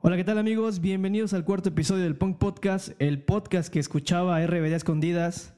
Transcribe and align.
Hola, 0.00 0.16
¿qué 0.16 0.22
tal 0.22 0.38
amigos? 0.38 0.80
Bienvenidos 0.80 1.34
al 1.34 1.44
cuarto 1.44 1.70
episodio 1.70 2.04
del 2.04 2.14
Punk 2.14 2.38
Podcast, 2.38 2.90
el 3.00 3.20
podcast 3.20 3.72
que 3.72 3.80
escuchaba 3.80 4.40
RBD 4.46 4.74
escondidas. 4.74 5.52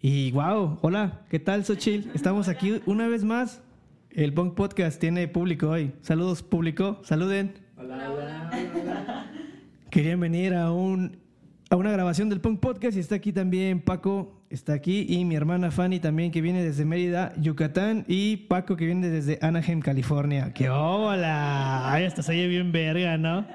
Y 0.00 0.32
wow, 0.32 0.78
hola, 0.82 1.24
¿qué 1.30 1.38
tal 1.38 1.64
Xochil? 1.64 2.10
Estamos 2.12 2.48
aquí 2.48 2.82
una 2.86 3.06
vez 3.06 3.22
más. 3.22 3.62
El 4.10 4.34
Punk 4.34 4.54
Podcast 4.54 4.98
tiene 5.00 5.28
público 5.28 5.68
hoy. 5.68 5.92
Saludos 6.00 6.42
público, 6.42 6.98
saluden. 7.04 7.54
Hola, 7.76 8.10
hola, 8.10 9.30
Querían 9.90 10.18
venir 10.18 10.54
a 10.54 10.72
un 10.72 11.18
a 11.70 11.76
una 11.76 11.92
grabación 11.92 12.28
del 12.28 12.40
Punk 12.40 12.60
Podcast 12.60 12.96
y 12.96 13.00
está 13.00 13.16
aquí 13.16 13.32
también 13.32 13.80
Paco, 13.80 14.40
está 14.48 14.72
aquí 14.72 15.04
y 15.08 15.24
mi 15.24 15.34
hermana 15.34 15.70
Fanny 15.70 16.00
también 16.00 16.30
que 16.30 16.40
viene 16.40 16.64
desde 16.64 16.84
Mérida, 16.84 17.34
Yucatán 17.36 18.04
y 18.08 18.36
Paco 18.36 18.76
que 18.76 18.86
viene 18.86 19.08
desde 19.08 19.38
Anaheim, 19.42 19.80
California. 19.80 20.52
¡Qué 20.54 20.70
hola! 20.70 21.92
Ay, 21.92 22.04
hasta 22.04 22.22
se 22.22 22.32
oye 22.32 22.46
bien 22.46 22.72
verga, 22.72 23.18
¿no? 23.18 23.46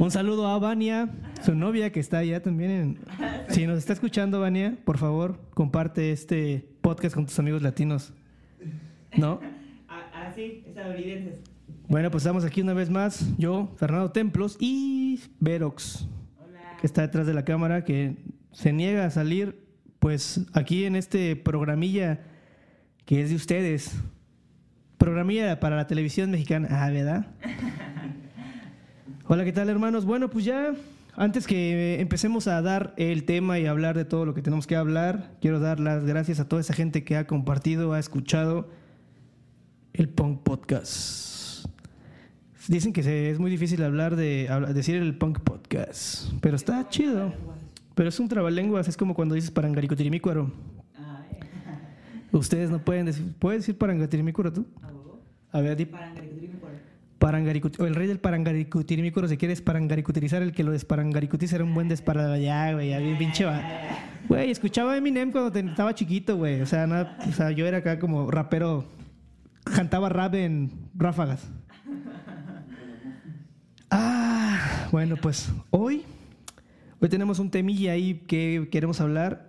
Un 0.00 0.10
saludo 0.10 0.46
a 0.46 0.58
Vania, 0.58 1.10
su 1.42 1.54
novia 1.54 1.90
que 1.92 2.00
está 2.00 2.18
allá 2.18 2.40
también. 2.40 2.70
En... 2.70 2.98
Si 3.48 3.66
nos 3.66 3.78
está 3.78 3.92
escuchando, 3.92 4.40
Vania, 4.40 4.76
por 4.84 4.96
favor, 4.96 5.40
comparte 5.54 6.12
este 6.12 6.66
podcast 6.80 7.14
con 7.14 7.26
tus 7.26 7.38
amigos 7.38 7.62
latinos. 7.62 8.12
¿No? 9.16 9.40
Ah, 9.88 10.10
ah, 10.14 10.32
sí, 10.34 10.62
estadounidenses. 10.66 11.40
Bueno, 11.88 12.10
pues 12.10 12.22
estamos 12.22 12.44
aquí 12.44 12.60
una 12.60 12.74
vez 12.74 12.90
más. 12.90 13.36
Yo, 13.38 13.72
Fernando 13.76 14.12
Templos 14.12 14.56
y 14.60 15.20
Verox. 15.40 16.06
Que 16.80 16.86
está 16.86 17.02
detrás 17.02 17.26
de 17.26 17.34
la 17.34 17.44
cámara, 17.44 17.84
que 17.84 18.16
se 18.52 18.72
niega 18.72 19.04
a 19.04 19.10
salir, 19.10 19.64
pues 19.98 20.40
aquí 20.52 20.84
en 20.84 20.96
este 20.96 21.36
programilla 21.36 22.20
que 23.04 23.22
es 23.22 23.30
de 23.30 23.36
ustedes. 23.36 23.96
Programilla 24.98 25.60
para 25.60 25.76
la 25.76 25.86
televisión 25.86 26.30
mexicana. 26.30 26.68
Ah, 26.70 26.90
¿verdad? 26.90 27.26
Hola, 29.26 29.44
¿qué 29.44 29.52
tal, 29.52 29.68
hermanos? 29.68 30.04
Bueno, 30.04 30.28
pues 30.28 30.44
ya, 30.44 30.74
antes 31.14 31.46
que 31.46 32.00
empecemos 32.00 32.48
a 32.48 32.60
dar 32.62 32.94
el 32.96 33.24
tema 33.24 33.58
y 33.58 33.66
hablar 33.66 33.96
de 33.96 34.04
todo 34.04 34.26
lo 34.26 34.34
que 34.34 34.42
tenemos 34.42 34.66
que 34.66 34.76
hablar, 34.76 35.36
quiero 35.40 35.60
dar 35.60 35.80
las 35.80 36.04
gracias 36.04 36.38
a 36.40 36.48
toda 36.48 36.60
esa 36.60 36.74
gente 36.74 37.04
que 37.04 37.16
ha 37.16 37.26
compartido, 37.26 37.92
ha 37.92 37.98
escuchado 37.98 38.68
el 39.94 40.08
Punk 40.08 40.42
Podcast. 40.42 41.27
Dicen 42.68 42.92
que 42.92 43.02
se- 43.02 43.30
es 43.30 43.38
muy 43.38 43.50
difícil 43.50 43.82
hablar 43.82 44.14
de 44.14 44.48
decir 44.74 44.96
el 44.96 45.16
Punk 45.16 45.40
Podcast, 45.40 46.30
pero 46.40 46.54
está 46.56 46.86
chido. 46.88 47.32
Pero 47.94 48.10
es 48.10 48.20
un 48.20 48.28
trabalenguas, 48.28 48.86
es 48.88 48.96
como 48.96 49.14
cuando 49.14 49.34
dices 49.34 49.50
parangaricutirimícuaro. 49.50 50.52
Ustedes 52.30 52.70
no 52.70 52.78
pueden 52.84 53.06
decir, 53.06 53.24
¿puedes 53.38 53.62
decir 53.62 53.76
parangaricutirimícuaro 53.78 54.52
tú? 54.52 54.66
¿a 55.50 55.60
ver, 55.62 55.76
di 55.76 55.86
Parangaricut- 57.18 57.84
el 57.84 57.94
rey 57.96 58.06
del 58.06 58.20
parangaricutirimícuaro 58.20 59.26
se 59.26 59.36
quiere 59.38 59.52
desparangaricutizar, 59.52 60.40
el 60.42 60.52
que 60.52 60.62
lo 60.62 60.70
desparangaricutiza 60.70 61.56
era 61.56 61.64
un 61.64 61.74
buen 61.74 61.88
desparada 61.88 62.38
ya, 62.38 62.72
güey, 62.74 62.90
ya 62.90 62.98
bien 62.98 63.18
pinche 63.18 63.44
va. 63.44 63.60
Güey, 64.28 64.50
escuchaba 64.52 64.96
Eminem 64.96 65.32
cuando 65.32 65.50
te- 65.50 65.60
estaba 65.60 65.94
chiquito, 65.94 66.36
güey. 66.36 66.60
O 66.60 66.66
sea, 66.66 67.16
o 67.28 67.32
sea, 67.32 67.50
yo 67.50 67.66
era 67.66 67.78
acá 67.78 67.98
como 67.98 68.30
rapero, 68.30 68.84
cantaba 69.64 70.08
rap 70.10 70.34
en 70.34 70.70
ráfagas. 70.94 71.50
Ah, 73.90 74.88
bueno, 74.92 75.16
pues 75.16 75.50
hoy, 75.70 76.02
hoy 77.00 77.08
tenemos 77.08 77.38
un 77.38 77.50
temilla 77.50 77.92
ahí 77.92 78.22
que 78.26 78.68
queremos 78.70 79.00
hablar. 79.00 79.48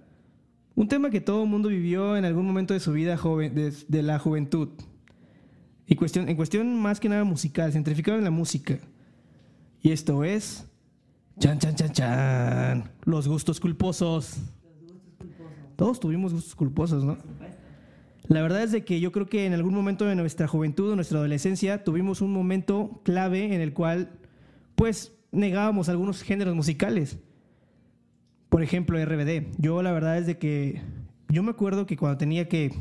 Un 0.76 0.88
tema 0.88 1.10
que 1.10 1.20
todo 1.20 1.44
el 1.44 1.50
mundo 1.50 1.70
vivió 1.70 2.16
en 2.16 2.24
algún 2.24 2.46
momento 2.46 2.74
de 2.74 2.80
su 2.80 2.94
vida 2.94 3.18
joven, 3.18 3.54
de, 3.56 4.04
la 4.04 4.18
juventud. 4.18 4.70
Y 5.86 5.96
cuestión, 5.96 6.30
en 6.30 6.36
cuestión 6.36 6.80
más 6.80 7.00
que 7.00 7.10
nada 7.10 7.24
musical, 7.24 7.74
centrificado 7.74 8.18
en 8.18 8.24
la 8.24 8.32
música. 8.32 8.80
Y 9.82 9.92
esto 9.92 10.24
es. 10.24 10.66
Chan, 11.40 11.60
chan, 11.60 11.76
chan, 11.76 11.92
chan. 11.92 12.92
Los 13.04 13.28
gustos 13.28 13.60
culposos. 13.60 14.38
Todos 15.76 16.00
tuvimos 16.00 16.34
gustos 16.34 16.56
culposos, 16.56 17.04
¿no? 17.04 17.18
La 18.30 18.44
verdad 18.44 18.62
es 18.62 18.72
de 18.72 18.86
que 18.86 19.00
yo 19.00 19.12
creo 19.12 19.26
que 19.26 19.48
en 19.48 19.54
algún 19.54 19.74
momento 19.74 20.06
de 20.06 20.16
nuestra 20.16 20.48
juventud 20.48 20.92
o 20.92 20.96
nuestra 20.96 21.18
adolescencia 21.18 21.84
tuvimos 21.84 22.22
un 22.22 22.32
momento 22.32 23.02
clave 23.04 23.56
en 23.56 23.60
el 23.60 23.74
cual, 23.74 24.19
pues, 24.80 25.12
negábamos 25.34 25.90
algunos 25.90 26.22
géneros 26.24 26.56
musicales. 26.56 27.18
Por 28.48 28.64
ejemplo, 28.64 28.98
RBD. 28.98 29.48
Yo 29.58 29.84
la 29.84 29.92
verdad 29.92 30.18
es 30.18 30.26
de 30.26 30.38
que 30.38 30.82
yo 31.28 31.44
me 31.44 31.52
acuerdo 31.52 31.86
que 31.86 31.98
cuando 31.98 32.18
tenía 32.18 32.48
que 32.48 32.72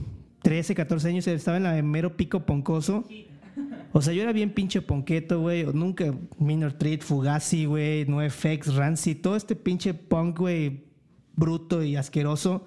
13, 0.43 0.77
14 0.77 1.09
años 1.09 1.27
estaba 1.27 1.57
en 1.57 1.65
la 1.65 1.83
mero 1.83 2.17
pico 2.17 2.47
poncoso. 2.47 3.05
O 3.91 4.01
sea, 4.01 4.15
yo 4.15 4.23
era 4.23 4.33
bien 4.33 4.55
pinche 4.55 4.81
ponqueto, 4.81 5.41
güey. 5.41 5.67
Nunca 5.75 6.15
Minor 6.39 6.75
Threat, 6.75 7.03
Fugazi, 7.03 7.65
güey, 7.65 8.07
NoFX, 8.07 8.77
Rancid, 8.77 9.21
todo 9.21 9.35
este 9.35 9.57
pinche 9.57 9.93
punk, 9.93 10.39
güey, 10.39 10.85
bruto 11.35 11.83
y 11.83 11.97
asqueroso. 11.97 12.65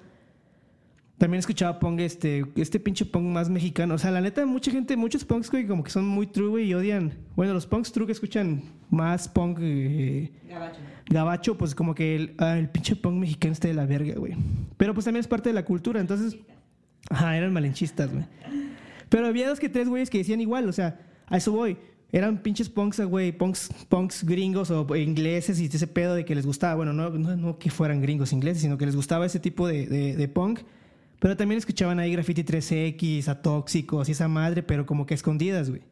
También 1.22 1.38
escuchaba 1.38 1.78
punk, 1.78 2.00
este, 2.00 2.44
este 2.56 2.80
pinche 2.80 3.06
punk 3.06 3.26
más 3.26 3.48
mexicano. 3.48 3.94
O 3.94 3.98
sea, 4.00 4.10
la 4.10 4.22
neta, 4.22 4.44
mucha 4.44 4.72
gente, 4.72 4.98
muchos 4.98 5.24
punks, 5.24 5.52
güey, 5.52 5.68
como 5.68 5.84
que 5.84 5.92
son 5.92 6.08
muy 6.08 6.26
true, 6.26 6.50
güey, 6.50 6.66
y 6.66 6.74
odian. 6.74 7.14
Bueno, 7.36 7.54
los 7.54 7.68
punks 7.68 7.92
true 7.92 8.08
que 8.08 8.12
escuchan 8.12 8.64
más 8.90 9.28
punk 9.28 9.60
eh, 9.62 10.32
Gabacho. 10.50 10.80
gabacho, 11.12 11.58
pues 11.60 11.76
como 11.76 11.94
que 11.94 12.16
el, 12.16 12.34
ah, 12.40 12.58
el 12.58 12.70
pinche 12.70 12.96
punk 12.96 13.20
mexicano 13.20 13.54
está 13.54 13.68
de 13.68 13.76
la 13.76 13.86
verga, 13.86 14.16
güey. 14.16 14.34
Pero 14.78 14.96
pues 14.96 15.06
también 15.06 15.20
es 15.20 15.28
parte 15.28 15.50
de 15.50 15.54
la 15.54 15.64
cultura, 15.64 16.02
entonces. 16.02 16.38
Ajá, 17.08 17.38
eran 17.38 17.54
malenchistas, 17.54 18.12
güey. 18.12 18.26
Pero 19.08 19.28
había 19.28 19.48
dos 19.48 19.60
que 19.60 19.70
tres 19.70 19.88
güeyes 19.88 20.10
que 20.10 20.18
decían 20.18 20.42
igual, 20.42 20.68
o 20.68 20.74
sea, 20.74 21.02
a 21.28 21.38
eso 21.38 21.52
voy. 21.52 21.78
Eran 22.12 22.42
pinches 22.42 22.68
punks, 22.68 23.00
güey, 23.00 23.32
punks, 23.32 23.70
punks 23.90 24.24
gringos 24.24 24.72
o 24.72 24.96
ingleses 24.96 25.60
y 25.60 25.68
ese 25.68 25.86
pedo 25.86 26.16
de 26.16 26.26
que 26.26 26.34
les 26.34 26.48
gustaba. 26.48 26.74
Bueno, 26.74 26.94
no, 26.94 27.12
no, 27.12 27.38
no 27.38 27.60
que 27.60 27.70
fueran 27.70 28.02
gringos 28.02 28.34
ingleses, 28.34 28.64
sino 28.64 28.76
que 28.76 28.88
les 28.88 28.96
gustaba 28.96 29.28
ese 29.28 29.40
tipo 29.40 29.68
de, 29.68 29.86
de, 29.86 30.16
de 30.16 30.28
punk. 30.28 30.62
Pero 31.22 31.38
también 31.38 31.60
escuchaban 31.60 32.00
ahí 32.00 32.12
Graffiti 32.14 32.44
3X, 32.44 33.28
a 33.28 33.44
Tóxicos 33.44 34.10
y 34.10 34.14
esa 34.14 34.28
madre, 34.28 34.64
pero 34.64 34.88
como 34.88 35.06
que 35.06 35.14
escondidas, 35.14 35.70
güey. 35.70 35.84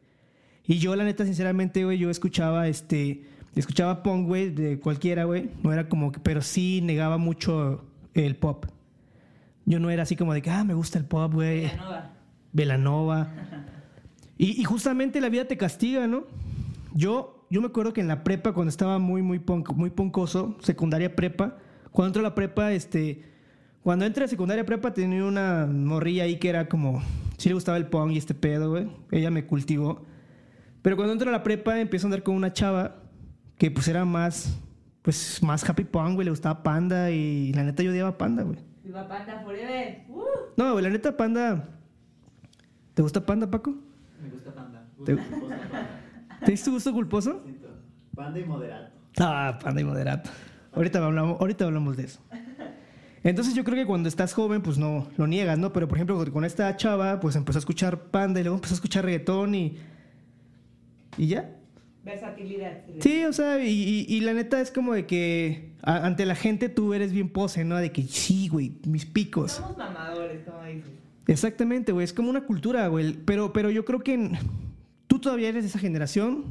Y 0.65 0.79
yo, 0.79 0.95
la 0.95 1.03
neta, 1.03 1.23
sinceramente, 1.23 1.85
güey, 1.85 1.99
yo 1.99 2.09
escuchaba 2.09 2.67
este. 2.67 3.25
Escuchaba 3.55 4.01
punk, 4.01 4.25
güey, 4.25 4.49
de 4.49 4.79
cualquiera, 4.79 5.25
güey. 5.25 5.51
No 5.61 5.71
era 5.71 5.87
como 5.87 6.11
que. 6.11 6.19
Pero 6.19 6.41
sí 6.41 6.81
negaba 6.81 7.19
mucho 7.19 7.85
el 8.15 8.37
pop. 8.37 8.65
Yo 9.65 9.79
no 9.79 9.91
era 9.91 10.01
así 10.01 10.15
como 10.15 10.33
de 10.33 10.41
que, 10.41 10.49
ah, 10.49 10.63
me 10.63 10.73
gusta 10.73 10.97
el 10.97 11.05
pop, 11.05 11.31
güey. 11.31 11.61
Villanova. 11.61 12.11
Velanova. 12.51 13.33
Y, 14.41 14.61
y 14.61 14.63
justamente 14.63 15.19
la 15.19 15.27
vida 15.27 15.43
te 15.43 15.57
castiga, 15.57 16.07
¿no? 16.07 16.23
Yo, 16.95 17.45
yo 17.49 17.59
me 17.59 17.67
acuerdo 17.67 17.91
que 17.91 17.99
en 17.99 18.07
la 18.07 18.23
prepa, 18.23 18.53
cuando 18.53 18.69
estaba 18.69 18.97
muy, 18.97 19.21
muy, 19.21 19.37
punk, 19.37 19.73
muy 19.73 19.89
poncoso, 19.89 20.55
secundaria 20.61 21.13
prepa, 21.13 21.57
cuando 21.91 22.07
entro 22.07 22.21
a 22.21 22.29
la 22.29 22.35
prepa, 22.35 22.71
este. 22.71 23.29
Cuando 23.83 24.05
entré 24.05 24.25
a 24.25 24.27
secundaria 24.27 24.65
prepa 24.65 24.93
tenía 24.93 25.23
una 25.25 25.65
morrilla 25.65 26.23
ahí 26.23 26.37
que 26.37 26.49
era 26.49 26.67
como. 26.67 27.01
Sí 27.37 27.47
le 27.49 27.55
gustaba 27.55 27.77
el 27.77 27.87
punk 27.87 28.11
y 28.11 28.17
este 28.17 28.33
pedo, 28.33 28.69
güey. 28.71 28.87
Ella 29.11 29.31
me 29.31 29.45
cultivó. 29.45 30.05
Pero 30.81 30.95
cuando 30.95 31.13
entro 31.13 31.29
a 31.29 31.31
la 31.31 31.43
prepa 31.43 31.79
empiezo 31.79 32.05
a 32.05 32.07
andar 32.07 32.23
con 32.23 32.35
una 32.35 32.51
chava 32.53 32.97
que 33.57 33.71
pues 33.71 33.87
era 33.87 34.05
más. 34.05 34.57
Pues 35.01 35.41
más 35.41 35.67
happy 35.67 35.85
punk, 35.85 36.15
güey. 36.15 36.25
Le 36.25 36.31
gustaba 36.31 36.61
Panda 36.61 37.09
y 37.11 37.53
la 37.53 37.63
neta 37.63 37.81
yo 37.83 37.91
odiaba 37.91 38.17
Panda, 38.17 38.43
güey. 38.43 38.59
Viva 38.83 39.07
Panda 39.07 39.39
Forever. 39.43 40.03
Uh. 40.09 40.21
No, 40.57 40.73
güey, 40.73 40.83
la 40.83 40.89
neta 40.89 41.15
Panda. 41.15 41.69
¿Te 42.93 43.01
gusta 43.01 43.25
Panda, 43.25 43.49
Paco? 43.49 43.73
Me 44.21 44.29
gusta 44.29 44.53
panda. 44.53 44.85
¿Te- 45.05 45.13
Gusto 45.15 45.31
culposo, 45.31 45.55
panda. 45.71 45.89
¿Te 46.45 46.51
diste 46.51 46.69
gusto 46.69 46.91
culposo? 46.93 47.43
Panda 48.13 48.39
y 48.39 48.43
moderato. 48.43 48.91
Ah, 49.19 49.57
panda 49.63 49.79
y 49.79 49.83
moderato. 49.85 50.29
Ahorita 50.73 51.03
hablamos, 51.03 51.39
ahorita 51.39 51.63
hablamos 51.65 51.95
de 51.95 52.03
eso. 52.03 52.19
Entonces 53.23 53.53
yo 53.53 53.63
creo 53.63 53.75
que 53.77 53.85
cuando 53.85 54.07
estás 54.07 54.33
joven, 54.33 54.61
pues 54.61 54.77
no 54.77 55.07
lo 55.17 55.27
niegas, 55.27 55.57
¿no? 55.59 55.73
Pero 55.73 55.87
por 55.87 55.97
ejemplo, 55.97 56.23
con 56.31 56.45
esta 56.45 56.75
chava, 56.77 57.19
pues 57.19 57.35
empezó 57.35 57.57
a 57.57 57.61
escuchar 57.61 58.03
panda 58.11 58.39
y 58.39 58.43
luego 58.43 58.55
empezó 58.57 58.73
a 58.73 58.77
escuchar 58.77 59.03
reggaetón 59.05 59.55
y. 59.55 59.77
Y 61.17 61.27
ya. 61.27 61.49
Versatilidad. 62.05 62.77
Sí, 63.01 63.25
o 63.25 63.33
sea, 63.33 63.63
y, 63.63 63.69
y- 63.69 64.05
y 64.07 64.21
la 64.21 64.33
neta 64.33 64.61
es 64.61 64.71
como 64.71 64.93
de 64.93 65.05
que 65.05 65.73
a- 65.83 66.05
ante 66.05 66.25
la 66.25 66.35
gente 66.35 66.69
tú 66.69 66.93
eres 66.93 67.11
bien 67.11 67.29
pose, 67.29 67.65
¿no? 67.65 67.75
De 67.75 67.91
que 67.91 68.03
sí, 68.03 68.47
güey, 68.47 68.73
mis 68.87 69.05
picos. 69.05 69.51
Somos 69.53 69.77
mamadores, 69.77 70.41
como 70.45 70.63
dices. 70.63 70.89
Exactamente, 71.27 71.91
güey. 71.91 72.05
Es 72.05 72.13
como 72.13 72.29
una 72.29 72.41
cultura, 72.45 72.87
güey. 72.87 73.13
Pero, 73.25 73.51
pero 73.53 73.69
yo 73.69 73.83
creo 73.85 73.99
que 73.99 74.13
en- 74.13 74.37
tú 75.07 75.19
todavía 75.19 75.49
eres 75.49 75.63
de 75.63 75.69
esa 75.69 75.79
generación. 75.79 76.45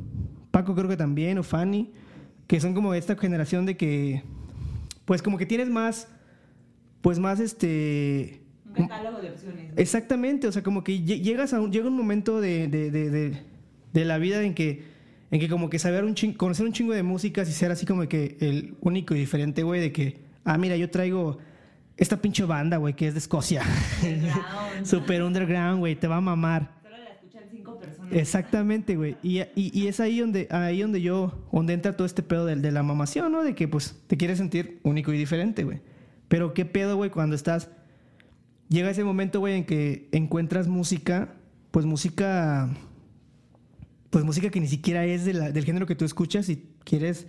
Paco 0.50 0.74
creo 0.74 0.88
que 0.88 0.96
también, 0.98 1.38
o 1.38 1.42
Fanny. 1.42 1.90
Que 2.46 2.60
son 2.60 2.74
como 2.74 2.92
de 2.92 2.98
esta 2.98 3.16
generación 3.16 3.64
de 3.66 3.76
que... 3.76 4.22
Pues 5.06 5.22
como 5.22 5.38
que 5.38 5.46
tienes 5.46 5.70
más... 5.70 6.08
Pues 7.00 7.18
más 7.18 7.40
este... 7.40 8.40
Un 8.76 8.86
catálogo 8.86 9.20
de 9.20 9.30
opciones. 9.30 9.72
Exactamente, 9.76 10.46
o 10.46 10.52
sea, 10.52 10.62
como 10.62 10.84
que 10.84 10.92
lle- 10.98 11.20
llegas 11.22 11.52
a 11.54 11.60
un, 11.60 11.72
llega 11.72 11.88
un 11.88 11.96
momento 11.96 12.40
de, 12.40 12.68
de, 12.68 12.90
de, 12.90 13.10
de- 13.10 13.42
de 13.92 14.04
la 14.04 14.18
vida 14.18 14.42
en 14.42 14.54
que, 14.54 14.82
en 15.30 15.40
que 15.40 15.48
como 15.48 15.70
que 15.70 15.78
saber 15.78 16.04
un 16.04 16.14
chingo, 16.14 16.36
conocer 16.36 16.66
un 16.66 16.72
chingo 16.72 16.92
de 16.92 17.02
músicas 17.02 17.48
y 17.48 17.52
ser 17.52 17.70
así 17.70 17.86
como 17.86 18.06
que 18.08 18.36
el 18.40 18.74
único 18.80 19.14
y 19.14 19.18
diferente, 19.18 19.62
güey, 19.62 19.80
de 19.80 19.90
que, 19.92 20.18
ah, 20.44 20.58
mira, 20.58 20.76
yo 20.76 20.90
traigo 20.90 21.38
esta 21.96 22.20
pinche 22.20 22.44
banda, 22.44 22.76
güey, 22.76 22.94
que 22.94 23.08
es 23.08 23.14
de 23.14 23.18
Escocia. 23.18 23.62
Underground. 24.02 24.84
Super 24.86 25.22
underground, 25.22 25.78
güey, 25.80 25.96
te 25.96 26.06
va 26.06 26.16
a 26.16 26.20
mamar. 26.20 26.70
Solo 26.82 26.96
la 26.98 27.10
escuchan 27.10 27.42
cinco 27.50 27.78
personas. 27.78 28.12
Exactamente, 28.12 28.94
güey. 28.96 29.16
Y, 29.22 29.38
y- 29.40 29.46
y 29.72 29.86
es 29.88 29.98
ahí 29.98 30.20
donde, 30.20 30.46
ahí 30.50 30.82
donde 30.82 31.00
yo, 31.00 31.48
donde 31.50 31.72
entra 31.72 31.96
todo 31.96 32.06
este 32.06 32.22
pedo 32.22 32.44
de, 32.46 32.54
de 32.56 32.70
la 32.70 32.82
mamación, 32.82 33.32
¿no? 33.32 33.42
De 33.42 33.54
que 33.54 33.66
pues 33.66 33.96
te 34.06 34.16
quieres 34.16 34.38
sentir 34.38 34.78
único 34.84 35.12
y 35.12 35.18
diferente, 35.18 35.64
güey. 35.64 35.80
Pero 36.28 36.54
qué 36.54 36.64
pedo, 36.64 36.96
güey, 36.96 37.10
cuando 37.10 37.34
estás... 37.34 37.70
Llega 38.68 38.90
ese 38.90 39.02
momento, 39.02 39.40
güey, 39.40 39.54
en 39.56 39.64
que 39.64 40.08
encuentras 40.12 40.68
música, 40.68 41.34
pues 41.70 41.86
música... 41.86 42.68
Pues 44.10 44.24
música 44.24 44.50
que 44.50 44.60
ni 44.60 44.68
siquiera 44.68 45.04
es 45.04 45.24
de 45.24 45.34
la- 45.34 45.52
del 45.52 45.64
género 45.64 45.86
que 45.86 45.94
tú 45.94 46.04
escuchas 46.04 46.48
y 46.48 46.66
quieres 46.84 47.26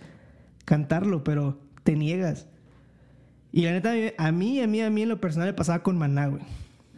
cantarlo, 0.64 1.24
pero 1.24 1.60
te 1.82 1.94
niegas. 1.96 2.46
Y 3.52 3.62
la 3.62 3.72
neta, 3.72 3.92
a 4.18 4.32
mí, 4.32 4.60
a 4.60 4.66
mí, 4.66 4.80
a 4.80 4.90
mí 4.90 5.02
en 5.02 5.08
lo 5.08 5.20
personal 5.20 5.48
me 5.48 5.54
pasaba 5.54 5.82
con 5.82 5.98
Maná, 5.98 6.28
güey. 6.28 6.42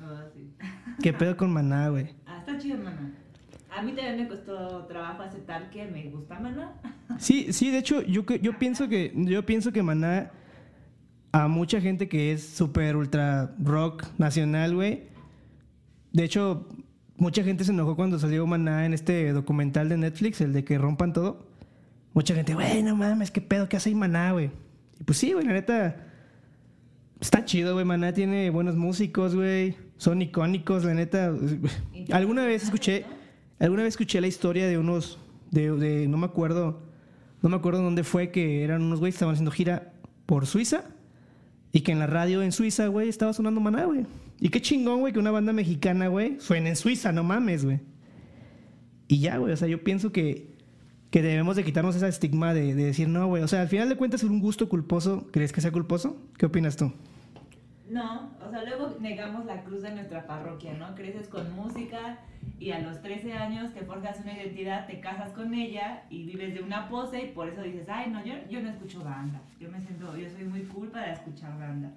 Ah, 0.00 0.24
sí. 0.34 0.52
¿Qué 1.02 1.12
pedo 1.12 1.36
con 1.36 1.52
Maná, 1.52 1.88
güey? 1.88 2.14
Ah, 2.26 2.38
está 2.38 2.58
chido, 2.58 2.78
Maná. 2.78 3.12
A 3.74 3.82
mí 3.82 3.92
también 3.92 4.16
me 4.18 4.28
costó 4.28 4.84
trabajo 4.86 5.22
aceptar 5.22 5.70
que 5.70 5.86
me 5.86 6.10
gusta 6.10 6.38
Maná. 6.38 6.72
Sí, 7.18 7.52
sí, 7.52 7.70
de 7.70 7.78
hecho, 7.78 8.02
yo, 8.02 8.24
que- 8.26 8.38
yo 8.40 8.58
pienso 8.58 8.88
que 8.88 9.12
yo 9.14 9.44
pienso 9.46 9.72
que 9.72 9.82
Maná 9.82 10.30
a 11.32 11.48
mucha 11.48 11.80
gente 11.80 12.08
que 12.08 12.32
es 12.32 12.46
súper 12.46 12.96
ultra 12.96 13.54
rock 13.62 14.04
nacional, 14.18 14.74
güey. 14.74 15.04
De 16.12 16.24
hecho, 16.24 16.68
mucha 17.16 17.42
gente 17.42 17.64
se 17.64 17.72
enojó 17.72 17.96
cuando 17.96 18.18
salió 18.18 18.46
Maná 18.46 18.84
en 18.84 18.92
este 18.92 19.32
documental 19.32 19.88
de 19.88 19.96
Netflix, 19.96 20.40
el 20.42 20.52
de 20.52 20.64
que 20.64 20.76
rompan 20.78 21.12
todo. 21.12 21.46
Mucha 22.12 22.34
gente, 22.34 22.52
güey, 22.54 22.82
no 22.82 22.94
mames, 22.96 23.30
qué 23.30 23.40
pedo, 23.40 23.68
¿qué 23.68 23.78
hace 23.78 23.94
Maná, 23.94 24.32
güey? 24.32 24.50
Y 25.00 25.04
pues 25.04 25.16
sí, 25.18 25.32
güey, 25.32 25.46
la 25.46 25.54
neta. 25.54 25.96
Está 27.20 27.44
chido, 27.44 27.72
güey. 27.74 27.84
Maná 27.86 28.12
tiene 28.12 28.50
buenos 28.50 28.76
músicos, 28.76 29.34
güey. 29.34 29.76
Son 29.96 30.20
icónicos, 30.20 30.84
la 30.84 30.92
neta. 30.92 31.32
Alguna 32.10 32.44
vez 32.44 32.64
escuché, 32.64 33.06
alguna 33.58 33.84
vez 33.84 33.94
escuché 33.94 34.20
la 34.20 34.26
historia 34.26 34.66
de 34.66 34.76
unos, 34.76 35.18
de, 35.50 35.70
de- 35.72 36.08
no 36.08 36.18
me 36.18 36.26
acuerdo, 36.26 36.82
no 37.40 37.48
me 37.48 37.56
acuerdo 37.56 37.80
dónde 37.80 38.02
fue, 38.04 38.30
que 38.30 38.64
eran 38.64 38.82
unos 38.82 38.98
güeyes 38.98 39.14
que 39.14 39.16
estaban 39.18 39.34
haciendo 39.34 39.52
gira 39.52 39.92
por 40.26 40.46
Suiza 40.46 40.84
y 41.72 41.80
que 41.80 41.92
en 41.92 41.98
la 41.98 42.06
radio 42.06 42.42
en 42.42 42.52
Suiza, 42.52 42.86
güey, 42.88 43.08
estaba 43.08 43.32
sonando 43.32 43.60
Maná, 43.60 43.86
güey. 43.86 44.06
Y 44.38 44.50
qué 44.50 44.60
chingón, 44.60 45.00
güey, 45.00 45.12
que 45.12 45.18
una 45.18 45.30
banda 45.30 45.52
mexicana, 45.52 46.08
güey, 46.08 46.36
suene 46.38 46.70
en 46.70 46.76
Suiza, 46.76 47.12
no 47.12 47.24
mames, 47.24 47.64
güey. 47.64 47.80
Y 49.08 49.20
ya, 49.20 49.38
güey, 49.38 49.52
o 49.52 49.56
sea, 49.56 49.68
yo 49.68 49.82
pienso 49.82 50.12
que, 50.12 50.54
que 51.10 51.22
debemos 51.22 51.56
de 51.56 51.64
quitarnos 51.64 51.96
ese 51.96 52.08
estigma 52.08 52.52
de, 52.52 52.74
de 52.74 52.84
decir, 52.84 53.08
no, 53.08 53.26
güey, 53.26 53.42
o 53.42 53.48
sea, 53.48 53.62
al 53.62 53.68
final 53.68 53.88
de 53.88 53.96
cuentas 53.96 54.22
es 54.22 54.28
un 54.28 54.40
gusto 54.40 54.68
culposo. 54.68 55.28
¿Crees 55.32 55.52
que 55.52 55.60
sea 55.60 55.72
culposo? 55.72 56.16
¿Qué 56.36 56.46
opinas 56.46 56.76
tú? 56.76 56.92
No, 57.92 58.30
o 58.42 58.50
sea, 58.50 58.64
luego 58.64 58.96
negamos 59.00 59.44
la 59.44 59.62
cruz 59.64 59.82
de 59.82 59.90
nuestra 59.90 60.26
parroquia, 60.26 60.72
¿no? 60.72 60.94
Creces 60.94 61.28
con 61.28 61.54
música 61.54 62.20
y 62.58 62.70
a 62.70 62.78
los 62.78 63.02
13 63.02 63.34
años 63.34 63.74
te 63.74 63.84
forjas 63.84 64.18
una 64.20 64.32
identidad, 64.32 64.86
te 64.86 64.98
casas 64.98 65.30
con 65.32 65.52
ella 65.52 66.04
y 66.08 66.24
vives 66.24 66.54
de 66.54 66.62
una 66.62 66.88
pose 66.88 67.22
y 67.22 67.32
por 67.32 67.50
eso 67.50 67.60
dices, 67.60 67.86
ay, 67.90 68.10
no, 68.10 68.24
yo, 68.24 68.62
no 68.62 68.70
escucho 68.70 69.04
banda. 69.04 69.42
Yo 69.60 69.70
me 69.70 69.78
siento, 69.78 70.16
yo 70.16 70.26
soy 70.30 70.44
muy 70.44 70.62
cool 70.62 70.88
para 70.88 71.12
escuchar 71.12 71.58
banda. 71.58 71.92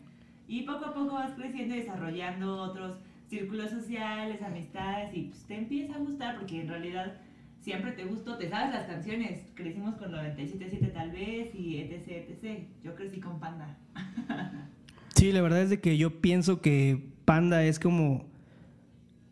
Y 0.50 0.63
poco 0.63 0.88
a 0.88 0.94
poco 0.94 1.13
vas 1.13 1.31
creciendo 1.31 1.75
y 1.75 1.80
desarrollando 1.80 2.57
otros 2.57 2.98
círculos 3.30 3.71
sociales, 3.71 4.41
amistades 4.41 5.15
y 5.15 5.21
pues, 5.30 5.45
te 5.45 5.59
empieza 5.59 5.95
a 5.95 6.00
gustar 6.00 6.36
porque 6.36 6.59
en 6.59 6.68
realidad 6.68 7.13
siempre 7.62 7.94
te 7.94 8.03
gustó, 8.03 8.38
te 8.38 8.50
sabes 8.50 8.74
las 8.74 8.88
canciones. 8.88 9.45
Crecimos 9.53 9.95
con 9.95 10.12
97.7 10.12 10.91
tal 10.91 11.12
vez 11.12 11.56
y 11.56 11.77
etc, 11.77 12.30
etc. 12.30 12.68
Yo 12.83 12.94
crecí 12.95 13.21
con 13.21 13.39
Panda. 13.39 13.77
Sí, 15.15 15.31
la 15.31 15.41
verdad 15.41 15.62
es 15.62 15.69
de 15.69 15.79
que 15.79 15.97
yo 15.97 16.21
pienso 16.21 16.62
que 16.62 17.13
Panda 17.25 17.63
es 17.63 17.79
como 17.79 18.25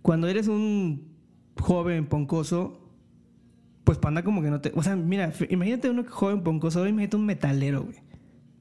cuando 0.01 0.27
eres 0.27 0.47
un 0.47 1.13
joven 1.59 2.05
poncoso, 2.07 2.79
pues 3.83 3.97
Panda 3.97 4.23
como 4.23 4.41
que 4.41 4.49
no 4.49 4.61
te, 4.61 4.71
o 4.75 4.83
sea, 4.83 4.95
mira, 4.95 5.31
imagínate 5.49 5.89
un 5.89 6.05
joven 6.05 6.43
poncoso, 6.43 6.87
imagínate 6.87 7.17
un 7.17 7.25
metalero, 7.25 7.83
güey. 7.83 7.97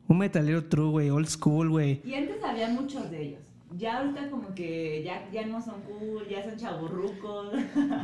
Un 0.08 0.18
metalero 0.18 0.64
true, 0.64 0.90
güey, 0.90 1.10
old 1.10 1.28
school, 1.28 1.70
güey. 1.70 2.00
Y 2.04 2.14
antes 2.14 2.42
había 2.42 2.68
muchos 2.68 3.10
de 3.10 3.22
ellos. 3.22 3.40
Ya 3.78 3.98
ahorita 3.98 4.30
como 4.30 4.54
que 4.54 5.02
ya, 5.04 5.30
ya 5.32 5.46
no 5.46 5.62
son 5.62 5.80
cool, 5.82 6.28
ya 6.28 6.44
son 6.44 6.56
chaburrucos. 6.56 7.52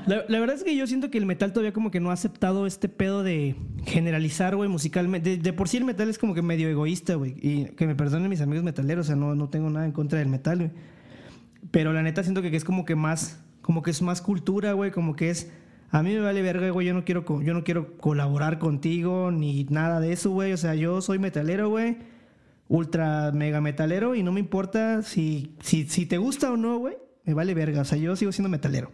La, 0.07 0.25
la 0.29 0.41
verdad 0.41 0.57
es 0.57 0.65
que 0.65 0.75
yo 0.75 0.87
siento 0.87 1.11
que 1.11 1.19
el 1.19 1.27
metal 1.27 1.53
todavía 1.53 1.73
como 1.73 1.91
que 1.91 2.01
no 2.01 2.11
ha 2.11 2.15
aceptado 2.15 2.67
este 2.67 2.89
pedo 2.89 3.23
de 3.23 3.57
generalizar, 3.85 4.57
güey, 4.57 4.69
musicalmente. 4.69 5.31
De, 5.31 5.37
de 5.37 5.53
por 5.53 5.69
sí 5.69 5.77
el 5.77 5.85
metal 5.85 6.09
es 6.09 6.19
como 6.19 6.35
que 6.35 6.43
medio 6.43 6.69
egoísta, 6.69 7.15
güey. 7.15 7.35
Y 7.43 7.67
que 7.77 7.87
me 7.87 7.95
perdonen 7.95 8.29
mis 8.29 8.41
amigos 8.41 8.65
metaleros, 8.65 9.07
o 9.07 9.09
sea, 9.09 9.17
no, 9.17 9.35
no 9.35 9.49
tengo 9.49 9.69
nada 9.71 9.85
en 9.85 9.93
contra 9.93 10.19
del 10.19 10.29
metal, 10.29 10.59
güey. 10.59 10.71
Pero 11.71 11.93
la 11.93 12.03
neta 12.03 12.23
siento 12.23 12.41
que 12.41 12.55
es 12.57 12.65
como 12.65 12.85
que 12.85 12.97
más, 12.97 13.45
como 13.61 13.83
que 13.83 13.91
es 13.91 14.01
más 14.01 14.23
cultura, 14.23 14.73
güey, 14.73 14.91
como 14.91 15.17
que 15.17 15.31
es... 15.31 15.51
A 15.91 16.03
mí 16.03 16.13
me 16.13 16.21
vale 16.21 16.43
verga, 16.43 16.69
güey, 16.71 16.87
yo 16.87 16.93
no 16.93 17.05
quiero, 17.05 17.25
yo 17.41 17.55
no 17.55 17.65
quiero 17.65 17.97
colaborar 17.97 18.59
contigo 18.59 19.31
ni 19.31 19.65
nada 19.65 20.01
de 20.01 20.13
eso, 20.13 20.31
güey. 20.31 20.53
O 20.53 20.57
sea, 20.59 20.75
yo 20.75 21.01
soy 21.01 21.19
metalero, 21.19 21.71
güey. 21.71 21.97
Ultra 22.69 23.33
mega 23.33 23.61
metalero 23.61 24.15
y 24.15 24.23
no 24.23 24.31
me 24.33 24.41
importa 24.41 25.03
si, 25.03 25.55
si, 25.61 25.89
si 25.89 26.05
te 26.07 26.19
gusta 26.19 26.53
o 26.53 26.57
no, 26.57 26.79
güey. 26.79 26.97
Me 27.25 27.35
vale 27.35 27.55
verga. 27.55 27.81
O 27.81 27.85
sea, 27.85 27.97
yo 27.99 28.15
sigo 28.17 28.31
siendo 28.33 28.49
metalero. 28.51 28.91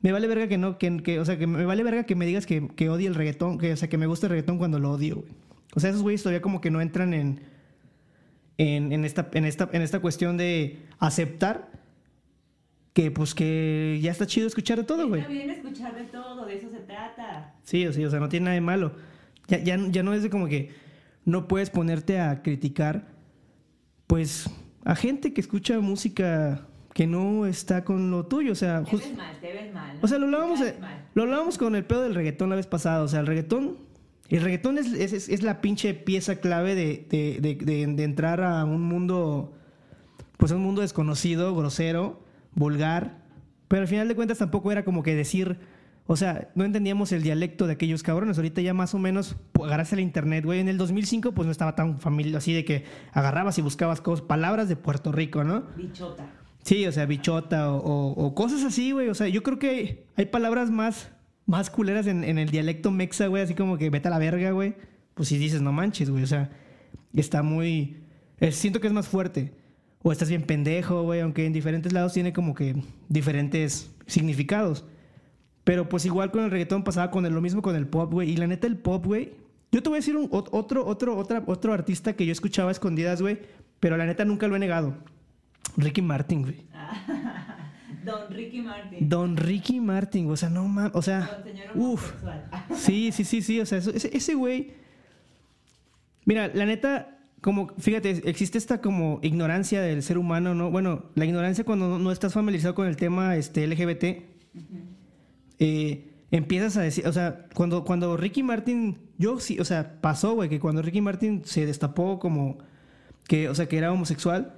Me 0.00 0.12
vale 0.12 0.28
verga 0.28 0.46
que 0.46 0.56
no, 0.58 0.78
que, 0.78 0.96
que- 1.02 1.18
o 1.18 1.24
sea, 1.24 1.36
que 1.38 1.46
me 1.46 1.64
vale 1.64 1.82
verga 1.82 2.04
que 2.04 2.14
me 2.14 2.26
digas 2.26 2.46
que, 2.46 2.68
que 2.68 2.88
odie 2.90 3.08
el 3.08 3.14
reggaetón, 3.14 3.58
que, 3.58 3.72
o 3.72 3.76
sea, 3.76 3.88
que 3.88 3.98
me 3.98 4.06
gusta 4.06 4.26
el 4.26 4.30
reggaetón 4.30 4.58
cuando 4.58 4.78
lo 4.78 4.92
odio, 4.92 5.16
güey. 5.16 5.32
O 5.74 5.80
sea, 5.80 5.90
esos 5.90 6.02
güeyes 6.02 6.22
todavía 6.22 6.40
como 6.42 6.60
que 6.60 6.70
no 6.70 6.80
entran 6.80 7.12
en, 7.12 7.40
en, 8.58 8.92
en 8.92 9.04
esta, 9.04 9.28
en, 9.32 9.44
esta, 9.44 9.68
en 9.72 9.82
esta 9.82 10.00
cuestión 10.00 10.36
de 10.36 10.78
aceptar 10.98 11.70
que, 12.92 13.10
pues, 13.10 13.34
que 13.34 13.98
ya 14.02 14.10
está 14.12 14.26
chido 14.26 14.46
escuchar 14.46 14.78
de 14.78 14.84
todo, 14.84 15.08
güey. 15.08 15.20
Está 15.22 15.32
bien 15.32 15.50
escuchar 15.50 15.94
de 15.94 16.04
todo, 16.04 16.46
de 16.46 16.56
eso 16.56 16.70
se 16.70 16.78
trata. 16.78 17.54
Sí, 17.64 17.86
o 17.86 17.92
sí, 17.92 18.04
o 18.04 18.10
sea, 18.10 18.20
no 18.20 18.28
tiene 18.28 18.44
nada 18.44 18.54
de 18.54 18.60
malo. 18.62 18.92
Ya, 19.48 19.58
ya, 19.58 19.76
ya 19.90 20.02
no 20.02 20.14
es 20.14 20.22
de 20.22 20.30
como 20.30 20.46
que 20.48 20.70
no 21.26 21.46
puedes 21.48 21.68
ponerte 21.68 22.18
a 22.20 22.42
criticar, 22.42 23.08
pues, 24.06 24.48
a 24.84 24.94
gente 24.96 25.34
que 25.34 25.40
escucha 25.42 25.78
música 25.80 26.66
que 26.94 27.06
no 27.06 27.44
está 27.44 27.84
con 27.84 28.10
lo 28.10 28.24
tuyo, 28.26 28.52
o 28.52 28.54
sea, 28.54 28.82
Te 28.84 28.96
ves 28.96 29.14
mal, 29.16 29.38
te 29.40 29.52
ves 29.52 29.74
mal. 29.74 29.94
¿no? 29.96 30.00
o 30.02 30.08
sea, 30.08 30.18
lo 30.18 30.24
hablábamos, 30.26 30.60
lo 31.14 31.22
hablábamos 31.24 31.58
con 31.58 31.74
el 31.76 31.84
pedo 31.84 32.02
del 32.02 32.14
reggaetón 32.14 32.48
la 32.48 32.56
vez 32.56 32.66
pasada. 32.66 33.02
O 33.02 33.08
sea, 33.08 33.20
el 33.20 33.26
reggaetón. 33.26 33.76
El 34.28 34.40
reggaetón 34.42 34.78
es, 34.78 34.92
es- 34.92 35.28
es- 35.28 35.42
la 35.42 35.60
pinche 35.60 35.92
pieza 35.94 36.36
clave 36.36 36.74
de, 36.74 37.06
de- 37.10 37.38
de- 37.40 37.54
de- 37.54 37.86
de 37.86 38.02
entrar 38.04 38.40
a 38.42 38.64
un 38.64 38.82
mundo. 38.82 39.52
Pues 40.38 40.52
a 40.52 40.56
un 40.56 40.62
mundo 40.62 40.80
desconocido, 40.82 41.54
grosero, 41.54 42.22
vulgar. 42.54 43.18
Pero 43.68 43.82
al 43.82 43.88
final 43.88 44.08
de 44.08 44.14
cuentas 44.16 44.38
tampoco 44.38 44.72
era 44.72 44.84
como 44.84 45.02
que 45.02 45.14
decir. 45.14 45.58
O 46.08 46.14
sea, 46.16 46.50
no 46.54 46.64
entendíamos 46.64 47.10
el 47.12 47.22
dialecto 47.22 47.66
de 47.66 47.72
aquellos 47.72 48.02
cabrones. 48.04 48.36
Ahorita 48.38 48.60
ya 48.60 48.72
más 48.74 48.94
o 48.94 48.98
menos 48.98 49.36
pues, 49.52 49.66
agarraste 49.68 49.96
el 49.96 50.00
internet, 50.02 50.44
güey. 50.44 50.60
En 50.60 50.68
el 50.68 50.78
2005 50.78 51.32
pues 51.32 51.46
no 51.46 51.52
estaba 51.52 51.74
tan 51.74 51.98
familiar 52.00 52.36
así 52.36 52.52
de 52.52 52.64
que 52.64 52.84
agarrabas 53.12 53.58
y 53.58 53.62
buscabas 53.62 54.00
cosas, 54.00 54.24
palabras 54.24 54.68
de 54.68 54.76
Puerto 54.76 55.10
Rico, 55.10 55.42
¿no? 55.42 55.64
Bichota. 55.76 56.24
Sí, 56.62 56.86
o 56.86 56.92
sea, 56.92 57.06
bichota 57.06 57.72
o, 57.72 57.76
o- 57.78 58.26
o 58.26 58.34
cosas 58.34 58.62
así, 58.64 58.92
güey. 58.92 59.08
O 59.08 59.14
sea, 59.14 59.28
yo 59.28 59.42
creo 59.42 59.58
que 59.58 60.06
hay 60.16 60.26
palabras 60.26 60.70
más, 60.70 61.10
más 61.44 61.70
culeras 61.70 62.06
en, 62.06 62.22
en 62.24 62.38
el 62.38 62.50
dialecto 62.50 62.90
mexa, 62.92 63.26
güey. 63.26 63.42
Así 63.42 63.54
como 63.54 63.76
que 63.78 63.90
vete 63.90 64.06
a 64.08 64.10
la 64.12 64.18
verga, 64.18 64.50
güey. 64.52 64.74
Pues 65.14 65.28
si 65.28 65.38
dices, 65.38 65.60
no 65.60 65.72
manches, 65.72 66.08
güey. 66.10 66.22
O 66.22 66.26
sea, 66.28 66.50
está 67.14 67.42
muy... 67.42 67.98
eh, 68.38 68.52
siento 68.52 68.80
que 68.80 68.86
es 68.86 68.92
más 68.92 69.08
fuerte. 69.08 69.52
O 70.02 70.12
estás 70.12 70.28
bien 70.28 70.42
pendejo, 70.42 71.02
güey. 71.02 71.20
Aunque 71.20 71.46
en 71.46 71.52
diferentes 71.52 71.92
lados 71.92 72.12
tiene 72.12 72.32
como 72.32 72.54
que 72.54 72.76
diferentes 73.08 73.90
significados. 74.06 74.84
Pero 75.66 75.88
pues 75.88 76.06
igual 76.06 76.30
con 76.30 76.44
el 76.44 76.50
reggaetón 76.52 76.84
pasaba 76.84 77.10
con 77.10 77.26
el- 77.26 77.34
lo 77.34 77.40
mismo 77.40 77.60
con 77.60 77.74
el 77.74 77.88
pop, 77.88 78.12
güey. 78.12 78.30
Y 78.30 78.36
la 78.36 78.46
neta, 78.46 78.68
el 78.68 78.76
pop, 78.78 79.04
güey. 79.04 79.32
Yo 79.72 79.82
te 79.82 79.88
voy 79.88 79.96
a 79.96 80.00
decir 80.00 80.16
un, 80.16 80.30
ot- 80.30 80.48
otro, 80.52 80.86
otro, 80.86 81.16
otra, 81.18 81.42
otro 81.46 81.72
artista 81.72 82.12
que 82.14 82.24
yo 82.24 82.30
escuchaba 82.30 82.68
a 82.68 82.72
escondidas, 82.72 83.20
güey. 83.20 83.40
Pero 83.80 83.96
la 83.96 84.06
neta 84.06 84.24
nunca 84.24 84.46
lo 84.46 84.54
he 84.54 84.60
negado. 84.60 84.94
Ricky 85.76 86.02
Martin, 86.02 86.42
güey. 86.42 86.62
Don 88.04 88.30
Ricky 88.30 88.62
Martin. 88.62 89.08
Don 89.08 89.36
Ricky 89.36 89.80
Martin, 89.80 90.30
o 90.30 90.36
sea, 90.36 90.48
no 90.48 90.68
mames, 90.68 90.92
o 90.94 91.02
sea, 91.02 91.42
uff, 91.74 92.12
sí, 92.76 93.10
sí, 93.10 93.24
sí, 93.24 93.42
sí, 93.42 93.58
o 93.60 93.66
sea, 93.66 93.78
eso- 93.78 93.90
ese, 93.90 94.34
güey, 94.36 94.74
mira, 96.24 96.48
la 96.54 96.66
neta, 96.66 97.18
como, 97.40 97.68
fíjate, 97.78 98.22
existe 98.30 98.58
esta 98.58 98.80
como 98.80 99.18
ignorancia 99.22 99.82
del 99.82 100.04
ser 100.04 100.18
humano, 100.18 100.54
¿no? 100.54 100.70
Bueno, 100.70 101.06
la 101.16 101.24
ignorancia 101.24 101.64
cuando 101.64 101.88
no, 101.88 101.98
no 101.98 102.12
estás 102.12 102.32
familiarizado 102.32 102.76
con 102.76 102.86
el 102.86 102.96
tema 102.96 103.34
este, 103.36 103.66
LGBT, 103.66 104.04
eh, 105.58 106.12
empiezas 106.30 106.76
a 106.76 106.82
decir, 106.82 107.06
o 107.06 107.12
sea, 107.12 107.46
cuando, 107.54 107.84
cuando 107.84 108.16
Ricky 108.16 108.42
Martin, 108.42 108.98
yo 109.18 109.40
sí, 109.40 109.58
o 109.58 109.64
sea, 109.64 110.00
pasó, 110.00 110.34
güey, 110.34 110.48
que 110.48 110.60
cuando 110.60 110.82
Ricky 110.82 111.00
Martin 111.00 111.42
se 111.44 111.66
destapó 111.66 112.18
como 112.18 112.58
que, 113.26 113.48
o 113.48 113.54
sea, 113.54 113.66
que 113.66 113.78
era 113.78 113.92
homosexual, 113.92 114.54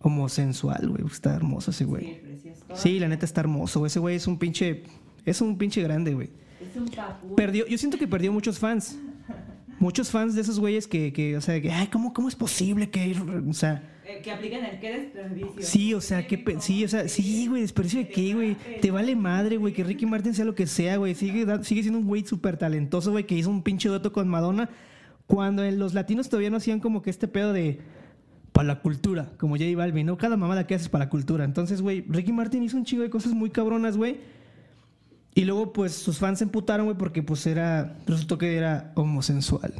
homosensual, 0.00 0.88
güey, 0.88 1.04
está 1.06 1.34
hermoso 1.34 1.70
ese 1.70 1.84
güey. 1.84 2.20
Sí. 2.42 2.52
Sí, 2.74 2.98
la 2.98 3.08
neta 3.08 3.24
está 3.24 3.40
hermoso. 3.40 3.84
Ese 3.86 3.98
güey 3.98 4.16
es 4.16 4.26
un 4.26 4.38
pinche. 4.38 4.84
Es 5.24 5.40
un 5.40 5.58
pinche 5.58 5.82
grande, 5.82 6.14
güey. 6.14 6.30
Es 6.60 6.76
un 6.76 6.88
papu. 6.88 7.34
Perdió, 7.34 7.66
yo 7.66 7.78
siento 7.78 7.98
que 7.98 8.06
perdió 8.06 8.32
muchos 8.32 8.58
fans. 8.58 8.98
Muchos 9.78 10.10
fans 10.10 10.34
de 10.34 10.40
esos 10.40 10.58
güeyes 10.58 10.86
que, 10.86 11.12
que 11.12 11.36
o 11.36 11.40
sea, 11.40 11.60
que, 11.60 11.70
ay, 11.70 11.86
¿cómo, 11.86 12.12
¿cómo 12.12 12.28
es 12.28 12.34
posible 12.34 12.90
que.? 12.90 13.16
O 13.48 13.52
sea, 13.52 13.97
Que, 14.18 14.22
que 14.22 14.32
aplican 14.32 14.64
el 14.64 14.80
que 14.80 14.98
desperdicio. 14.98 15.62
Sí, 15.62 15.94
o 15.94 16.00
sea, 16.00 16.26
qué 16.26 16.44
sí, 16.60 16.84
o 16.84 16.88
sea, 16.88 17.08
sí, 17.08 17.46
güey, 17.46 17.62
desperdicio 17.62 18.00
de 18.00 18.08
qué, 18.08 18.34
güey. 18.34 18.56
Te 18.80 18.90
vale 18.90 19.16
madre, 19.16 19.56
güey, 19.56 19.72
que 19.72 19.84
Ricky 19.84 20.06
Martin 20.06 20.34
sea 20.34 20.44
lo 20.44 20.54
que 20.54 20.66
sea, 20.66 20.96
güey. 20.96 21.14
Sigue, 21.14 21.46
sigue 21.62 21.82
siendo 21.82 21.98
un 21.98 22.06
güey 22.06 22.24
súper 22.26 22.56
talentoso, 22.56 23.10
güey, 23.10 23.24
que 23.24 23.34
hizo 23.34 23.50
un 23.50 23.62
pinche 23.62 23.88
dueto 23.88 24.12
con 24.12 24.28
Madonna. 24.28 24.70
Cuando 25.26 25.64
en 25.64 25.78
los 25.78 25.94
latinos 25.94 26.28
todavía 26.28 26.50
no 26.50 26.56
hacían 26.56 26.80
como 26.80 27.02
que 27.02 27.10
este 27.10 27.28
pedo 27.28 27.52
de 27.52 27.80
para 28.52 28.66
la 28.66 28.80
cultura, 28.80 29.30
como 29.38 29.56
J 29.56 29.66
Balvin, 29.76 30.06
¿no? 30.06 30.18
Cada 30.18 30.36
mamada 30.36 30.66
que 30.66 30.74
haces 30.74 30.88
para 30.88 31.04
la 31.04 31.10
cultura. 31.10 31.44
Entonces, 31.44 31.80
güey, 31.80 32.04
Ricky 32.08 32.32
Martin 32.32 32.62
hizo 32.64 32.76
un 32.76 32.84
chingo 32.84 33.04
de 33.04 33.10
cosas 33.10 33.32
muy 33.32 33.50
cabronas, 33.50 33.96
güey. 33.96 34.18
Y 35.34 35.44
luego, 35.44 35.72
pues, 35.72 35.92
sus 35.92 36.18
fans 36.18 36.38
se 36.38 36.44
emputaron, 36.44 36.86
güey, 36.86 36.98
porque, 36.98 37.22
pues, 37.22 37.46
era... 37.46 37.96
Resultó 38.06 38.36
que 38.36 38.56
era 38.56 38.90
homosensual. 38.96 39.74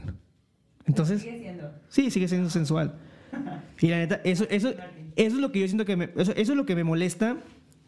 Entonces... 0.87 1.23
Sigue 1.23 1.41
siendo. 1.41 1.73
Sí, 1.89 2.11
sigue 2.13 2.29
siendo 2.29 2.51
sensual. 2.51 2.95
Y 3.81 3.89
la 3.89 3.99
neta, 3.99 4.21
eso, 4.25 4.47
eso, 4.51 4.71
eso 4.71 4.77
es 5.17 5.33
lo 5.35 5.53
que 5.53 5.61
yo 5.61 5.67
siento 5.69 5.85
que 5.85 5.97
me, 5.97 6.05
eso, 6.17 6.33
eso 6.33 6.53
es 6.53 6.57
lo 6.57 6.67
que 6.67 6.75
me 6.75 6.85
molesta 6.85 7.37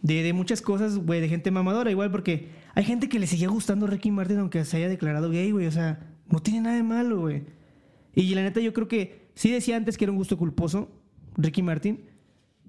de, 0.02 0.22
de 0.22 0.32
muchas 0.32 0.62
cosas, 0.62 0.96
güey, 0.98 1.20
de 1.20 1.28
gente 1.28 1.50
mamadora, 1.50 1.90
igual 1.90 2.10
porque 2.10 2.48
hay 2.74 2.84
gente 2.84 3.08
que 3.08 3.18
le 3.18 3.26
seguía 3.26 3.48
gustando 3.48 3.86
Ricky 3.86 4.10
Martin 4.10 4.38
aunque 4.38 4.64
se 4.64 4.76
haya 4.76 4.88
declarado 4.88 5.30
gay, 5.30 5.50
güey, 5.50 5.66
o 5.66 5.72
sea, 5.72 6.00
no 6.28 6.40
tiene 6.40 6.60
nada 6.62 6.76
de 6.76 6.82
malo, 6.82 7.20
güey. 7.20 7.42
Y 8.14 8.34
la 8.34 8.42
neta 8.42 8.60
yo 8.60 8.72
creo 8.72 8.88
que 8.88 9.28
sí 9.34 9.50
decía 9.50 9.76
antes 9.76 9.96
que 9.98 10.04
era 10.04 10.12
un 10.12 10.18
gusto 10.18 10.36
culposo, 10.38 10.90
Ricky 11.36 11.62
Martin, 11.62 12.00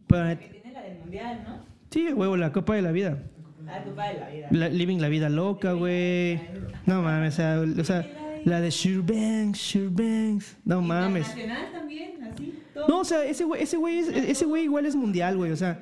pero 0.08 0.24
la 0.24 0.28
neta, 0.30 0.50
tiene 0.52 0.72
la 0.74 0.82
del 0.82 0.98
mundial, 1.00 1.44
¿no? 1.48 1.66
sí, 1.90 2.12
huevo, 2.14 2.38
la 2.38 2.52
copa 2.52 2.76
de 2.76 2.82
la 2.82 2.92
vida. 2.92 3.24
La 3.66 3.84
copa 3.84 4.08
de 4.08 4.20
la 4.20 4.30
vida. 4.30 4.48
La- 4.52 4.70
living 4.70 4.98
la 4.98 5.08
vida 5.10 5.30
loca, 5.30 5.74
güey. 5.74 6.40
No 6.86 7.02
mames, 7.02 7.36
o 7.36 7.38
sea, 7.38 7.60
o 7.80 7.84
sea, 7.84 8.42
la 8.44 8.60
de 8.60 8.72
Sure 8.72 8.98
Banks, 9.02 9.60
Sure 9.60 9.88
Banks. 9.90 10.58
No 10.66 10.82
mames. 10.82 11.28
Internacional 11.30 11.72
también, 11.72 12.24
así. 12.24 12.54
No, 12.88 13.00
o 13.00 13.04
sea, 13.06 13.24
ese 13.26 13.44
güey, 13.44 13.62
ese 13.64 13.78
güey, 13.78 14.00
es- 14.00 14.08
ese 14.10 14.46
güey 14.46 14.64
igual 14.64 14.86
es 14.86 14.96
mundial, 14.96 15.38
güey. 15.38 15.52
O 15.52 15.58
sea, 15.58 15.80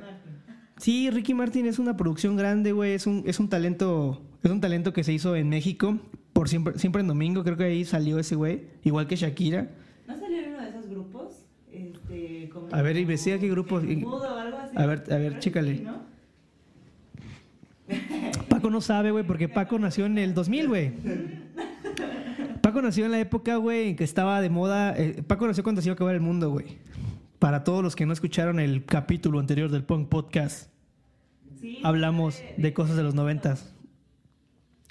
sí, 0.77 1.09
Ricky 1.09 1.33
Martin 1.33 1.65
es 1.67 1.79
una 1.79 1.95
producción 1.97 2.35
grande, 2.35 2.71
güey. 2.71 2.93
Es 2.93 3.05
un, 3.07 3.23
es 3.25 3.39
un 3.39 3.47
talento, 3.49 4.21
es 4.43 4.51
un 4.51 4.59
talento 4.61 4.91
que 4.93 5.03
se 5.03 5.13
hizo 5.13 5.35
en 5.35 5.49
México 5.49 5.99
por 6.33 6.49
siempre, 6.49 6.77
siempre 6.79 7.01
en 7.01 7.07
domingo. 7.07 7.43
Creo 7.43 7.57
que 7.57 7.63
ahí 7.65 7.85
salió 7.85 8.17
ese 8.19 8.35
güey, 8.35 8.63
igual 8.83 9.07
que 9.07 9.15
Shakira. 9.15 9.69
¿No 10.07 10.17
salió 10.17 10.39
en 10.39 10.49
uno 10.53 10.61
de 10.63 10.69
esos 10.69 10.87
grupos? 10.89 11.33
Este, 11.71 12.49
como 12.51 12.67
A 12.73 12.81
ver, 12.81 12.97
investiga 12.97 13.37
qué 13.39 13.49
grupo- 13.49 13.79
Mudo 13.81 14.33
o 14.33 14.37
algo 14.37 14.57
así. 14.57 14.73
A 14.75 14.85
ver, 14.85 15.03
a 15.11 15.17
ver, 15.17 15.39
chécale. 15.39 15.85
Paco 18.47 18.69
no 18.69 18.81
sabe, 18.81 19.11
güey, 19.11 19.23
porque 19.25 19.47
Paco 19.49 19.79
nació 19.79 20.05
en 20.05 20.17
el 20.17 20.33
2000, 20.33 20.67
güey. 20.67 20.91
Paco 22.69 22.83
nació 22.83 23.05
en 23.05 23.11
la 23.11 23.19
época, 23.19 23.55
güey, 23.55 23.89
en 23.89 23.95
que 23.95 24.03
estaba 24.03 24.39
de 24.41 24.49
moda. 24.51 24.95
eh, 24.95 25.23
Paco 25.25 25.47
nació 25.47 25.63
cuando 25.63 25.81
se 25.81 25.87
iba 25.87 25.93
a 25.93 25.95
acabar 25.95 26.13
el 26.13 26.21
mundo, 26.21 26.51
güey. 26.51 26.77
Para 27.39 27.63
todos 27.63 27.81
los 27.81 27.95
que 27.95 28.05
no 28.05 28.13
escucharon 28.13 28.59
el 28.59 28.85
capítulo 28.85 29.39
anterior 29.39 29.71
del 29.71 29.83
Punk 29.83 30.07
Podcast. 30.07 30.69
Sí, 31.59 31.79
hablamos 31.83 32.43
de 32.57 32.71
cosas 32.73 32.95
de 32.95 33.01
los 33.01 33.15
noventas. 33.15 33.73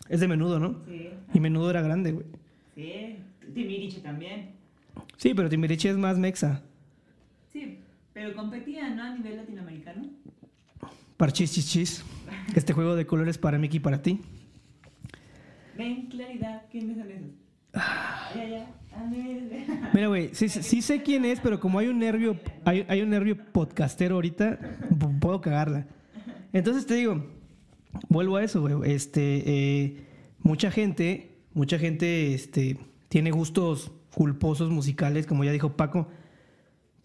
Es 0.08 0.18
de 0.18 0.26
menudo, 0.26 0.58
¿no? 0.58 0.80
Sí, 0.88 1.11
Y 1.32 1.38
menudo 1.38 1.70
era 1.70 1.80
grande, 1.80 2.11
güey. 2.11 2.26
sí. 2.75 3.16
Timbiriche 3.54 4.00
también. 4.00 4.50
Sí, 5.16 5.32
pero 5.35 5.49
Timbiriche 5.49 5.88
es 5.88 5.97
más 5.97 6.18
mexa. 6.18 6.62
Sí, 7.52 7.78
pero 8.12 8.35
competían, 8.35 8.97
¿no? 8.97 9.04
A 9.04 9.14
nivel 9.14 9.37
latinoamericano. 9.37 10.02
Parchis 11.16 11.52
chis 11.52 11.70
chis. 11.70 12.04
Este 12.56 12.73
juego 12.73 12.97
de 12.97 13.06
colores 13.06 13.38
para 13.38 13.56
Mickey 13.56 13.76
y 13.76 13.80
para 13.80 14.02
ti. 14.02 14.20
Ven, 15.76 16.06
claridad. 16.08 16.62
¿Quiénes 16.73 16.97
son 16.99 17.08
esos? 17.08 17.30
Mira, 19.92 20.08
güey, 20.08 20.30
sí, 20.35 20.49
sé 20.49 21.02
quién 21.02 21.25
es, 21.25 21.40
pero 21.40 21.61
como 21.61 21.78
hay 21.78 21.88
un 21.88 21.99
nervio, 21.99 22.38
hay, 22.64 23.00
un 23.00 23.11
nervio 23.11 23.37
podcastero 23.52 24.16
ahorita, 24.16 24.58
puedo 25.20 25.40
cagarla. 25.40 25.87
Entonces 26.52 26.87
te 26.87 26.94
digo, 26.94 27.26
vuelvo 28.08 28.37
a 28.37 28.44
eso, 28.44 28.61
güey. 28.61 28.92
Este, 28.92 29.42
eh, 29.47 29.97
mucha 30.40 30.70
gente, 30.70 31.38
mucha 31.54 31.78
gente, 31.78 32.35
este, 32.35 32.78
tiene 33.08 33.30
gustos 33.30 33.92
culposos 34.14 34.70
musicales, 34.70 35.26
como 35.26 35.44
ya 35.44 35.52
dijo 35.52 35.76
Paco. 35.76 36.08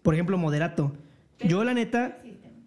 Por 0.02 0.14
ejemplo, 0.14 0.36
moderato. 0.36 0.92
Yo 1.40 1.64
la 1.64 1.74
neta, 1.74 2.18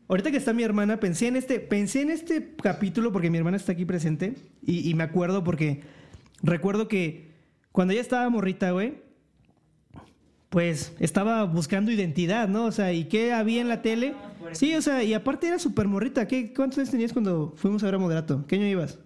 ahorita 0.07 0.31
que 0.31 0.37
está 0.37 0.53
mi 0.53 0.63
hermana, 0.63 0.99
pensé 0.99 1.27
en 1.27 1.35
este, 1.35 1.59
pensé 1.59 2.01
en 2.01 2.11
este 2.11 2.55
capítulo 2.55 3.11
porque 3.11 3.29
mi 3.29 3.37
hermana 3.37 3.57
está 3.57 3.73
aquí 3.73 3.85
presente 3.85 4.35
y 4.65 4.93
me 4.95 5.03
acuerdo 5.03 5.43
porque 5.43 5.81
recuerdo 6.41 6.87
que 6.87 7.26
cuando 7.77 7.91
ella 7.91 8.01
estaba 8.01 8.27
morrita, 8.27 8.71
güey, 8.71 8.95
pues 10.49 10.95
estaba 10.97 11.43
buscando 11.43 11.91
identidad, 11.91 12.47
¿no? 12.47 12.65
O 12.65 12.71
sea, 12.71 12.91
¿y 12.91 13.03
qué 13.03 13.33
había 13.33 13.61
en 13.61 13.67
la 13.67 13.83
tele? 13.83 14.15
Sí, 14.53 14.73
o 14.73 14.81
sea, 14.81 15.03
y 15.03 15.13
aparte 15.13 15.47
era 15.47 15.59
súper 15.59 15.87
morrita. 15.87 16.27
¿Qué, 16.27 16.55
¿Cuántos 16.55 16.79
años 16.79 16.89
tenías 16.89 17.13
cuando 17.13 17.53
fuimos 17.55 17.83
a 17.83 17.85
ver 17.85 17.93
a 17.93 17.97
Moderato? 17.99 18.43
¿Qué 18.47 18.55
año 18.55 18.65
ibas? 18.65 18.97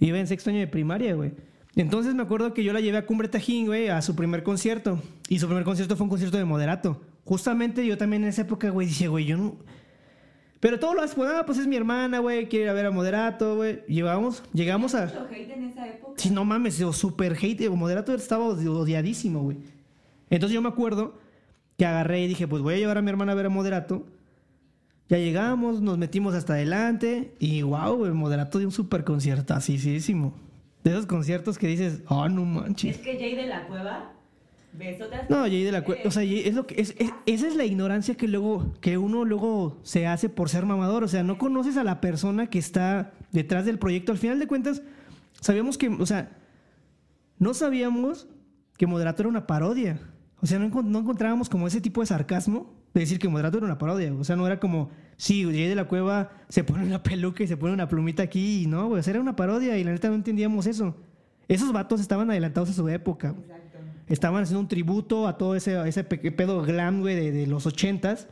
Iba 0.00 0.18
en 0.18 0.26
sexto 0.26 0.50
año 0.50 0.58
de 0.58 0.66
primaria, 0.66 1.14
güey. 1.14 1.32
Entonces 1.76 2.14
me 2.14 2.24
acuerdo 2.24 2.52
que 2.52 2.62
yo 2.62 2.74
la 2.74 2.82
llevé 2.82 2.98
a 2.98 3.06
Cumbre 3.06 3.28
Tajín, 3.28 3.68
güey, 3.68 3.88
a 3.88 4.02
su 4.02 4.14
primer 4.14 4.42
concierto. 4.42 5.02
Y 5.30 5.38
su 5.38 5.46
primer 5.46 5.64
concierto 5.64 5.96
fue 5.96 6.04
un 6.04 6.10
concierto 6.10 6.36
de 6.36 6.44
Moderato. 6.44 7.00
Justamente 7.24 7.86
yo 7.86 7.96
también 7.96 8.24
en 8.24 8.28
esa 8.28 8.42
época, 8.42 8.68
güey, 8.68 8.86
dije, 8.86 9.08
güey, 9.08 9.24
yo 9.24 9.38
no... 9.38 9.56
Pero 10.60 10.78
todo 10.78 10.94
lo 10.94 11.02
hace, 11.02 11.14
pues, 11.14 11.30
ah, 11.30 11.42
pues 11.44 11.58
es 11.58 11.66
mi 11.66 11.76
hermana, 11.76 12.20
güey, 12.20 12.48
quiere 12.48 12.64
ir 12.64 12.70
a 12.70 12.72
ver 12.72 12.86
a 12.86 12.90
Moderato, 12.90 13.56
güey. 13.56 13.82
Llevamos, 13.86 14.42
llegamos 14.54 14.94
a... 14.94 15.04
Mucho 15.06 15.26
hate 15.30 15.50
en 15.50 15.64
esa 15.64 15.86
época. 15.86 16.14
Sí, 16.16 16.30
no 16.30 16.44
mames, 16.46 16.80
o 16.80 16.92
super 16.92 17.36
hate, 17.40 17.68
o 17.68 17.76
moderato 17.76 18.14
estaba 18.14 18.46
odi- 18.46 18.66
odiadísimo, 18.68 19.42
güey. 19.42 19.58
Entonces 20.30 20.54
yo 20.54 20.62
me 20.62 20.68
acuerdo 20.70 21.18
que 21.76 21.84
agarré 21.84 22.22
y 22.22 22.28
dije, 22.28 22.48
pues 22.48 22.62
voy 22.62 22.74
a 22.74 22.76
llevar 22.78 22.96
a 22.96 23.02
mi 23.02 23.10
hermana 23.10 23.32
a 23.32 23.34
ver 23.34 23.46
a 23.46 23.50
moderato. 23.50 24.06
Ya 25.10 25.18
llegamos, 25.18 25.82
nos 25.82 25.98
metimos 25.98 26.34
hasta 26.34 26.54
adelante 26.54 27.34
y 27.38 27.60
wow, 27.60 27.94
güey, 27.96 28.12
moderato 28.12 28.58
dio 28.58 28.66
un 28.68 28.72
super 28.72 29.04
concierto, 29.04 29.52
así, 29.52 29.76
De 29.76 30.90
esos 30.90 31.04
conciertos 31.04 31.58
que 31.58 31.66
dices, 31.66 32.00
oh, 32.08 32.26
no 32.30 32.42
manches. 32.46 32.96
Es 32.96 33.02
que 33.02 33.18
Jay 33.18 33.34
de 33.34 33.46
la 33.46 33.66
Cueva, 33.66 34.13
besotas. 34.76 35.28
No, 35.30 35.38
Jay 35.42 35.62
de 35.64 35.72
la 35.72 35.84
Cue- 35.84 36.00
o 36.04 36.10
sea, 36.10 36.22
Jay- 36.22 36.42
es 36.46 36.54
lo 36.54 36.66
que 36.66 36.80
es, 36.80 36.94
es- 36.98 37.12
esa 37.26 37.46
es 37.48 37.56
la 37.56 37.64
ignorancia 37.64 38.14
que 38.16 38.28
luego 38.28 38.74
que 38.80 38.98
uno 38.98 39.24
luego 39.24 39.78
se 39.82 40.06
hace 40.06 40.28
por 40.28 40.48
ser 40.48 40.66
mamador, 40.66 41.04
o 41.04 41.08
sea, 41.08 41.22
no 41.22 41.38
conoces 41.38 41.76
a 41.76 41.84
la 41.84 42.00
persona 42.00 42.48
que 42.48 42.58
está 42.58 43.12
detrás 43.32 43.64
del 43.66 43.78
proyecto. 43.78 44.12
Al 44.12 44.18
final 44.18 44.38
de 44.38 44.46
cuentas, 44.46 44.82
sabíamos 45.40 45.78
que, 45.78 45.88
o 45.88 46.06
sea, 46.06 46.36
no 47.38 47.54
sabíamos 47.54 48.28
que 48.76 48.86
Moderato 48.86 49.22
era 49.22 49.28
una 49.28 49.46
parodia. 49.46 50.00
O 50.40 50.46
sea, 50.46 50.58
no, 50.58 50.82
no 50.82 50.98
encontrábamos 50.98 51.48
como 51.48 51.66
ese 51.66 51.80
tipo 51.80 52.00
de 52.00 52.06
sarcasmo 52.06 52.74
de 52.92 53.00
decir 53.00 53.18
que 53.18 53.28
Moderato 53.28 53.56
era 53.58 53.66
una 53.66 53.78
parodia. 53.78 54.12
O 54.12 54.24
sea, 54.24 54.36
no 54.36 54.46
era 54.46 54.60
como, 54.60 54.90
sí, 55.16 55.42
Jay 55.44 55.68
de 55.68 55.74
la 55.74 55.88
Cueva 55.88 56.30
se 56.48 56.64
pone 56.64 56.84
una 56.84 57.02
peluca 57.02 57.42
y 57.42 57.46
se 57.46 57.56
pone 57.56 57.72
una 57.72 57.88
plumita 57.88 58.22
aquí 58.22 58.62
y 58.62 58.66
no, 58.66 58.88
güey, 58.88 59.00
o 59.00 59.02
sea, 59.02 59.12
era 59.12 59.20
una 59.20 59.36
parodia 59.36 59.78
y 59.78 59.84
la 59.84 59.92
neta 59.92 60.08
no 60.08 60.14
entendíamos 60.14 60.66
eso. 60.66 60.96
Esos 61.48 61.72
vatos 61.72 62.00
estaban 62.00 62.30
adelantados 62.30 62.70
a 62.70 62.72
su 62.72 62.88
época. 62.88 63.28
Exacto. 63.38 63.63
Estaban 64.08 64.42
haciendo 64.42 64.60
un 64.60 64.68
tributo 64.68 65.26
a 65.28 65.38
todo 65.38 65.54
ese, 65.56 65.76
ese 65.88 66.04
pe- 66.04 66.30
pedo 66.32 66.62
glam, 66.62 67.00
güey, 67.00 67.14
de, 67.16 67.32
de 67.32 67.46
los 67.46 67.66
ochentas. 67.66 68.28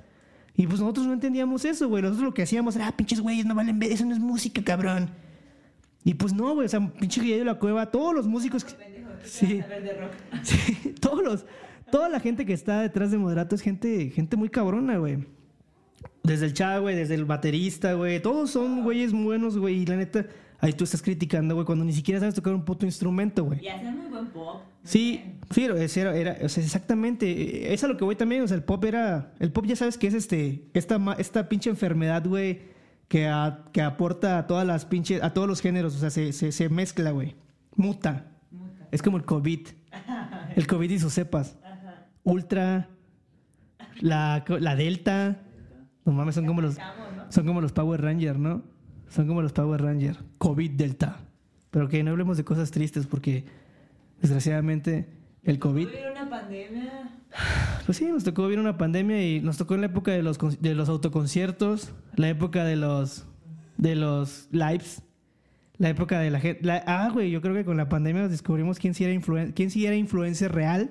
Y 0.55 0.67
pues 0.67 0.81
nosotros 0.81 1.07
no 1.07 1.15
entendíamos 1.15 1.65
eso, 1.65 1.89
güey. 1.89 2.03
Nosotros 2.03 2.25
lo 2.27 2.35
que 2.35 2.43
hacíamos 2.43 2.77
era, 2.77 2.89
ah, 2.89 2.97
pinches 2.97 3.21
güeyes, 3.21 3.47
no 3.47 3.55
valen 3.55 3.79
ver, 3.79 3.91
eso 3.93 4.05
no 4.05 4.13
es 4.13 4.19
música, 4.21 4.63
cabrón. 4.63 5.11
Y 6.05 6.15
pues 6.15 6.33
no, 6.35 6.53
güey, 6.55 6.67
o 6.67 6.69
sea, 6.69 6.81
pinche 6.93 7.21
Guillermo 7.21 7.39
de 7.41 7.45
la 7.53 7.59
Cueva, 7.59 7.91
todos 7.91 8.15
los 8.15 8.27
músicos, 8.27 8.65
que- 8.65 8.75
Pendejo, 8.75 9.09
¿qué 9.23 9.29
Sí. 9.29 9.47
de 9.59 9.93
rock? 10.01 10.13
sí, 10.43 10.95
todos 11.01 11.23
los, 11.25 11.47
toda 11.91 12.09
la 12.09 12.21
gente 12.21 12.45
que 12.45 12.53
está 12.53 12.81
detrás 12.83 13.11
de 13.11 13.19
Moderato 13.19 13.55
es 13.55 13.63
gente, 13.63 14.11
gente 14.11 14.37
muy 14.37 14.49
cabrona, 14.51 14.97
güey. 14.99 15.25
Desde 16.25 16.47
el 16.47 16.53
chavo, 16.55 16.83
güey, 16.83 16.97
desde 16.97 17.15
el 17.15 17.25
baterista, 17.25 17.95
güey, 17.95 18.21
todos 18.21 18.51
son 18.51 18.83
güeyes 18.85 19.13
buenos, 19.13 19.57
güey, 19.59 19.77
y 19.83 19.87
la 19.87 19.97
neta, 19.97 20.27
ahí 20.63 20.73
tú 20.73 20.85
estás 20.85 21.03
criticando, 21.03 21.55
güey, 21.55 21.67
cuando 21.67 21.85
ni 21.85 21.93
siquiera 21.93 22.19
sabes 22.21 22.35
tocar 22.35 22.55
un 22.55 22.65
puto 22.65 22.87
instrumento, 22.87 23.45
güey. 23.45 23.63
Y 23.63 23.69
hacen 23.69 23.99
muy 23.99 24.07
buen 24.09 24.27
pop. 24.29 24.63
muy 24.65 24.65
Sí, 24.85 25.21
bien. 25.51 25.89
sí, 25.91 26.01
era, 26.01 26.17
era- 26.17 26.39
o 26.43 26.49
sea, 26.49 26.65
exactamente. 26.65 27.75
Es 27.75 27.85
a 27.85 27.89
lo 27.89 27.97
que 27.99 28.05
voy 28.05 28.17
también. 28.17 28.43
O 28.43 28.49
sea, 28.49 28.57
el 28.57 28.63
pop 28.65 28.83
era. 28.85 29.35
El 29.41 29.53
pop 29.53 29.67
ya 29.67 29.77
sabes 29.77 29.99
que 29.99 30.07
es 30.07 30.15
este. 30.15 30.71
Esta, 30.73 30.99
esta 31.19 31.49
pinche 31.51 31.69
enfermedad, 31.69 32.27
güey. 32.27 32.71
Que, 33.09 33.29
a- 33.29 33.65
que 33.73 33.83
aporta 33.83 34.39
a 34.39 34.47
todas 34.47 34.67
las 34.67 34.87
pinches. 34.87 35.23
A 35.23 35.35
todos 35.35 35.47
los 35.47 35.61
géneros. 35.61 35.95
O 35.95 35.99
sea, 35.99 36.09
se, 36.11 36.33
se, 36.33 36.51
se 36.53 36.69
mezcla, 36.71 37.11
güey. 37.11 37.35
Muta. 37.77 38.27
Muta. 38.51 38.89
Es 38.91 39.03
como 39.03 39.19
el 39.19 39.25
COVID. 39.25 39.69
El 40.57 40.67
COVID 40.67 40.91
y 40.91 40.99
sus 40.99 41.13
cepas. 41.13 41.59
Ajá. 41.65 42.07
Ultra. 42.25 42.89
La, 44.01 44.45
la 44.49 44.77
Delta. 44.77 45.43
No 46.05 46.13
mames, 46.13 46.35
son 46.35 46.47
como 46.47 46.61
los. 46.63 46.77
Son 47.29 47.47
como 47.47 47.61
los 47.61 47.73
Power 47.73 48.01
Rangers, 48.01 48.39
¿no? 48.39 48.63
Son 49.15 49.27
como 49.27 49.43
los 49.43 49.53
Power 49.53 49.83
Rangers. 49.83 50.19
COVID 50.39 50.71
Delta. 50.73 51.19
Pero 51.71 51.89
que 51.89 52.03
no 52.03 52.11
hablemos 52.13 52.37
de 52.37 52.45
cosas 52.45 52.71
tristes 52.71 53.07
porque 53.07 53.45
desgraciadamente 54.21 55.07
el 55.43 55.59
COVID... 55.59 55.89
Una 56.13 56.29
pandemia. 56.29 57.19
Pues 57.87 57.99
sí, 57.99 58.05
nos 58.05 58.23
tocó 58.25 58.45
vivir 58.45 58.61
una 58.61 58.79
pandemia 58.79 59.27
y 59.27 59.41
nos 59.41 59.57
tocó 59.59 59.75
en 59.75 59.81
la 59.81 59.87
época 59.89 60.13
de 60.13 60.23
los, 60.23 60.39
de 60.61 60.75
los 60.75 60.89
autoconciertos, 60.89 61.93
la 62.15 62.29
época 62.29 62.63
de 62.65 62.77
los, 62.77 63.27
de 63.77 63.97
los 63.97 64.49
lives, 64.53 65.03
la 65.79 65.89
época 65.89 66.21
de 66.21 66.31
la 66.31 66.39
gente... 66.39 66.71
ah, 66.87 67.11
güey, 67.13 67.31
yo 67.33 67.41
creo 67.41 67.55
que 67.55 67.65
con 67.65 67.77
la 67.77 67.89
pandemia 67.89 68.29
descubrimos 68.29 68.79
quién 68.79 68.95
sí 68.95 69.03
era, 69.05 69.13
influen- 69.13 69.53
quién 69.55 69.71
sí 69.71 69.85
era 69.85 69.97
influencer 69.97 70.53
real 70.53 70.91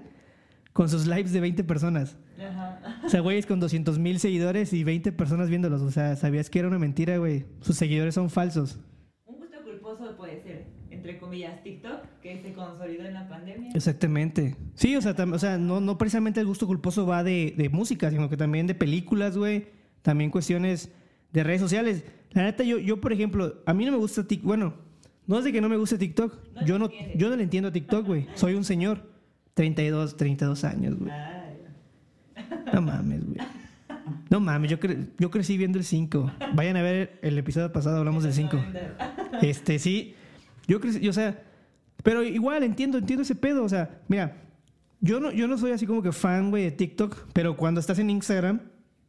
con 0.74 0.90
sus 0.90 1.08
lives 1.08 1.32
de 1.32 1.40
20 1.40 1.64
personas. 1.64 2.18
Ajá. 2.48 3.02
O 3.06 3.10
sea, 3.10 3.22
güeyes 3.22 3.46
con 3.46 3.60
200 3.60 4.00
mil 4.00 4.20
seguidores 4.20 4.74
y 4.74 4.84
20 4.84 5.12
personas 5.12 5.50
viéndolos. 5.50 5.82
O 5.82 5.92
sea, 5.92 6.16
sabías 6.16 6.50
que 6.50 6.60
era 6.60 6.68
una 6.68 6.80
mentira, 6.80 7.18
güey. 7.18 7.46
Sus 7.62 7.78
seguidores 7.78 8.16
son 8.16 8.30
falsos. 8.30 8.80
Un 9.26 9.38
gusto 9.38 9.58
culposo 9.64 10.16
puede 10.18 10.42
ser, 10.42 10.66
entre 10.90 11.18
comillas, 11.20 11.62
TikTok, 11.64 12.20
que 12.22 12.42
se 12.42 12.54
consolidó 12.54 13.06
en 13.06 13.14
la 13.14 13.28
pandemia. 13.30 13.72
Exactamente. 13.74 14.56
Sí, 14.76 14.96
o 14.96 15.02
sea, 15.02 15.12
o 15.12 15.40
sea 15.40 15.58
no, 15.58 15.82
no 15.82 15.98
precisamente 15.98 16.40
el 16.40 16.48
gusto 16.48 16.68
culposo 16.68 17.06
va 17.06 17.24
de, 17.24 17.54
de 17.58 17.70
música, 17.70 18.10
sino 18.10 18.30
que 18.30 18.38
también 18.38 18.68
de 18.68 18.76
películas, 18.76 19.38
güey. 19.38 19.68
También 20.02 20.32
cuestiones 20.32 20.92
de 21.32 21.44
redes 21.44 21.62
sociales. 21.62 22.04
La 22.32 22.44
neta, 22.44 22.64
yo, 22.64 22.78
yo 22.78 23.00
por 23.02 23.14
ejemplo, 23.14 23.62
a 23.66 23.74
mí 23.74 23.86
no 23.86 23.92
me 23.92 23.98
gusta 23.98 24.26
TikTok. 24.26 24.48
Bueno, 24.48 24.74
no 25.28 25.38
es 25.38 25.46
de 25.46 25.52
que 25.52 25.62
no 25.62 25.70
me 25.70 25.78
guste 25.78 25.98
TikTok. 25.98 26.38
No 26.56 26.66
yo, 26.66 26.80
no, 26.80 26.86
entiendes. 26.86 27.18
yo 27.18 27.30
no 27.30 27.36
le 27.36 27.44
entiendo 27.44 27.70
a 27.70 27.72
TikTok, 27.72 28.06
güey. 28.06 28.28
Soy 28.36 28.54
un 28.56 28.64
señor. 28.64 29.10
32, 29.54 30.18
32 30.18 30.64
años, 30.64 30.98
güey. 30.98 31.12
Ay, 31.12 31.41
No 32.74 32.82
mames, 32.82 33.26
güey. 33.26 33.38
No 34.30 34.40
mames, 34.40 34.72
yo, 34.72 34.80
cre- 34.80 35.08
yo 35.20 35.30
crecí 35.30 35.58
viendo 35.58 35.78
el 35.78 35.84
5. 35.86 36.32
Vayan 36.56 36.78
a 36.78 36.82
ver 36.82 37.20
el 37.22 37.38
episodio 37.38 37.72
pasado, 37.72 37.98
hablamos 37.98 38.24
del 38.24 38.34
5. 38.34 38.58
Este, 39.42 39.80
sí. 39.80 40.16
Yo 40.68 40.80
crecí, 40.80 41.08
o 41.08 41.14
sea, 41.14 41.44
pero 42.04 42.24
igual 42.24 42.64
entiendo, 42.64 42.98
entiendo 42.98 43.24
ese 43.24 43.36
pedo. 43.36 43.64
O 43.64 43.70
sea, 43.70 44.02
mira, 44.08 44.38
yo 45.02 45.20
no, 45.20 45.32
yo 45.32 45.48
no 45.48 45.58
soy 45.58 45.72
así 45.72 45.86
como 45.86 46.02
que 46.02 46.12
fan, 46.12 46.50
güey, 46.50 46.64
de 46.66 46.72
TikTok, 46.72 47.28
pero 47.34 47.58
cuando 47.58 47.80
estás 47.80 48.00
en 48.00 48.10
Instagram, 48.10 48.62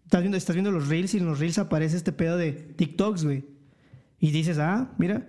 estás 0.05 0.21
viendo, 0.23 0.37
estás 0.37 0.57
viendo 0.57 0.71
los 0.73 0.89
reels 0.89 1.15
y 1.15 1.19
en 1.19 1.27
los 1.27 1.39
reels 1.39 1.59
aparece 1.59 1.97
este 1.97 2.13
pedo 2.13 2.37
de 2.37 2.53
TikToks, 2.53 3.25
güey. 3.25 3.45
Y 4.21 4.31
dices, 4.31 4.59
ah, 4.59 4.91
mira, 4.99 5.27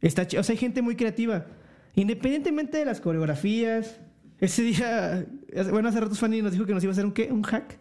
está 0.00 0.22
O 0.38 0.42
sea, 0.42 0.52
hay 0.52 0.56
gente 0.56 0.82
muy 0.82 0.96
creativa. 0.96 1.46
Independientemente 1.94 2.76
de 2.78 2.84
las 2.84 3.00
coreografías. 3.00 4.00
Ese 4.40 4.62
día, 4.62 5.26
hace- 5.56 5.70
bueno, 5.70 5.88
hace 5.88 6.00
rato 6.00 6.14
Fanny 6.14 6.42
nos 6.42 6.52
dijo 6.52 6.66
que 6.66 6.74
nos 6.74 6.82
iba 6.84 6.90
a 6.90 6.92
hacer 6.92 7.06
un 7.06 7.12
qué, 7.12 7.30
un 7.32 7.42
hack. 7.42 7.78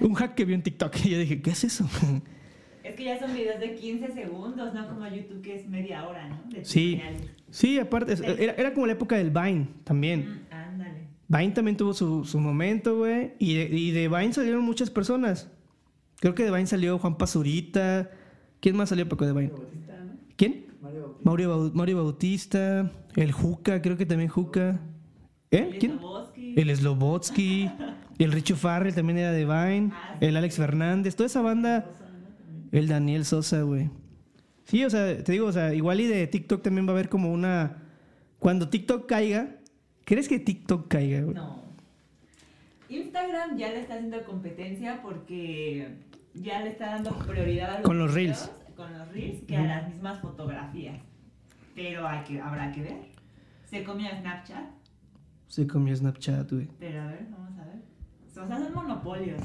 Un 0.00 0.14
hack 0.14 0.34
que 0.34 0.44
vio 0.44 0.54
en 0.54 0.62
TikTok. 0.62 0.94
Y 1.04 1.10
yo 1.10 1.18
dije, 1.18 1.42
¿qué 1.42 1.50
es 1.50 1.64
eso? 1.64 1.86
Es 2.82 2.94
que 2.96 3.04
ya 3.04 3.18
son 3.18 3.34
videos 3.34 3.60
de 3.60 3.74
15 3.74 4.12
segundos, 4.12 4.72
no 4.74 4.88
como 4.88 5.06
YouTube 5.08 5.40
que 5.42 5.56
es 5.56 5.68
media 5.68 6.06
hora, 6.06 6.28
¿no? 6.28 6.42
De 6.50 6.64
Sí. 6.64 6.92
tutoriales. 6.96 7.30
Sí, 7.50 7.78
aparte, 7.78 8.12
es- 8.12 8.20
era, 8.20 8.52
era 8.54 8.72
como 8.74 8.86
la 8.86 8.92
época 8.92 9.16
del 9.16 9.30
Vine 9.30 9.68
también. 9.84 10.20
Mm, 10.50 10.54
ándale. 10.54 11.08
Vine 11.28 11.50
también 11.52 11.76
tuvo 11.76 11.92
su, 11.94 12.24
su 12.24 12.38
momento, 12.38 12.96
güey. 12.98 13.32
Y 13.38 13.54
de, 13.54 13.64
y 13.76 13.90
de 13.90 14.08
Vine 14.08 14.32
salieron 14.32 14.62
muchas 14.62 14.90
personas. 14.90 15.50
Creo 16.20 16.34
que 16.34 16.44
de 16.44 16.50
Vine 16.50 16.66
salió 16.66 16.98
Juan 16.98 17.16
Pazurita. 17.18 18.10
¿Quién 18.60 18.76
más 18.76 18.88
salió 18.90 19.08
poco 19.08 19.26
de 19.26 19.32
Vine? 19.32 19.48
Mario 19.48 19.58
Bautista, 19.64 19.96
¿no? 20.04 20.12
¿Quién? 20.36 20.66
Mario 20.80 21.00
Bautista. 21.02 21.30
Mario, 21.30 21.50
Bau- 21.50 21.72
Mario 21.74 21.96
Bautista. 21.96 22.92
El 23.16 23.32
Juca, 23.32 23.82
creo 23.82 23.96
que 23.96 24.06
también 24.06 24.28
Juca. 24.30 24.80
¿Eh? 25.54 25.68
El 25.72 25.78
¿Quién? 25.78 26.00
El 26.56 26.76
Slobotsky. 26.76 27.70
El 28.18 28.32
Richo 28.32 28.56
Farrell 28.56 28.94
también 28.94 29.18
era 29.18 29.32
de 29.32 29.44
Vine. 29.44 29.90
Ah. 29.92 30.16
El 30.20 30.36
Alex 30.36 30.56
Fernández. 30.56 31.16
Toda 31.16 31.26
esa 31.26 31.42
banda. 31.42 31.90
El 32.72 32.88
Daniel 32.88 33.24
Sosa, 33.24 33.62
güey. 33.62 33.90
Sí, 34.64 34.84
o 34.84 34.90
sea, 34.90 35.22
te 35.22 35.32
digo, 35.32 35.46
o 35.46 35.52
sea, 35.52 35.74
igual 35.74 36.00
y 36.00 36.06
de 36.06 36.26
TikTok 36.26 36.62
también 36.62 36.86
va 36.86 36.90
a 36.90 36.94
haber 36.94 37.08
como 37.08 37.32
una. 37.32 37.82
Cuando 38.38 38.68
TikTok 38.68 39.06
caiga, 39.06 39.56
¿crees 40.04 40.28
que 40.28 40.38
TikTok 40.38 40.88
caiga, 40.88 41.20
güey? 41.20 41.34
No. 41.34 41.62
Instagram 42.88 43.56
ya 43.56 43.70
le 43.70 43.80
está 43.80 43.94
haciendo 43.94 44.22
competencia 44.24 45.00
porque 45.02 45.96
ya 46.34 46.60
le 46.60 46.70
está 46.70 46.86
dando 46.86 47.16
prioridad 47.18 47.70
a 47.70 47.78
los 47.78 47.82
Con 47.82 47.98
los 47.98 48.14
videos, 48.14 48.50
reels. 48.50 48.74
Con 48.76 48.98
los 48.98 49.08
reels 49.12 49.42
que 49.46 49.56
a 49.56 49.62
las 49.62 49.88
mismas 49.88 50.20
fotografías. 50.20 51.00
Pero 51.74 52.06
hay 52.06 52.24
que, 52.24 52.40
habrá 52.40 52.72
que 52.72 52.82
ver. 52.82 52.96
Se 53.66 53.82
comió 53.82 54.08
a 54.08 54.18
Snapchat, 54.18 54.64
Se 55.54 55.68
comió 55.68 55.94
Snapchat, 55.94 56.50
güey. 56.50 56.66
pero 56.80 57.00
a 57.00 57.06
ver, 57.06 57.28
vamos 57.30 57.56
a 57.60 57.64
ver. 57.64 57.76
O 58.28 58.48
sea, 58.48 58.58
son 58.58 58.74
monopolios. 58.74 59.40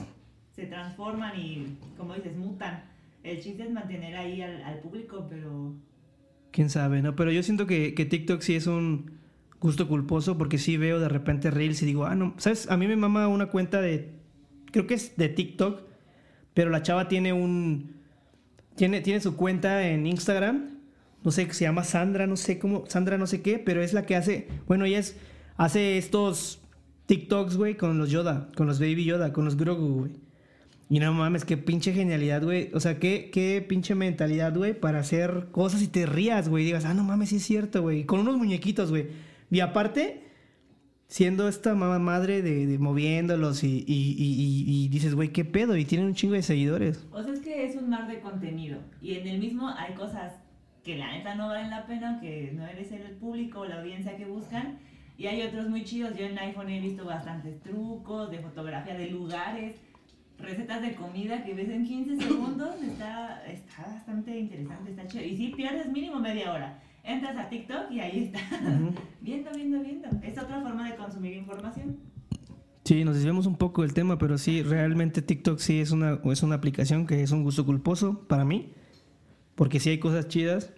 Se 0.52 0.66
transforman 0.66 1.40
y, 1.40 1.78
como 1.96 2.16
dices, 2.16 2.36
mutan. 2.36 2.84
El 3.22 3.40
chiste 3.40 3.62
es 3.62 3.72
mantener 3.72 4.16
ahí 4.16 4.42
al, 4.42 4.64
al 4.64 4.80
público, 4.80 5.28
pero 5.30 5.76
Quién 6.50 6.72
sabe, 6.72 7.04
¿no? 7.04 7.16
Pero 7.16 7.32
yo 7.32 7.44
siento 7.44 7.68
que, 7.68 7.94
que 7.94 8.06
TikTok 8.06 8.42
sí 8.42 8.56
es 8.56 8.66
un 8.66 9.20
gusto 9.60 9.88
culposo 9.88 10.36
porque 10.36 10.58
sí 10.58 10.78
veo 10.78 11.00
de 11.00 11.10
repente 11.10 11.52
Reels 11.52 11.84
y 11.84 11.86
digo, 11.86 12.06
ah, 12.08 12.16
no. 12.16 12.34
¿Sabes? 12.38 12.72
A 12.72 12.76
mí 12.76 12.88
me 12.88 12.96
mama 12.96 13.28
una 13.28 13.46
cuenta 13.46 13.80
de. 13.80 14.16
Creo 14.72 14.88
que 14.88 14.96
es 14.96 15.16
de 15.16 15.30
TikTok, 15.30 15.84
pero 16.56 16.72
la 16.72 16.82
chava 16.82 17.08
tiene 17.08 17.34
un. 17.34 17.98
Tiene, 18.76 19.02
tiene 19.02 19.20
su 19.20 19.36
cuenta 19.36 19.88
en 19.88 20.08
Instagram. 20.08 20.80
No 21.24 21.30
sé, 21.30 21.54
se 21.54 21.66
llama 21.66 21.84
Sandra, 21.84 22.26
no 22.26 22.36
sé 22.36 22.58
cómo. 22.58 22.86
Sandra, 22.88 23.20
no 23.20 23.28
sé 23.28 23.44
qué, 23.44 23.60
pero 23.60 23.84
es 23.84 23.94
la 23.94 24.08
que 24.08 24.16
hace. 24.16 24.48
Bueno, 24.66 24.86
ella 24.86 24.98
es, 24.98 25.16
hace 25.60 25.98
estos 25.98 26.60
TikToks, 27.06 27.58
güey, 27.58 27.76
con 27.78 27.98
los 27.98 28.10
Yoda, 28.10 28.50
con 28.56 28.66
los 28.68 28.80
Baby 28.80 29.04
Yoda, 29.06 29.34
con 29.34 29.46
los 29.46 29.56
Grogu, 29.58 30.00
güey. 30.00 30.12
Y 30.92 31.00
no 31.00 31.14
mames, 31.14 31.46
qué 31.46 31.56
pinche 31.58 31.94
genialidad, 31.94 32.42
güey. 32.44 32.72
O 32.74 32.80
sea, 32.80 32.98
qué, 32.98 33.30
qué 33.32 33.64
pinche 33.68 33.94
mentalidad, 33.94 34.56
güey, 34.58 34.74
para 34.80 35.00
hacer 35.00 35.50
cosas 35.52 35.84
y 35.84 35.88
te 35.88 36.08
rías, 36.08 36.50
güey. 36.50 36.66
Digas, 36.66 36.86
ah, 36.86 36.96
no 36.96 37.04
mames, 37.04 37.30
sí 37.30 37.36
es 37.36 37.44
cierto, 37.44 37.84
güey. 37.84 38.06
Con 38.06 38.22
unos 38.22 38.38
muñequitos, 38.38 38.90
güey. 38.90 39.08
Y 39.52 39.60
aparte, 39.60 40.24
siendo 41.08 41.48
esta 41.48 41.76
mamá 41.76 42.00
madre 42.00 42.42
de, 42.42 42.66
de 42.66 42.80
moviéndolos 42.80 43.64
y, 43.64 43.84
y- 43.88 44.16
y- 44.18 44.66
y- 44.68 44.88
dices, 44.90 45.14
güey, 45.14 45.30
qué 45.30 45.46
pedo. 45.46 45.78
Y 45.78 45.86
tienen 45.86 46.08
un 46.08 46.16
chingo 46.16 46.34
de 46.34 46.42
seguidores. 46.42 47.06
O 47.12 47.22
sea, 47.22 47.34
es 47.34 47.40
que 47.42 47.66
es 47.66 47.76
un 47.76 47.90
mar 47.90 48.08
de 48.08 48.20
contenido. 48.22 48.80
Y 49.02 49.14
en 49.14 49.28
el 49.28 49.40
mismo 49.40 49.70
hay 49.70 49.94
cosas 49.94 50.34
que 50.84 50.98
la 50.98 51.12
neta 51.12 51.36
no 51.36 51.50
valen 51.50 51.70
la 51.70 51.86
pena, 51.86 52.20
que 52.20 52.52
no 52.56 52.66
eres 52.66 52.92
el 52.92 53.12
público 53.18 53.60
o 53.60 53.66
la 53.66 53.80
audiencia 53.82 54.18
que 54.18 54.26
buscan. 54.26 54.80
Y 55.20 55.28
hay 55.28 55.42
otros 55.42 55.68
muy 55.68 55.84
chidos. 55.84 56.18
Yo 56.18 56.26
en 56.26 56.40
iPhone 56.40 56.70
he 56.70 56.80
visto 56.80 57.04
bastantes 57.04 57.60
trucos 57.60 58.32
de 58.32 58.40
fotografía 58.40 58.98
de 58.98 59.10
lugares, 59.10 59.76
recetas 60.38 60.82
de 60.82 60.96
comida 60.96 61.44
que 61.44 61.54
ves 61.54 61.68
en 61.68 61.86
15 61.86 62.18
segundos. 62.26 62.82
Está, 62.82 63.46
está 63.46 63.82
bastante 63.86 64.40
interesante, 64.40 64.92
está 64.92 65.06
chido. 65.08 65.26
Y 65.26 65.36
sí 65.36 65.54
pierdes 65.54 65.92
mínimo 65.92 66.22
media 66.22 66.54
hora. 66.54 66.82
Entras 67.04 67.36
a 67.36 67.50
TikTok 67.50 67.92
y 67.92 68.00
ahí 68.00 68.24
está. 68.24 68.40
Viendo, 69.22 69.52
viendo, 69.52 69.82
viendo. 69.82 70.08
Es 70.24 70.38
otra 70.38 70.62
forma 70.62 70.90
de 70.90 70.96
consumir 70.96 71.34
información. 71.34 71.98
Sí, 72.86 73.04
nos 73.04 73.16
desviamos 73.16 73.46
un 73.46 73.58
poco 73.58 73.82
del 73.82 73.94
tema, 73.94 74.18
pero 74.18 74.38
sí, 74.38 74.64
realmente 74.64 75.22
TikTok 75.22 75.60
sí 75.60 75.82
es 75.82 75.92
una, 75.92 76.22
es 76.24 76.44
una 76.44 76.56
aplicación 76.56 77.06
que 77.06 77.22
es 77.22 77.32
un 77.32 77.44
gusto 77.44 77.66
culposo 77.66 78.26
para 78.30 78.46
mí. 78.46 78.72
Porque 79.56 79.82
sí 79.82 79.90
hay 79.90 80.00
cosas 80.00 80.30
chidas 80.30 80.72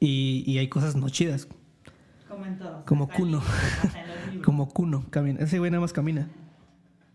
y, 0.00 0.42
y 0.44 0.58
hay 0.58 0.68
cosas 0.68 0.96
no 0.96 1.08
chidas. 1.08 1.48
Como 2.28 2.44
en 2.46 2.58
todos. 2.58 2.84
Como 2.84 3.08
libros. 3.16 3.44
Como 4.44 4.68
Kuno, 4.68 5.04
camina. 5.10 5.40
Ese 5.40 5.58
güey 5.58 5.70
nada 5.70 5.80
más 5.80 5.92
camina. 5.92 6.28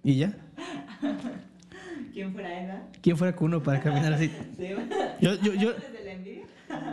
¿Y 0.04 0.16
ya? 0.18 0.36
¿Quién 2.14 2.32
fuera 2.34 2.64
esa? 2.64 2.82
¿Quién 3.02 3.18
fuera 3.18 3.36
Kuno 3.36 3.62
para 3.64 3.80
caminar 3.82 4.14
así? 4.14 4.30
Sí. 4.58 4.68
Yo, 5.22 5.36
yo, 5.42 5.54
yo, 5.54 5.72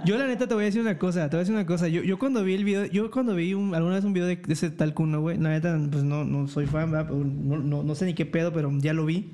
yo 0.05 0.19
la 0.19 0.27
neta 0.27 0.47
te 0.47 0.55
voy 0.55 0.63
a 0.63 0.67
decir 0.67 0.81
una 0.81 0.99
cosa, 0.99 1.29
te 1.29 1.37
voy 1.37 1.39
a 1.39 1.41
decir 1.41 1.55
una 1.55 1.67
cosa. 1.67 1.89
Yo, 1.89 2.03
yo 2.03 2.19
cuando 2.19 2.45
vi 2.45 2.55
el 2.55 2.65
video, 2.65 2.85
yo 2.87 3.11
cuando 3.11 3.35
vi 3.35 3.55
un- 3.55 3.75
alguna 3.75 3.97
vez 3.97 4.05
un 4.05 4.13
video 4.13 4.29
de, 4.29 4.41
ese 4.49 4.71
tal 4.71 4.95
Kuno, 4.95 5.21
güey, 5.21 5.39
la 5.39 5.49
neta, 5.51 5.79
pues 5.91 6.05
no, 6.05 6.25
no 6.25 6.47
soy 6.49 6.67
fan, 6.67 6.91
No, 6.93 7.59
no, 7.59 7.83
no 7.83 7.95
sé 7.95 8.05
ni 8.07 8.15
qué 8.15 8.25
pedo, 8.27 8.53
pero 8.53 8.71
ya 8.79 8.93
lo 8.93 9.05
vi. 9.07 9.33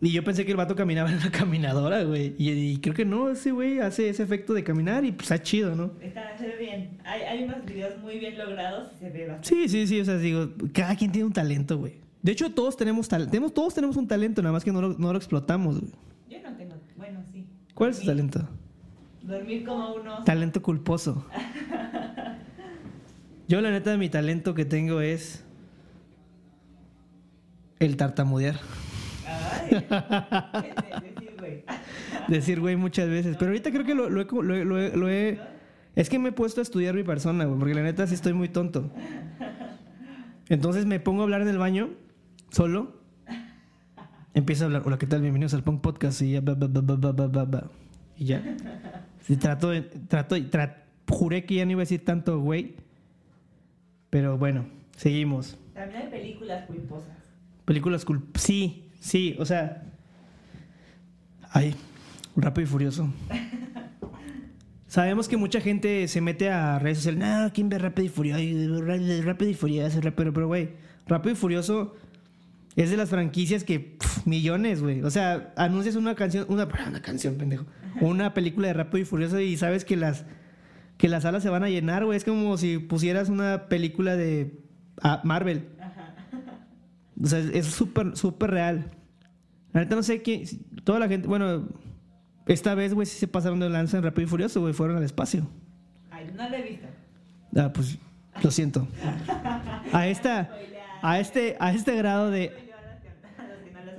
Y 0.00 0.12
yo 0.12 0.22
pensé 0.22 0.44
que 0.44 0.50
el 0.50 0.58
vato 0.58 0.76
caminaba 0.76 1.10
en 1.10 1.16
una 1.16 1.30
caminadora, 1.30 2.02
güey. 2.04 2.34
Y, 2.38 2.50
y 2.50 2.76
creo 2.78 2.94
que 2.94 3.04
no, 3.04 3.30
ese 3.30 3.52
güey 3.52 3.80
hace 3.80 4.08
ese 4.08 4.22
efecto 4.22 4.52
de 4.52 4.62
caminar 4.62 5.04
y 5.04 5.12
pues 5.12 5.30
está 5.30 5.42
chido, 5.42 5.74
¿no? 5.74 5.92
Está, 6.00 6.36
se 6.36 6.48
ve 6.48 6.56
bien. 6.58 6.98
Hay, 7.04 7.22
hay 7.22 7.44
unos 7.44 7.64
videos 7.64 7.98
muy 8.02 8.18
bien 8.18 8.36
logrados 8.36 8.90
y 8.94 8.98
se 8.98 9.10
ve 9.10 9.26
bastante. 9.26 9.48
Sí, 9.48 9.68
sí, 9.68 9.86
sí, 9.86 10.00
o 10.00 10.04
sea, 10.04 10.18
digo, 10.18 10.50
cada 10.72 10.94
quien 10.96 11.12
tiene 11.12 11.26
un 11.26 11.32
talento, 11.32 11.78
güey. 11.78 11.94
De 12.22 12.32
hecho, 12.32 12.52
todos 12.52 12.76
tenemos 12.76 13.08
talento, 13.08 13.30
tenemos, 13.30 13.54
todos 13.54 13.72
tenemos 13.72 13.96
un 13.96 14.06
talento, 14.06 14.42
nada 14.42 14.52
más 14.52 14.64
que 14.64 14.72
no 14.72 14.82
lo, 14.82 14.88
no 14.98 15.12
lo 15.12 15.18
explotamos, 15.18 15.80
güey. 15.80 15.92
Yo 16.28 16.38
no 16.42 16.56
tengo. 16.56 16.74
Bueno, 16.96 17.20
sí. 17.32 17.46
¿Cuál 17.74 17.90
es 17.90 18.00
tu 18.00 18.06
talento? 18.06 18.46
Dormir 19.22 19.64
como 19.64 19.94
unos. 19.94 20.24
Talento 20.24 20.60
culposo. 20.60 21.24
Yo 23.48 23.60
la 23.60 23.70
neta 23.70 23.96
mi 23.96 24.08
talento 24.08 24.54
que 24.54 24.64
tengo 24.64 25.00
es 25.00 25.44
el 27.78 27.96
tartamudear. 27.96 28.58
Ay. 29.26 29.70
decir, 31.02 31.36
güey. 31.38 31.64
Decir 32.28 32.60
güey 32.60 32.76
muchas 32.76 33.08
veces. 33.08 33.36
Pero 33.38 33.50
ahorita 33.50 33.70
creo 33.70 33.84
que 33.84 33.94
lo, 33.94 34.08
lo 34.10 34.20
he, 34.20 34.64
lo 34.64 34.96
lo 34.96 35.08
Es 35.08 36.08
que 36.08 36.18
me 36.18 36.30
he 36.30 36.32
puesto 36.32 36.60
a 36.60 36.62
estudiar 36.62 36.94
mi 36.94 37.02
persona, 37.04 37.44
güey. 37.44 37.58
Porque 37.58 37.74
la 37.74 37.82
neta 37.82 38.06
sí 38.06 38.14
estoy 38.14 38.32
muy 38.32 38.48
tonto. 38.48 38.90
Entonces 40.48 40.86
me 40.86 41.00
pongo 41.00 41.22
a 41.22 41.24
hablar 41.24 41.42
en 41.42 41.48
el 41.48 41.58
baño, 41.58 41.90
solo. 42.50 43.00
Empiezo 44.34 44.64
a 44.64 44.66
hablar. 44.66 44.82
Hola, 44.84 44.98
¿qué 44.98 45.06
tal? 45.06 45.22
Bienvenidos 45.22 45.54
al 45.54 45.62
Punk 45.62 45.80
Podcast. 45.80 46.20
Y 46.22 46.32
ya. 46.32 46.40
ba, 46.40 46.54
ba, 46.54 47.44
ba. 47.44 47.70
Y 48.16 48.26
ya. 48.26 48.56
Y 49.28 49.36
trato 49.36 49.70
de. 49.70 49.82
Trato, 49.82 50.36
tra- 50.36 50.82
juré 51.08 51.44
que 51.44 51.54
ya 51.56 51.64
no 51.64 51.72
iba 51.72 51.80
a 51.80 51.84
decir 51.84 52.04
tanto 52.04 52.38
güey. 52.40 52.76
Pero 54.10 54.38
bueno, 54.38 54.66
seguimos. 54.96 55.58
También 55.74 56.02
hay 56.02 56.08
películas 56.08 56.66
culposas. 56.66 57.16
Películas 57.64 58.04
cool. 58.04 58.24
Sí, 58.34 58.85
sí, 59.00 59.36
o 59.38 59.44
sea. 59.44 59.84
Ay, 61.50 61.74
rápido 62.36 62.64
y 62.64 62.70
furioso. 62.70 63.12
Sabemos 64.86 65.28
que 65.28 65.36
mucha 65.36 65.60
gente 65.60 66.06
se 66.08 66.20
mete 66.20 66.50
a 66.50 66.78
redes 66.78 66.98
sociales. 66.98 67.20
No, 67.20 67.52
¿quién 67.52 67.68
ve 67.68 67.78
rápido 67.78 68.06
y 68.06 68.08
furioso? 68.08 68.82
Rápido 69.22 69.50
y 69.50 69.54
furioso, 69.54 70.00
rápido, 70.00 70.32
pero 70.32 70.46
güey, 70.46 70.70
rápido 71.06 71.32
y 71.32 71.36
furioso 71.36 71.94
Es 72.76 72.90
de 72.90 72.96
las 72.96 73.10
franquicias 73.10 73.64
que 73.64 73.96
millones, 74.24 74.82
güey. 74.82 75.02
O 75.02 75.10
sea, 75.10 75.52
anuncias 75.56 75.96
una 75.96 76.14
canción, 76.14 76.46
una, 76.48 76.68
una 76.88 77.02
canción, 77.02 77.36
pendejo. 77.36 77.66
Una 78.00 78.34
película 78.34 78.68
de 78.68 78.74
Rápido 78.74 78.98
y 78.98 79.04
Furioso 79.04 79.40
y 79.40 79.56
sabes 79.56 79.84
que 79.84 79.96
las 79.96 80.26
que 80.98 81.08
las 81.08 81.24
salas 81.24 81.42
se 81.42 81.50
van 81.50 81.62
a 81.62 81.68
llenar, 81.68 82.04
güey. 82.04 82.16
Es 82.16 82.24
como 82.24 82.56
si 82.56 82.78
pusieras 82.78 83.28
una 83.28 83.68
película 83.68 84.16
de 84.16 84.60
ah, 85.02 85.20
Marvel. 85.24 85.68
O 87.22 87.26
sea, 87.26 87.38
es- 87.38 87.66
súper, 87.66 88.16
súper 88.16 88.50
real. 88.50 88.90
La 89.72 89.80
neta 89.80 89.96
no 89.96 90.02
sé 90.02 90.22
quién. 90.22 90.44
Toda 90.84 90.98
la 90.98 91.08
gente. 91.08 91.26
Bueno, 91.28 91.68
esta 92.46 92.74
vez, 92.74 92.94
güey, 92.94 93.06
sí 93.06 93.18
se 93.18 93.28
pasaron 93.28 93.58
de 93.60 93.68
lanza 93.68 93.96
en 93.98 94.04
Rápido 94.04 94.26
y 94.26 94.30
Furioso, 94.30 94.60
güey. 94.60 94.72
Fueron 94.72 94.96
al 94.96 95.02
espacio. 95.02 95.46
Ay, 96.10 96.30
no 96.36 96.48
lo 96.48 96.54
he 96.56 96.62
visto. 96.62 96.86
Ah, 97.56 97.72
pues 97.72 97.98
lo 98.42 98.50
siento. 98.50 98.86
A 99.92 100.06
esta. 100.08 100.50
A 101.02 101.20
este, 101.20 101.56
a 101.60 101.72
este 101.72 101.94
grado 101.96 102.30
de. 102.30 102.52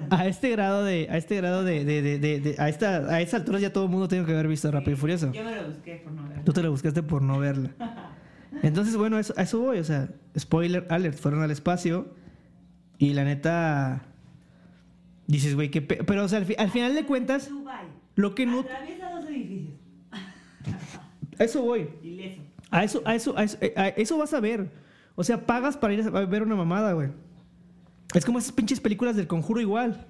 A 0.10 0.26
este 0.28 0.50
grado 0.52 0.84
de. 0.84 1.08
A 1.10 1.18
este 1.18 1.36
grado 1.38 1.64
de. 1.64 1.84
de, 1.84 2.02
de, 2.02 2.20
de- 2.40 2.56
a 2.60 2.70
esta, 2.70 2.98
a 3.14 3.22
estas 3.22 3.42
alturas 3.42 3.62
ya 3.62 3.74
todo 3.74 3.86
el 3.86 3.90
mundo 3.90 4.08
tiene 4.08 4.26
que 4.26 4.32
haber 4.32 4.48
visto 4.48 4.72
Rápido 4.72 4.94
y 4.94 4.96
Furioso. 4.96 5.32
Yo 5.32 5.44
me 5.44 5.56
lo 5.56 5.68
busqué 5.70 6.02
por 6.04 6.14
no 6.14 6.24
verlo. 6.28 6.44
Tú 6.44 6.54
te 6.54 6.64
lo 6.64 6.72
buscaste 6.72 7.04
por 7.04 7.22
no 7.22 7.40
verla. 7.40 7.72
Entonces, 8.64 8.96
bueno, 8.96 9.20
eso, 9.20 9.34
a 9.38 9.42
eso 9.44 9.60
voy. 9.60 9.80
O 9.80 9.84
sea, 9.84 10.08
spoiler 10.38 10.86
alert, 10.90 11.18
fueron 11.20 11.42
al 11.44 11.52
espacio. 11.52 12.08
Y 12.98 13.14
la 13.14 13.24
neta. 13.24 14.04
Dices, 15.28 15.56
güey, 15.56 15.70
que. 15.72 15.82
Pero, 15.82 16.24
o 16.24 16.28
sea, 16.28 16.40
al, 16.40 16.46
fi- 16.46 16.56
al 16.58 16.72
final 16.72 16.96
de 16.96 17.06
cuentas, 17.06 17.50
Dubai. 17.50 17.86
lo 18.16 18.34
que 18.36 18.46
no. 18.46 18.62
Atraviesa 18.62 19.10
dos 19.12 19.26
edificios. 19.30 19.74
A 21.40 21.44
eso 21.44 21.62
voy. 21.62 21.88
Ileso. 22.02 22.42
A 22.72 22.84
eso, 22.84 23.02
a 23.06 23.16
eso, 23.16 23.38
a 23.38 23.44
eso, 23.44 23.58
eh, 23.62 23.74
a 23.78 23.88
eso 23.90 24.18
vas 24.18 24.34
a 24.34 24.40
ver. 24.40 24.72
O 25.16 25.24
sea, 25.24 25.46
pagas 25.46 25.78
para 25.78 25.94
ir 25.94 26.02
a 26.02 26.10
ver 26.26 26.44
una 26.44 26.56
mamada, 26.56 26.94
güey. 26.94 27.10
Es 28.14 28.26
como 28.26 28.40
esas 28.40 28.52
pinches 28.52 28.80
películas 28.80 29.16
del 29.16 29.28
conjuro 29.28 29.62
igual. 29.62 30.06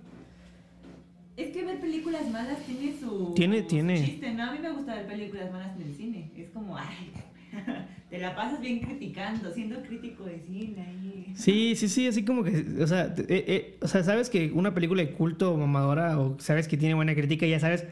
Es 1.36 1.52
que 1.52 1.64
ver 1.66 1.80
películas 1.80 2.28
malas 2.32 2.58
tiene 2.66 2.96
su, 3.00 3.34
Tiene- 3.36 3.62
su 3.62 3.68
tiene. 3.68 4.04
chiste, 4.06 4.34
¿no? 4.34 4.44
A 4.44 4.52
mí 4.54 4.60
me 4.60 4.72
gusta 4.72 4.96
ver 4.96 5.08
películas 5.08 5.52
malas 5.52 5.76
en 5.76 5.82
el 5.84 5.94
cine. 5.96 6.32
Es 6.36 6.50
como, 6.50 6.76
ay, 6.78 7.12
te 8.10 8.18
la 8.20 8.36
pasas 8.36 8.62
bien 8.62 8.80
criticando, 8.80 9.52
siendo 9.52 9.82
crítico 9.84 10.24
de 10.24 10.40
cine 10.40 10.82
ahí. 10.82 11.34
Sí, 11.36 11.76
sí, 11.76 11.90
sí, 11.90 12.08
así 12.08 12.24
como 12.24 12.44
que, 12.44 12.66
o 12.82 12.88
sea, 12.88 13.14
eh, 13.18 13.26
eh, 13.30 13.78
o 13.82 13.88
sea, 13.88 14.04
sabes 14.04 14.30
que 14.30 14.52
una 14.54 14.74
película 14.74 15.02
de 15.04 15.12
culto 15.14 15.54
o 15.54 15.58
mamadora 15.58 16.18
o 16.20 16.40
sabes 16.40 16.68
que 16.68 16.78
tiene 16.78 16.96
buena 16.96 17.14
crítica, 17.16 17.46
ya 17.46 17.60
sabes 17.60 17.86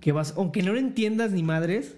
que 0.00 0.12
vas, 0.12 0.34
aunque 0.36 0.62
no 0.62 0.72
lo 0.72 0.78
entiendas 0.78 1.32
ni 1.32 1.42
madres, 1.42 1.96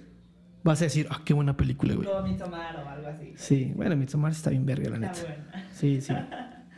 vas 0.65 0.81
a 0.81 0.85
decir, 0.85 1.07
ah, 1.11 1.23
qué 1.25 1.35
buena 1.35 1.57
película, 1.57 1.95
güey. 1.95 2.09
Como 2.09 2.23
Midsommar 2.23 2.77
o 2.77 2.88
algo 2.88 3.07
así. 3.09 3.33
Sí, 3.37 3.73
bueno, 3.77 3.97
Midsommar 3.97 4.33
está 4.33 4.51
bien 4.51 4.65
verga, 4.67 4.88
la 4.91 4.97
Está 4.97 5.23
neta. 5.23 5.23
buena. 5.25 5.69
Sí, 5.73 6.01
sí. 6.01 6.17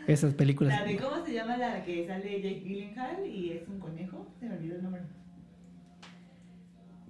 Esas 0.07 0.35
películas. 0.35 0.75
La 0.77 0.85
de 0.85 0.97
cómo 0.97 1.25
se 1.25 1.33
llama 1.33 1.57
la 1.57 1.83
que 1.83 2.07
sale 2.07 2.43
Jake 2.43 2.61
Gyllenhaal 2.63 3.27
y 3.27 3.53
es 3.53 3.69
un 3.69 3.79
conejo. 3.79 4.27
Se 4.39 4.47
me 4.47 4.57
olvidó 4.57 4.77
el 4.77 4.83
nombre. 4.83 5.03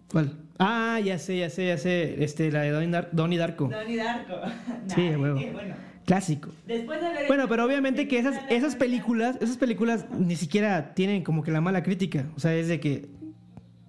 ¿Cuál? 0.08 0.32
Ah, 0.58 1.00
ya 1.04 1.18
sé, 1.18 1.38
ya 1.38 1.50
sé, 1.50 1.66
ya 1.66 1.78
sé. 1.78 2.22
Este, 2.22 2.50
la 2.52 2.62
de 2.62 2.70
Donnie, 2.70 2.90
Dar- 2.90 3.08
Donnie 3.12 3.38
Darko. 3.38 3.68
Donnie 3.68 3.96
Darko. 3.96 4.34
Sí, 4.94 5.08
Nah, 5.08 5.14
a 5.16 5.18
huevo. 5.18 5.38
eh, 5.38 5.50
Bueno, 5.52 5.74
Clásico. 6.06 6.50
después 6.66 7.00
de 7.00 7.08
ver. 7.08 7.26
Bueno, 7.26 7.48
pero 7.48 7.64
obviamente 7.64 8.06
que 8.06 8.18
esas, 8.18 8.36
esas 8.50 8.76
películas, 8.76 9.36
esas 9.40 9.56
películas 9.56 10.06
ni 10.10 10.36
siquiera 10.36 10.94
tienen 10.94 11.24
como 11.24 11.42
que 11.42 11.50
la 11.50 11.60
mala 11.60 11.82
crítica. 11.82 12.26
O 12.36 12.40
sea, 12.40 12.54
es 12.54 12.68
de 12.68 12.78
que 12.78 13.08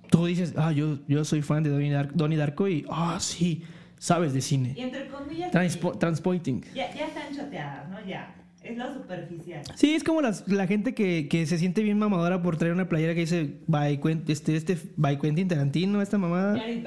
tú 0.09 0.25
dices, 0.25 0.53
ah, 0.57 0.71
yo, 0.71 0.99
yo 1.07 1.23
soy 1.25 1.41
fan 1.41 1.61
de 1.63 1.69
Donnie, 1.69 1.91
Dar- 1.91 2.13
Donnie 2.13 2.37
Darko 2.37 2.67
y, 2.67 2.85
ah, 2.89 3.17
sí, 3.19 3.63
sabes 3.99 4.33
de 4.33 4.39
Y 4.39 4.41
cine. 4.41 4.73
entre 4.77 5.07
comillas. 5.07 5.51
Transpo- 5.51 5.93
sí, 5.93 5.99
Transpointing. 5.99 6.63
ya, 6.73 6.93
ya 6.95 7.05
están 7.07 7.35
choteadas, 7.35 7.89
¿no? 7.89 8.03
Ya. 8.07 8.33
Es 8.65 8.77
lo 8.77 8.93
superficial. 8.93 9.61
Sí, 9.75 9.93
es 9.93 10.03
como 10.03 10.21
las- 10.21 10.47
la 10.47 10.65
gente 10.67 10.93
que, 10.95 11.27
que 11.29 11.45
se 11.45 11.57
siente 11.57 11.83
bien 11.83 11.99
mamadora 11.99 12.41
por 12.41 12.57
traer 12.57 12.73
una 12.73 12.89
playera 12.89 13.13
que 13.13 13.21
dice 13.21 13.59
by, 13.67 13.99
Quen- 14.01 14.23
este, 14.27 14.55
este, 14.55 14.77
by 14.97 15.19
Quentin 15.19 15.47
Tarantino, 15.47 16.01
esta 16.01 16.17
mamada. 16.17 16.53
Bye. 16.53 16.83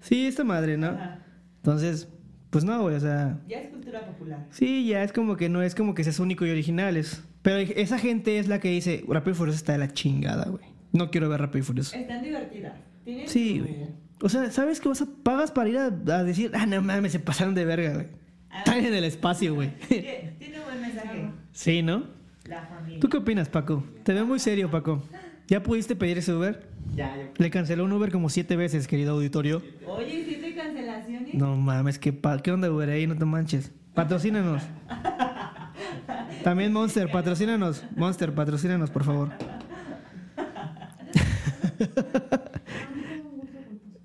Sí, 0.00 0.26
esta 0.26 0.42
madre, 0.44 0.76
¿no? 0.76 0.88
Ajá. 0.88 1.24
Entonces, 1.58 2.08
pues 2.50 2.64
no, 2.64 2.82
güey, 2.82 2.96
o 2.96 3.00
sea, 3.00 3.38
Ya 3.48 3.58
es 3.60 3.68
cultura 3.68 4.04
popular. 4.06 4.46
sí, 4.50 4.86
ya 4.88 5.04
es 5.04 5.12
como 5.12 5.36
que 5.36 5.48
no 5.48 5.62
es 5.62 5.74
como 5.76 5.94
que 5.94 6.02
seas 6.02 6.18
único 6.18 6.44
y 6.44 6.50
originales. 6.50 7.22
Pero 7.42 7.58
esa 7.58 7.98
gente 7.98 8.38
es 8.38 8.48
la 8.48 8.58
que 8.60 8.68
dice, 8.70 9.04
Rápido 9.08 9.32
y 9.32 9.34
Furioso 9.36 9.56
está 9.56 9.72
de 9.72 9.78
la 9.78 9.92
chingada, 9.92 10.46
güey. 10.50 10.64
No 10.92 11.10
quiero 11.10 11.28
ver 11.28 11.40
Rápido 11.40 11.60
y 11.60 11.62
Furioso. 11.62 11.96
Están 11.96 12.22
divertidas. 12.24 12.74
Tienen 13.04 13.28
Sí, 13.28 13.60
güey. 13.60 13.76
O 14.22 14.28
sea, 14.28 14.50
¿sabes 14.50 14.80
qué 14.80 14.88
vas 14.88 15.00
a 15.00 15.06
pagas 15.22 15.50
para 15.52 15.68
ir 15.70 15.78
a, 15.78 15.86
a 15.86 16.24
decir, 16.24 16.50
ah, 16.54 16.66
no 16.66 16.82
mames, 16.82 17.12
se 17.12 17.20
pasaron 17.20 17.54
de 17.54 17.64
verga, 17.64 17.94
güey? 17.94 18.06
Ah. 18.50 18.58
Están 18.58 18.84
en 18.84 18.92
el 18.94 19.04
espacio, 19.04 19.54
güey. 19.54 19.70
Tiene 19.88 20.59
mensaje. 21.04 21.32
sí, 21.52 21.82
¿no? 21.82 22.04
La 22.46 22.62
familia. 22.62 23.00
¿Tú 23.00 23.08
qué 23.08 23.16
opinas, 23.18 23.48
Paco? 23.48 23.84
Te 24.02 24.12
veo 24.14 24.26
muy 24.26 24.38
serio, 24.38 24.70
Paco. 24.70 25.02
¿Ya 25.46 25.62
pudiste 25.62 25.94
pedir 25.96 26.18
ese 26.18 26.32
Uber? 26.32 26.68
Ya, 26.94 27.16
ya. 27.16 27.30
Le 27.36 27.50
canceló 27.50 27.84
un 27.84 27.92
Uber 27.92 28.10
como 28.12 28.28
siete 28.28 28.56
veces, 28.56 28.86
querido 28.88 29.12
auditorio. 29.14 29.62
Oye, 29.86 30.24
¿siete 30.26 30.54
cancelaciones? 30.54 31.34
No 31.34 31.56
mames, 31.56 31.98
¿qué, 31.98 32.12
pa- 32.12 32.38
¿qué 32.38 32.50
onda, 32.52 32.70
Uber? 32.70 32.88
Ahí 32.90 33.06
no 33.06 33.16
te 33.16 33.24
manches. 33.24 33.72
Patrocínanos. 33.94 34.62
También 36.44 36.72
Monster, 36.72 37.10
patrocínanos. 37.10 37.84
Monster, 37.96 38.32
patrocínanos, 38.34 38.90
por 38.90 39.04
favor. 39.04 39.30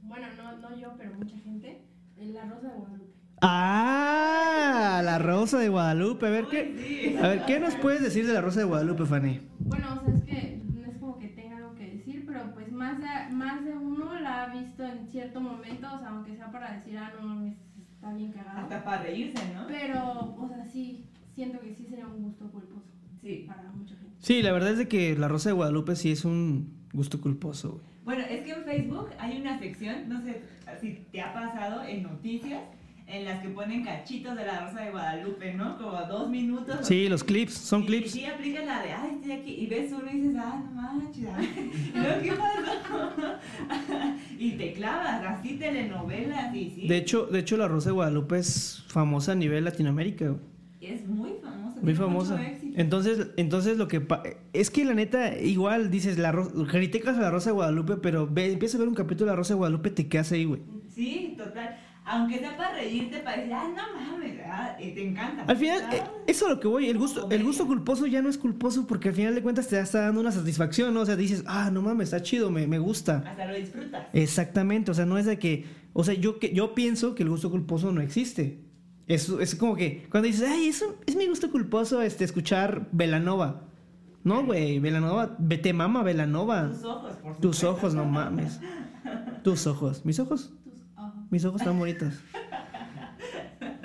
Bueno, 0.04 0.28
no, 0.38 0.58
no 0.70 0.76
yo, 0.78 0.94
pero 0.98 1.14
mucha 1.16 1.38
gente. 1.40 1.82
En 2.18 2.34
la 2.34 2.46
Rosa 2.46 2.70
de 2.70 2.76
Guadalupe. 2.80 3.05
Ah, 3.48 5.02
la 5.04 5.20
Rosa 5.20 5.60
de 5.60 5.70
Guadalupe. 5.70 6.26
A 6.26 6.30
ver 6.32 6.46
qué, 6.48 7.18
a 7.22 7.28
ver 7.28 7.46
qué 7.46 7.60
nos 7.60 7.76
puedes 7.76 8.02
decir 8.02 8.26
de 8.26 8.34
la 8.34 8.42
Rosa 8.42 8.60
de 8.62 8.66
Guadalupe, 8.66 9.06
Fanny. 9.06 9.40
Bueno, 9.60 10.02
o 10.02 10.06
sea, 10.06 10.16
es 10.16 10.24
que 10.24 10.62
no 10.74 10.84
es 10.92 10.98
como 10.98 11.20
que 11.20 11.28
tenga 11.30 11.58
algo 11.58 11.76
que 11.76 11.86
decir, 11.86 12.24
pero 12.26 12.52
pues 12.54 12.72
más 12.72 12.98
de, 13.00 13.36
más 13.36 13.64
de 13.64 13.74
uno 13.74 14.20
la 14.20 14.44
ha 14.44 14.48
visto 14.54 14.84
en 14.84 15.08
cierto 15.08 15.40
momento, 15.42 15.88
o 15.96 16.00
sea, 16.00 16.10
aunque 16.10 16.36
sea 16.36 16.52
para 16.52 16.74
decir, 16.74 16.98
ah, 16.98 17.12
no 17.22 17.46
está 17.46 18.14
bien 18.14 18.32
cagado. 18.32 18.60
Hasta 18.62 18.84
para 18.84 19.04
reírse, 19.04 19.44
¿no? 19.54 19.68
Pero, 19.68 20.36
o 20.40 20.48
sea, 20.50 20.66
sí, 20.66 21.06
siento 21.34 21.60
que 21.60 21.74
sí 21.76 21.86
sería 21.88 22.08
un 22.08 22.24
gusto 22.24 22.50
culposo 22.52 22.82
Sí. 23.22 23.46
para 23.48 23.64
mucha 23.72 23.96
gente. 23.96 24.12
Sí, 24.20 24.42
la 24.42 24.52
verdad 24.54 24.72
es 24.72 24.78
de 24.80 24.88
que 24.88 25.16
la 25.16 25.28
Rosa 25.28 25.50
de 25.50 25.54
Guadalupe 25.54 25.96
sí 25.96 26.12
es 26.12 26.26
un 26.26 26.74
gusto 26.94 27.22
culposo, 27.22 27.74
güey. 27.74 27.86
Bueno, 28.06 28.24
es 28.30 28.44
que 28.44 28.52
en 28.52 28.64
Facebook 28.64 29.10
hay 29.20 29.40
una 29.42 29.58
sección, 29.60 30.10
no 30.10 30.22
sé 30.24 30.42
si 30.82 30.92
te 31.12 31.22
ha 31.22 31.34
pasado 31.34 31.84
en 31.84 32.04
noticias, 32.04 32.62
en 33.08 33.24
las 33.26 33.42
que 33.42 33.50
ponen 33.50 33.84
cachitos 33.84 34.36
de 34.36 34.46
la 34.46 34.66
Rosa 34.68 34.82
de 34.84 34.92
Guadalupe, 34.92 35.54
¿no? 35.54 35.78
Como 35.78 35.92
dos 36.08 36.30
minutos. 36.30 36.80
Sí, 36.88 37.08
los 37.08 37.24
clips, 37.24 37.54
son 37.54 37.84
Y- 37.84 37.86
clips. 37.86 38.16
Y 38.16 38.20
sí 38.20 38.26
aplican 38.26 38.66
la 38.66 38.82
de, 38.82 38.92
ay, 38.94 39.12
estoy 39.16 39.32
aquí. 39.34 39.52
Y 39.60 39.68
ves 39.68 39.92
uno 39.92 40.10
y 40.12 40.16
dices, 40.18 40.36
ah, 40.40 40.64
no 40.66 40.72
manches. 40.82 41.26
ay, 41.36 41.72
¿y 41.94 41.98
luego 42.00 42.22
¿qué 42.24 42.32
pasó? 42.32 43.36
y 44.40 44.52
te 44.52 44.74
clavas, 44.74 45.22
así 45.24 45.58
telenovelas 45.58 46.56
y 46.56 46.70
sí. 46.72 46.82
De 46.88 46.98
hecho, 46.98 47.26
de 47.28 47.40
hecho, 47.40 47.58
la 47.58 47.68
Rosa 47.68 47.90
de 47.90 47.94
Guadalupe 47.94 48.38
es 48.40 48.84
famosa 48.88 49.34
a 49.34 49.36
nivel 49.36 49.64
Latinoamérica, 49.66 50.36
es 50.82 51.08
muy 51.08 51.32
famosa. 51.42 51.80
Muy 51.82 51.96
famosa. 51.96 52.42
Entonces, 52.76 53.28
entonces 53.38 53.78
lo 53.78 53.88
que 53.88 54.02
pa- 54.02 54.24
es 54.54 54.70
que 54.70 54.84
la 54.86 54.94
neta, 54.94 55.38
igual 55.40 55.90
dices, 55.92 56.18
la 56.18 56.32
criticas 56.70 57.18
a 57.18 57.22
la 57.22 57.32
Rosa 57.32 57.50
de 57.50 57.54
Guadalupe, 57.56 57.98
pero 57.98 58.28
ve, 58.28 58.52
empiezas 58.52 58.76
a 58.76 58.80
ver 58.80 58.88
un 58.88 58.94
capítulo 58.96 59.26
de 59.28 59.32
la 59.32 59.36
Rosa 59.38 59.54
de 59.54 59.58
Guadalupe, 59.58 59.90
te 59.92 60.08
quedas 60.08 60.32
ahí, 60.32 60.46
güey. 60.46 60.62
Sí, 60.94 61.34
total. 61.38 61.78
Aunque 62.08 62.38
sea 62.38 62.56
para 62.56 62.76
reírte, 62.76 63.18
para 63.20 63.38
decir, 63.38 63.54
ah, 63.54 63.68
no 63.68 64.00
mames, 64.00 64.40
ah, 64.46 64.78
y 64.80 64.92
te 64.92 65.08
encanta. 65.08 65.44
Al 65.48 65.58
final, 65.58 65.82
Ah, 65.86 65.96
eh, 65.96 66.04
eso 66.28 66.46
es 66.46 66.52
lo 66.54 66.60
que 66.60 66.68
voy, 66.68 66.88
el 66.88 67.00
gusto, 67.00 67.28
el 67.32 67.44
gusto 67.44 67.66
culposo 67.66 68.06
ya 68.06 68.22
no 68.22 68.30
es 68.30 68.38
culposo 68.38 68.86
porque 68.86 69.10
al 69.10 69.16
final 69.16 69.34
de 69.34 69.42
cuentas 69.42 69.68
te 69.68 69.80
está 69.80 70.02
dando 70.02 70.22
una 70.22 70.32
satisfacción, 70.32 70.94
¿no? 70.94 71.02
O 71.02 71.06
sea, 71.06 71.16
dices, 71.16 71.44
ah, 71.48 71.72
no 71.72 71.82
mames, 71.82 72.14
está 72.14 72.22
chido, 72.22 72.52
me, 72.52 72.68
me 72.68 72.78
gusta. 72.78 73.24
Hasta 73.26 73.46
lo 73.46 73.56
disfrutas. 73.56 74.08
Exactamente, 74.14 74.92
o 74.92 74.94
sea, 74.94 75.06
no 75.06 75.18
es 75.18 75.26
de 75.26 75.40
que, 75.40 75.66
o 75.94 76.04
sea, 76.04 76.14
yo, 76.14 76.38
que, 76.38 76.54
yo 76.54 76.76
pienso 76.76 77.16
que 77.16 77.24
el 77.24 77.30
gusto 77.30 77.50
culposo 77.50 77.92
no 77.92 78.02
existe. 78.02 78.62
Es, 79.08 79.28
es 79.30 79.56
como 79.56 79.76
que 79.76 80.08
cuando 80.10 80.28
dices, 80.28 80.48
ay, 80.48 80.68
eso 80.68 80.98
es 81.08 81.16
mi 81.16 81.26
gusto 81.28 81.50
culposo, 81.52 82.02
este, 82.02 82.24
escuchar 82.24 82.88
Velanova. 82.92 83.64
No, 84.24 84.44
güey, 84.44 84.80
Velanova, 84.80 85.36
vete 85.38 85.74
mama, 85.74 86.02
Velanova. 86.02 86.70
Tus 86.70 86.84
ojos, 86.84 87.16
por. 87.18 87.38
Tus 87.38 87.64
ojos, 87.64 87.94
no 87.94 88.06
mames. 88.06 88.60
Tus 89.44 89.68
ojos. 89.68 90.04
Mis 90.06 90.20
ojos. 90.20 90.52
Mis 91.30 91.44
ojos 91.46 91.62
están 91.62 91.78
bonitos. 91.78 92.14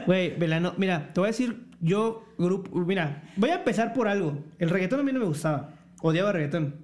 Güey, 0.07 0.37
Velano, 0.39 0.75
mira, 0.77 1.13
te 1.13 1.21
voy 1.21 1.29
a 1.29 1.33
decir, 1.33 1.67
yo, 1.81 2.25
grupo, 2.39 2.79
mira, 2.81 3.23
voy 3.37 3.51
a 3.51 3.57
empezar 3.57 3.93
por 3.93 4.09
algo. 4.09 4.45
El 4.59 4.71
reggaetón 4.71 5.01
a 5.01 5.03
mí 5.03 5.13
no 5.13 5.21
me 5.21 5.27
gustaba. 5.27 5.75
Odiaba 6.03 6.33
reggaetón. 6.33 6.77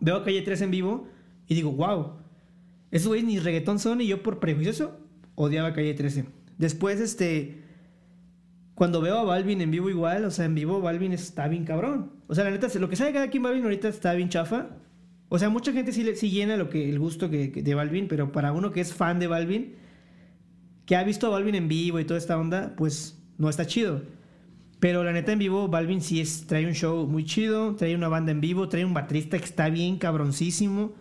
Veo 0.00 0.16
a 0.16 0.24
Calle 0.24 0.42
3 0.42 0.62
en 0.62 0.70
vivo 0.70 1.08
y 1.46 1.54
digo, 1.54 1.72
wow, 1.72 2.18
esos 2.90 3.08
güeyes 3.08 3.26
ni 3.26 3.38
reggaetón 3.38 3.78
son 3.78 4.00
y 4.00 4.06
yo 4.06 4.22
por 4.22 4.40
prejuicioso 4.40 4.98
odiaba 5.34 5.72
Calle 5.72 5.94
13. 5.94 6.26
Después, 6.58 7.00
este, 7.00 7.62
cuando 8.74 9.00
veo 9.00 9.18
a 9.18 9.24
Balvin 9.24 9.60
en 9.60 9.70
vivo 9.70 9.90
igual, 9.90 10.24
o 10.24 10.30
sea, 10.30 10.44
en 10.44 10.54
vivo 10.54 10.80
Balvin 10.80 11.12
está 11.12 11.48
bien 11.48 11.64
cabrón. 11.64 12.12
O 12.26 12.34
sea, 12.34 12.44
la 12.44 12.50
neta, 12.50 12.68
lo 12.78 12.88
que 12.88 12.96
sabe 12.96 13.12
cada 13.12 13.28
quien 13.30 13.42
Balvin 13.42 13.64
ahorita 13.64 13.88
está 13.88 14.12
bien 14.14 14.28
chafa. 14.28 14.68
O 15.28 15.38
sea, 15.38 15.48
mucha 15.50 15.72
gente 15.72 15.92
sí, 15.92 16.04
le- 16.04 16.16
sí 16.16 16.30
llena 16.30 16.56
lo 16.56 16.68
que, 16.70 16.88
el 16.88 16.98
gusto 16.98 17.30
que, 17.30 17.50
que- 17.50 17.62
de 17.62 17.74
Balvin, 17.74 18.08
pero 18.08 18.30
para 18.32 18.52
uno 18.52 18.70
que 18.70 18.80
es 18.80 18.92
fan 18.94 19.18
de 19.18 19.26
Balvin, 19.26 19.74
que 20.86 20.96
ha 20.96 21.04
visto 21.04 21.26
a 21.26 21.30
Balvin 21.30 21.54
en 21.54 21.68
vivo 21.68 21.98
y 21.98 22.04
toda 22.04 22.18
esta 22.18 22.38
onda, 22.38 22.74
pues 22.76 23.18
no 23.38 23.48
está 23.48 23.66
chido. 23.66 24.02
Pero 24.80 25.02
la 25.02 25.12
neta 25.12 25.32
en 25.32 25.38
vivo, 25.38 25.66
Balvin 25.68 26.02
sí 26.02 26.20
es, 26.20 26.46
trae 26.46 26.66
un 26.66 26.74
show 26.74 27.06
muy 27.06 27.24
chido, 27.24 27.74
trae 27.74 27.94
una 27.94 28.08
banda 28.08 28.32
en 28.32 28.40
vivo, 28.40 28.68
trae 28.68 28.84
un 28.84 28.92
baterista 28.92 29.38
que 29.38 29.44
está 29.44 29.70
bien 29.70 29.96
cabroncísimo. 29.98 30.92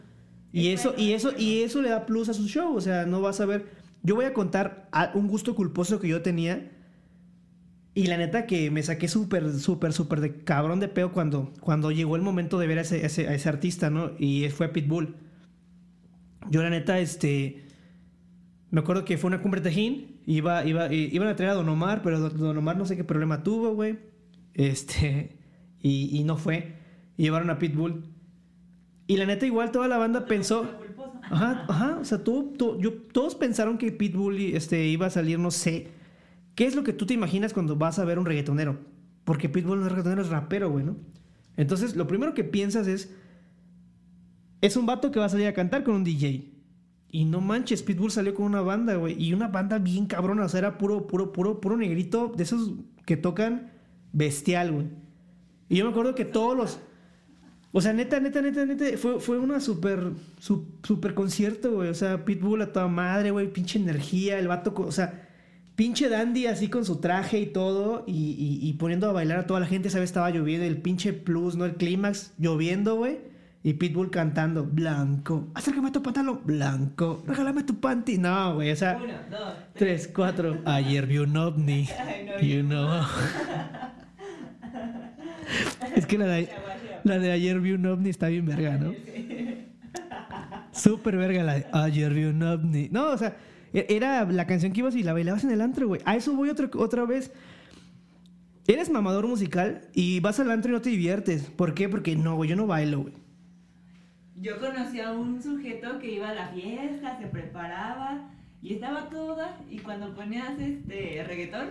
Y 0.53 0.69
Es 0.69 0.81
eso, 0.81 0.91
bueno, 0.93 1.03
y 1.03 1.11
es 1.11 1.21
eso, 1.21 1.31
bueno. 1.31 1.43
y 1.43 1.61
eso 1.63 1.81
le 1.81 1.89
da 1.89 2.05
plus 2.05 2.29
a 2.29 2.33
su 2.33 2.47
show. 2.47 2.75
O 2.75 2.81
sea, 2.81 3.05
no 3.05 3.19
vas 3.21 3.41
a 3.41 3.45
ver. 3.45 3.65
Yo 4.03 4.15
voy 4.15 4.25
a 4.25 4.33
contar 4.33 4.87
a- 4.93 5.11
un 5.15 5.27
gusto 5.27 5.53
culposo 5.55 5.99
que 5.99 6.07
yo 6.07 6.21
tenía. 6.21 6.71
Y 7.95 8.07
la 8.07 8.17
neta 8.17 8.47
que 8.47 8.71
me 8.71 8.81
saqué 8.81 9.07
súper, 9.07 9.53
súper, 9.53 9.93
súper 9.93 10.19
de 10.19 10.43
cabrón 10.43 10.79
de 10.79 10.87
peo 10.87 11.11
cuando, 11.11 11.53
cuando 11.59 11.91
llegó 11.91 12.15
el 12.15 12.23
momento 12.23 12.57
de 12.57 12.65
ver 12.65 12.79
a 12.79 12.81
ese, 12.81 13.03
a 13.03 13.05
ese, 13.05 13.27
a 13.27 13.35
ese 13.35 13.49
artista, 13.49 13.91
¿no? 13.91 14.11
Y 14.17 14.49
fue 14.49 14.69
Pitbull. 14.69 15.15
Yo 16.49 16.63
la 16.63 16.69
neta, 16.69 16.99
este... 16.99 17.65
Me 18.71 18.79
acuerdo 18.79 19.05
que 19.05 19.17
fue 19.19 19.27
una 19.27 19.41
cumbre 19.41 19.61
Tajín. 19.61 20.19
Iba, 20.25 20.65
iba, 20.65 20.91
iban 20.91 21.27
a 21.27 21.35
traer 21.35 21.51
a 21.51 21.55
Don 21.55 21.69
Omar, 21.69 22.01
pero 22.01 22.19
Don 22.29 22.57
Omar 22.57 22.77
no 22.77 22.85
sé 22.85 22.97
qué 22.97 23.03
problema 23.03 23.43
tuvo, 23.43 23.75
güey. 23.75 23.99
Este... 24.55 25.37
Y, 25.79 26.17
y 26.17 26.23
no 26.23 26.37
fue. 26.37 26.73
Y 27.17 27.23
llevaron 27.23 27.51
a 27.51 27.59
Pitbull. 27.59 28.05
Y 29.05 29.17
la 29.17 29.25
neta 29.25 29.45
igual 29.45 29.71
toda 29.71 29.87
la 29.87 29.97
banda 29.97 30.25
pensó... 30.25 30.67
Ajá, 31.29 31.65
ajá. 31.69 31.97
O 32.01 32.05
sea, 32.05 32.23
todo, 32.23 32.45
todo- 32.57 32.79
yo, 32.79 32.93
todos 32.93 33.35
pensaron 33.35 33.77
que 33.77 33.91
Pitbull 33.91 34.39
este, 34.39 34.87
iba 34.87 35.05
a 35.05 35.09
salir, 35.11 35.37
no 35.37 35.51
sé. 35.51 35.89
¿Qué 36.55 36.65
es 36.65 36.75
lo 36.75 36.83
que 36.83 36.93
tú 36.93 37.05
te 37.05 37.13
imaginas 37.13 37.53
cuando 37.53 37.75
vas 37.75 37.99
a 37.99 38.05
ver 38.05 38.19
un 38.19 38.25
reggaetonero? 38.25 38.77
Porque 39.23 39.49
Pitbull 39.49 39.79
no 39.79 39.85
es 39.85 39.91
reggaetonero, 39.91 40.21
es 40.21 40.29
rapero, 40.29 40.69
güey, 40.69 40.85
¿no? 40.85 40.97
Entonces, 41.57 41.95
lo 41.95 42.07
primero 42.07 42.33
que 42.33 42.43
piensas 42.43 42.87
es. 42.87 43.13
Es 44.61 44.77
un 44.77 44.85
vato 44.85 45.11
que 45.11 45.19
va 45.19 45.25
a 45.25 45.29
salir 45.29 45.47
a 45.47 45.53
cantar 45.53 45.83
con 45.83 45.95
un 45.95 46.03
DJ. 46.03 46.51
Y 47.09 47.25
no 47.25 47.41
manches, 47.41 47.83
Pitbull 47.83 48.11
salió 48.11 48.33
con 48.33 48.45
una 48.45 48.61
banda, 48.61 48.95
güey. 48.95 49.21
Y 49.21 49.33
una 49.33 49.47
banda 49.47 49.77
bien 49.77 50.05
cabrona. 50.07 50.45
O 50.45 50.49
sea, 50.49 50.59
era 50.59 50.77
puro, 50.77 51.05
puro, 51.05 51.31
puro, 51.31 51.59
puro 51.61 51.77
negrito 51.77 52.31
de 52.35 52.43
esos 52.43 52.73
que 53.05 53.17
tocan 53.17 53.71
bestial, 54.13 54.71
güey. 54.71 54.87
Y 55.69 55.77
yo 55.77 55.85
me 55.85 55.91
acuerdo 55.91 56.15
que 56.15 56.25
todos 56.25 56.55
los. 56.57 56.79
O 57.71 57.81
sea, 57.81 57.91
neta, 57.93 58.19
neta, 58.19 58.41
neta, 58.41 58.65
neta, 58.65 58.85
fue, 58.97 59.19
fue 59.19 59.39
una 59.39 59.59
super, 59.59 60.11
su- 60.39 60.67
super 60.83 61.13
concierto, 61.15 61.73
güey. 61.73 61.89
O 61.89 61.93
sea, 61.95 62.23
Pitbull 62.23 62.61
a 62.61 62.71
toda 62.71 62.87
madre, 62.87 63.31
güey, 63.31 63.51
pinche 63.51 63.79
energía, 63.79 64.37
el 64.39 64.47
vato, 64.47 64.73
o 64.77 64.91
sea, 64.91 65.22
pinche 65.75 66.09
dandy 66.09 66.47
así 66.47 66.67
con 66.69 66.85
su 66.85 66.97
traje 66.99 67.39
y 67.39 67.45
todo, 67.47 68.03
y, 68.07 68.31
y- 68.37 68.67
y 68.69 68.73
poniendo 68.73 69.09
a 69.09 69.13
bailar 69.13 69.39
a 69.39 69.47
toda 69.47 69.59
la 69.59 69.65
gente, 69.65 69.89
¿sabes? 69.89 70.09
Estaba 70.09 70.29
lloviendo, 70.31 70.65
el 70.65 70.77
pinche 70.77 71.13
plus, 71.13 71.55
¿no? 71.55 71.65
El 71.65 71.75
clímax, 71.75 72.33
lloviendo, 72.37 72.95
güey. 72.95 73.19
Y 73.65 73.75
Pitbull 73.75 74.09
cantando, 74.11 74.65
blanco, 74.65 75.47
acércame 75.53 75.89
tu 75.91 76.03
pantalón, 76.03 76.41
blanco, 76.43 77.23
regálame 77.25 77.63
tu 77.63 77.79
panty. 77.79 78.17
No, 78.17 78.55
güey, 78.55 78.71
o 78.71 78.75
sea, 78.75 78.99
Uno, 79.01 79.13
dos, 79.31 79.53
tres, 79.73 80.09
cuatro. 80.13 80.57
Ayer 80.65 81.07
vi 81.07 81.19
un 81.19 81.37
ovni, 81.37 81.87
you 82.41 82.59
know. 82.61 82.89
es 85.95 86.05
que 86.05 86.17
la 86.17 86.25
de... 86.25 86.49
La 87.05 87.19
de 87.19 87.31
ayer 87.31 87.59
vi 87.59 87.73
un 87.73 87.85
ovni 87.85 88.09
está 88.09 88.27
bien 88.27 88.45
verga, 88.45 88.77
¿no? 88.77 88.93
Súper 90.71 91.17
verga 91.17 91.43
la 91.43 91.53
de 91.55 91.65
ayer 91.73 92.13
vi 92.13 92.23
un 92.23 92.41
ovni. 92.41 92.87
No, 92.91 93.09
o 93.11 93.17
sea, 93.17 93.35
era 93.73 94.23
la 94.25 94.47
canción 94.47 94.71
que 94.71 94.79
ibas 94.79 94.95
y 94.95 95.03
la 95.03 95.13
bailabas 95.13 95.43
en 95.43 95.51
el 95.51 95.61
antro, 95.61 95.87
güey. 95.87 96.01
A 96.05 96.15
eso 96.15 96.35
voy 96.35 96.49
otra, 96.49 96.69
otra 96.75 97.05
vez. 97.05 97.31
Eres 98.67 98.89
mamador 98.89 99.27
musical 99.27 99.81
y 99.93 100.19
vas 100.21 100.39
al 100.39 100.51
antro 100.51 100.71
y 100.71 100.73
no 100.73 100.81
te 100.81 100.89
diviertes. 100.89 101.43
¿Por 101.49 101.73
qué? 101.73 101.89
Porque 101.89 102.15
no, 102.15 102.35
güey, 102.35 102.49
yo 102.49 102.55
no 102.55 102.67
bailo, 102.67 103.01
güey. 103.01 103.13
Yo 104.35 104.59
conocí 104.59 104.99
a 104.99 105.11
un 105.11 105.41
sujeto 105.41 105.99
que 105.99 106.15
iba 106.15 106.29
a 106.29 106.33
la 106.33 106.47
fiesta, 106.47 107.17
se 107.19 107.27
preparaba 107.27 108.29
y 108.61 108.73
estaba 108.73 109.09
toda 109.09 109.57
y 109.69 109.79
cuando 109.79 110.13
ponías 110.15 110.57
este 110.59 111.23
reggaetón 111.27 111.69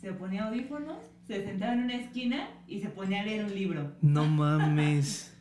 se 0.00 0.12
ponía 0.12 0.46
audífonos, 0.46 0.98
se 1.26 1.44
sentaba 1.44 1.74
en 1.74 1.84
una 1.84 1.94
esquina 1.94 2.48
y 2.66 2.80
se 2.80 2.88
ponía 2.88 3.20
a 3.22 3.24
leer 3.24 3.44
un 3.44 3.54
libro. 3.54 3.92
No 4.00 4.26
mames. 4.26 5.28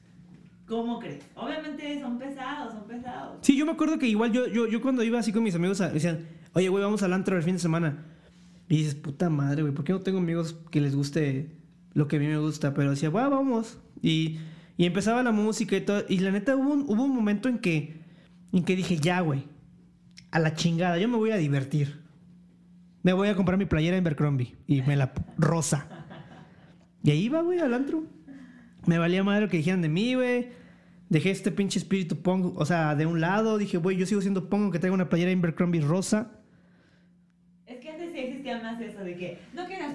¿Cómo 0.71 0.99
crees? 0.99 1.21
Obviamente 1.35 1.99
son 1.99 2.17
pesados, 2.17 2.71
son 2.73 2.87
pesados. 2.87 3.39
Sí, 3.41 3.57
yo 3.57 3.65
me 3.65 3.73
acuerdo 3.73 3.99
que 3.99 4.07
igual 4.07 4.31
yo, 4.31 4.47
yo, 4.47 4.67
yo 4.69 4.81
cuando 4.81 5.03
iba 5.03 5.19
así 5.19 5.33
con 5.33 5.43
mis 5.43 5.53
amigos 5.53 5.81
a- 5.81 5.89
decían, 5.89 6.25
oye, 6.53 6.69
güey, 6.69 6.81
vamos 6.81 7.03
al 7.03 7.11
antro 7.11 7.35
el 7.35 7.43
fin 7.43 7.55
de 7.55 7.59
semana. 7.59 8.05
Y 8.69 8.77
dices, 8.77 8.95
puta 8.95 9.29
madre, 9.29 9.63
güey, 9.63 9.73
¿por 9.73 9.83
qué 9.83 9.91
no 9.91 9.99
tengo 9.99 10.19
amigos 10.19 10.55
que 10.71 10.79
les 10.79 10.95
guste 10.95 11.57
lo 11.93 12.07
que 12.07 12.15
a 12.15 12.19
mí 12.19 12.27
me 12.27 12.37
gusta? 12.37 12.73
Pero 12.73 12.91
decía, 12.91 13.09
va, 13.09 13.27
vamos. 13.27 13.79
Y, 14.01 14.39
y 14.77 14.85
empezaba 14.85 15.21
la 15.23 15.33
música 15.33 15.75
y 15.75 15.81
todo. 15.81 16.05
Y 16.07 16.19
la 16.19 16.31
neta 16.31 16.55
hubo 16.55 16.71
un, 16.71 16.85
hubo 16.87 17.03
un 17.03 17.13
momento 17.13 17.49
en 17.49 17.59
que, 17.59 17.99
en 18.53 18.63
que 18.63 18.77
dije, 18.77 18.95
ya, 18.95 19.19
güey, 19.19 19.43
a 20.31 20.39
la 20.39 20.53
chingada, 20.53 20.97
yo 20.99 21.09
me 21.09 21.17
voy 21.17 21.31
a 21.31 21.35
divertir. 21.37 21.99
Me 23.03 23.11
voy 23.11 23.27
a 23.27 23.35
comprar 23.35 23.57
mi 23.57 23.65
playera 23.65 23.97
en 23.97 24.03
Abercrombie 24.05 24.55
y 24.67 24.81
me 24.83 24.95
la 24.95 25.11
rosa. 25.37 25.85
Y 27.03 27.11
ahí 27.11 27.23
iba, 27.23 27.41
güey, 27.41 27.59
al 27.59 27.73
antro. 27.73 28.05
Me 28.85 28.97
valía 28.97 29.21
madre 29.21 29.41
lo 29.41 29.49
que 29.49 29.57
dijeran 29.57 29.81
de 29.81 29.89
mí, 29.89 30.15
güey. 30.15 30.60
Dejé 31.11 31.29
este 31.29 31.51
pinche 31.51 31.77
espíritu 31.77 32.21
punk, 32.21 32.57
o 32.57 32.65
sea, 32.65 32.95
de 32.95 33.05
un 33.05 33.19
lado. 33.19 33.57
Dije, 33.57 33.77
güey, 33.77 33.97
yo 33.97 34.05
sigo 34.05 34.21
siendo 34.21 34.49
punk 34.49 34.61
aunque 34.61 34.79
traiga 34.79 34.95
una 34.95 35.09
playera 35.09 35.29
Abercrombie 35.33 35.81
rosa. 35.81 36.31
Es 37.67 37.79
que 37.81 37.89
antes 37.89 38.13
sí 38.13 38.19
existía 38.19 38.63
más 38.63 38.79
eso 38.79 39.03
de 39.03 39.17
que, 39.17 39.39
¿no 39.53 39.67
que 39.67 39.75
eras? 39.75 39.91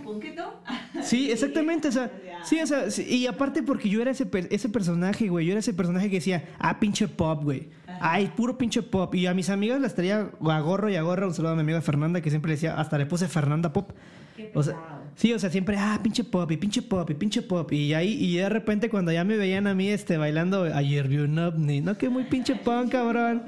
Sí, 1.03 1.31
exactamente, 1.31 1.89
o 1.89 1.93
sea, 1.93 2.11
sí, 2.45 2.61
o 2.61 2.67
sea, 2.67 2.91
sí, 2.91 3.03
y 3.09 3.27
aparte 3.27 3.63
porque 3.63 3.89
yo 3.89 4.03
era 4.03 4.11
ese, 4.11 4.29
ese 4.51 4.69
personaje, 4.69 5.29
güey, 5.29 5.47
yo 5.47 5.53
era 5.53 5.61
ese 5.61 5.73
personaje 5.73 6.11
que 6.11 6.17
decía, 6.17 6.45
ah, 6.59 6.79
pinche 6.81 7.09
pop, 7.09 7.43
güey, 7.45 7.69
ay, 8.01 8.33
puro 8.37 8.59
pinche 8.59 8.83
pop, 8.83 9.15
y 9.15 9.27
a 9.27 9.35
mis 9.35 9.51
amigas 9.51 9.81
las 9.81 9.95
traía 9.95 10.31
a 10.41 10.61
gorro 10.61 10.91
y 10.91 10.97
a 10.97 11.03
gorra, 11.03 11.27
un 11.27 11.35
saludo 11.35 11.53
a 11.53 11.55
mi 11.55 11.63
amiga 11.63 11.81
Fernanda, 11.81 12.21
que 12.21 12.31
siempre 12.31 12.51
le 12.51 12.55
decía, 12.57 12.79
hasta 12.79 12.99
le 12.99 13.07
puse 13.07 13.29
Fernanda 13.29 13.73
Pop, 13.73 13.93
Qué 14.37 14.51
o 14.55 14.63
sea. 14.63 14.77
Sí, 15.17 15.33
o 15.33 15.39
sea, 15.41 15.51
siempre, 15.51 15.77
ah, 15.79 15.99
pinche 16.03 16.23
pop, 16.23 16.49
y 16.53 16.57
pinche 16.57 16.81
pop, 16.83 17.11
y 17.11 17.15
pinche 17.15 17.43
pop, 17.43 17.73
y 17.73 17.93
ahí, 17.95 18.13
y 18.23 18.37
de 18.37 18.49
repente 18.49 18.89
cuando 18.89 19.11
ya 19.11 19.25
me 19.25 19.37
veían 19.37 19.67
a 19.67 19.75
mí, 19.75 19.89
este, 19.89 20.17
bailando, 20.17 20.63
ayer 20.63 21.09
vi 21.09 21.17
un 21.19 21.37
ovni, 21.39 21.81
no, 21.81 21.99
que 21.99 22.09
muy 22.09 22.23
pinche 22.25 22.55
punk, 22.55 22.93
cabrón, 22.93 23.43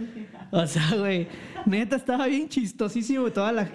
o 0.51 0.67
sea, 0.67 0.97
güey, 0.97 1.29
neta, 1.67 1.95
estaba 1.97 2.27
bien 2.27 2.49
chistosísimo 2.49 3.31
toda 3.31 3.53
la... 3.53 3.69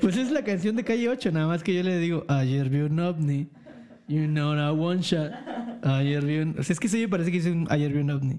Pues 0.00 0.16
es 0.16 0.30
la 0.30 0.42
canción 0.42 0.76
de 0.76 0.84
Calle 0.84 1.08
8, 1.08 1.30
nada 1.32 1.46
más 1.46 1.62
que 1.62 1.74
yo 1.74 1.82
le 1.82 1.98
digo, 1.98 2.24
ayer 2.28 2.68
vi 2.68 2.80
un 2.80 2.98
ovni. 2.98 3.48
You 4.08 4.26
know, 4.26 4.52
a 4.52 4.72
one 4.72 5.00
shot. 5.00 5.30
Ayer 5.82 6.24
vi 6.24 6.38
un... 6.38 6.56
O 6.58 6.62
sea, 6.62 6.74
es 6.74 6.80
que 6.80 6.88
sí 6.88 6.98
me 6.98 7.08
parece 7.08 7.30
que 7.30 7.36
dice 7.38 7.50
un, 7.52 7.66
ayer 7.70 7.92
vi 7.92 8.00
un 8.00 8.10
ovni. 8.10 8.36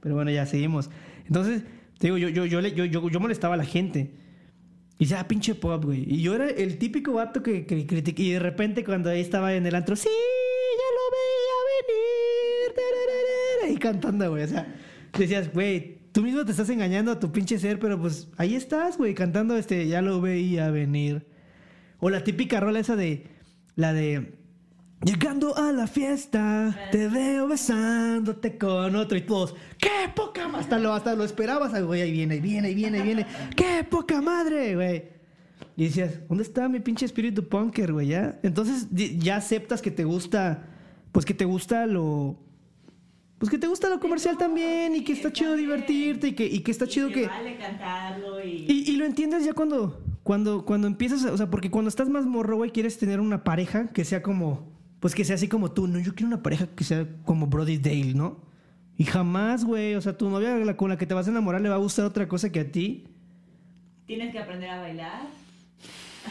Pero 0.00 0.14
bueno, 0.16 0.30
ya 0.30 0.44
seguimos. 0.44 0.90
Entonces, 1.26 1.62
te 1.98 2.08
digo, 2.08 2.18
yo, 2.18 2.28
yo, 2.28 2.44
yo, 2.46 2.60
le- 2.60 2.74
yo, 2.74 2.84
yo, 2.84 3.08
yo 3.08 3.20
molestaba 3.20 3.54
a 3.54 3.56
la 3.56 3.64
gente. 3.64 4.10
Y 4.98 5.04
decía, 5.04 5.20
ah, 5.20 5.28
pinche 5.28 5.54
pop, 5.54 5.84
güey. 5.84 6.04
Y 6.06 6.22
yo 6.22 6.34
era 6.34 6.48
el 6.48 6.78
típico 6.78 7.14
vato 7.14 7.42
que, 7.42 7.66
que 7.66 7.86
critica. 7.86 8.22
Y 8.22 8.32
de 8.32 8.38
repente 8.38 8.84
cuando 8.84 9.10
ahí 9.10 9.20
estaba 9.20 9.54
en 9.54 9.66
el 9.66 9.74
antro, 9.74 9.96
sí, 9.96 10.08
ya 10.08 10.88
lo 10.94 11.10
veía 11.16 12.72
venir. 12.72 12.74
tararara", 12.76 13.72
Y 13.72 13.76
cantando, 13.78 14.30
güey. 14.30 14.44
O 14.44 14.48
sea, 14.48 14.74
decías, 15.18 15.52
güey, 15.52 15.98
tú 16.12 16.22
mismo 16.22 16.44
te 16.44 16.52
estás 16.52 16.70
engañando 16.70 17.10
a 17.10 17.18
tu 17.18 17.32
pinche 17.32 17.58
ser, 17.58 17.80
pero 17.80 18.00
pues 18.00 18.28
ahí 18.36 18.54
estás, 18.54 18.96
güey, 18.96 19.14
cantando 19.14 19.56
este, 19.56 19.88
ya 19.88 20.00
lo 20.00 20.20
veía 20.20 20.70
venir. 20.70 21.26
O 21.98 22.08
la 22.08 22.22
típica 22.22 22.60
rola 22.60 22.78
esa 22.78 22.94
de, 22.94 23.26
la 23.74 23.92
de, 23.92 24.34
llegando 25.04 25.56
a 25.56 25.72
la 25.72 25.86
fiesta, 25.86 26.74
te 26.90 27.08
veo 27.08 27.48
besándote 27.48 28.56
con 28.56 28.96
otro 28.96 29.18
y 29.18 29.22
todos, 29.22 29.54
qué 29.78 30.10
poca 30.14 30.48
madre, 30.48 30.60
hasta 30.60 30.78
lo, 30.78 30.92
hasta 30.94 31.14
lo 31.14 31.24
esperabas, 31.24 31.80
güey, 31.82 32.02
ahí 32.02 32.12
viene, 32.12 32.34
ahí 32.34 32.40
viene, 32.40 32.68
ahí 32.68 32.74
viene, 32.74 32.98
ahí 32.98 33.04
viene, 33.04 33.26
qué 33.56 33.84
poca 33.84 34.20
madre, 34.20 34.74
güey. 34.74 35.14
Y 35.76 35.84
decías, 35.84 36.20
¿dónde 36.28 36.44
está 36.44 36.68
mi 36.68 36.80
pinche 36.80 37.04
espíritu 37.04 37.48
punker, 37.48 37.92
güey? 37.92 38.08
Ya, 38.08 38.38
entonces 38.42 38.88
ya 38.92 39.36
aceptas 39.36 39.82
que 39.82 39.90
te 39.90 40.04
gusta, 40.04 40.66
pues 41.12 41.24
que 41.24 41.34
te 41.34 41.44
gusta 41.44 41.86
lo... 41.86 42.38
Pues 43.38 43.50
que 43.50 43.58
te 43.58 43.66
gusta 43.66 43.90
lo 43.90 43.98
comercial 43.98 44.38
también 44.38 44.94
y 44.94 45.02
que 45.02 45.12
está 45.12 45.32
chido 45.32 45.54
divertirte 45.54 46.28
y 46.28 46.32
que, 46.32 46.46
y 46.46 46.60
que 46.60 46.70
está 46.70 46.86
chido 46.86 47.10
que... 47.10 47.26
Vale 47.26 47.58
cantarlo 47.58 48.42
y... 48.42 48.64
Y, 48.68 48.90
y 48.92 48.96
lo 48.96 49.04
entiendes 49.04 49.44
ya 49.44 49.52
cuando, 49.52 50.00
cuando, 50.22 50.64
cuando 50.64 50.86
empiezas, 50.86 51.24
o 51.24 51.36
sea, 51.36 51.50
porque 51.50 51.70
cuando 51.70 51.88
estás 51.88 52.08
más 52.08 52.24
morro, 52.24 52.56
güey, 52.56 52.70
quieres 52.70 52.96
tener 52.96 53.20
una 53.20 53.42
pareja 53.42 53.88
que 53.88 54.04
sea 54.04 54.22
como, 54.22 54.73
pues 55.04 55.14
que 55.14 55.22
sea 55.22 55.34
así 55.34 55.48
como 55.48 55.70
tú, 55.70 55.86
¿no? 55.86 55.98
Yo 55.98 56.14
quiero 56.14 56.28
una 56.28 56.42
pareja 56.42 56.66
que 56.66 56.82
sea 56.82 57.06
como 57.26 57.46
Brody 57.46 57.76
Dale, 57.76 58.14
¿no? 58.14 58.40
Y 58.96 59.04
jamás, 59.04 59.62
güey, 59.62 59.96
o 59.96 60.00
sea, 60.00 60.16
tu 60.16 60.30
novia 60.30 60.74
con 60.76 60.88
la 60.88 60.96
que 60.96 61.04
te 61.04 61.12
vas 61.12 61.26
a 61.26 61.30
enamorar 61.30 61.60
le 61.60 61.68
va 61.68 61.74
a 61.74 61.78
gustar 61.78 62.06
otra 62.06 62.26
cosa 62.26 62.50
que 62.50 62.60
a 62.60 62.72
ti. 62.72 63.04
Tienes 64.06 64.32
que 64.32 64.38
aprender 64.38 64.70
a 64.70 64.80
bailar. 64.80 65.26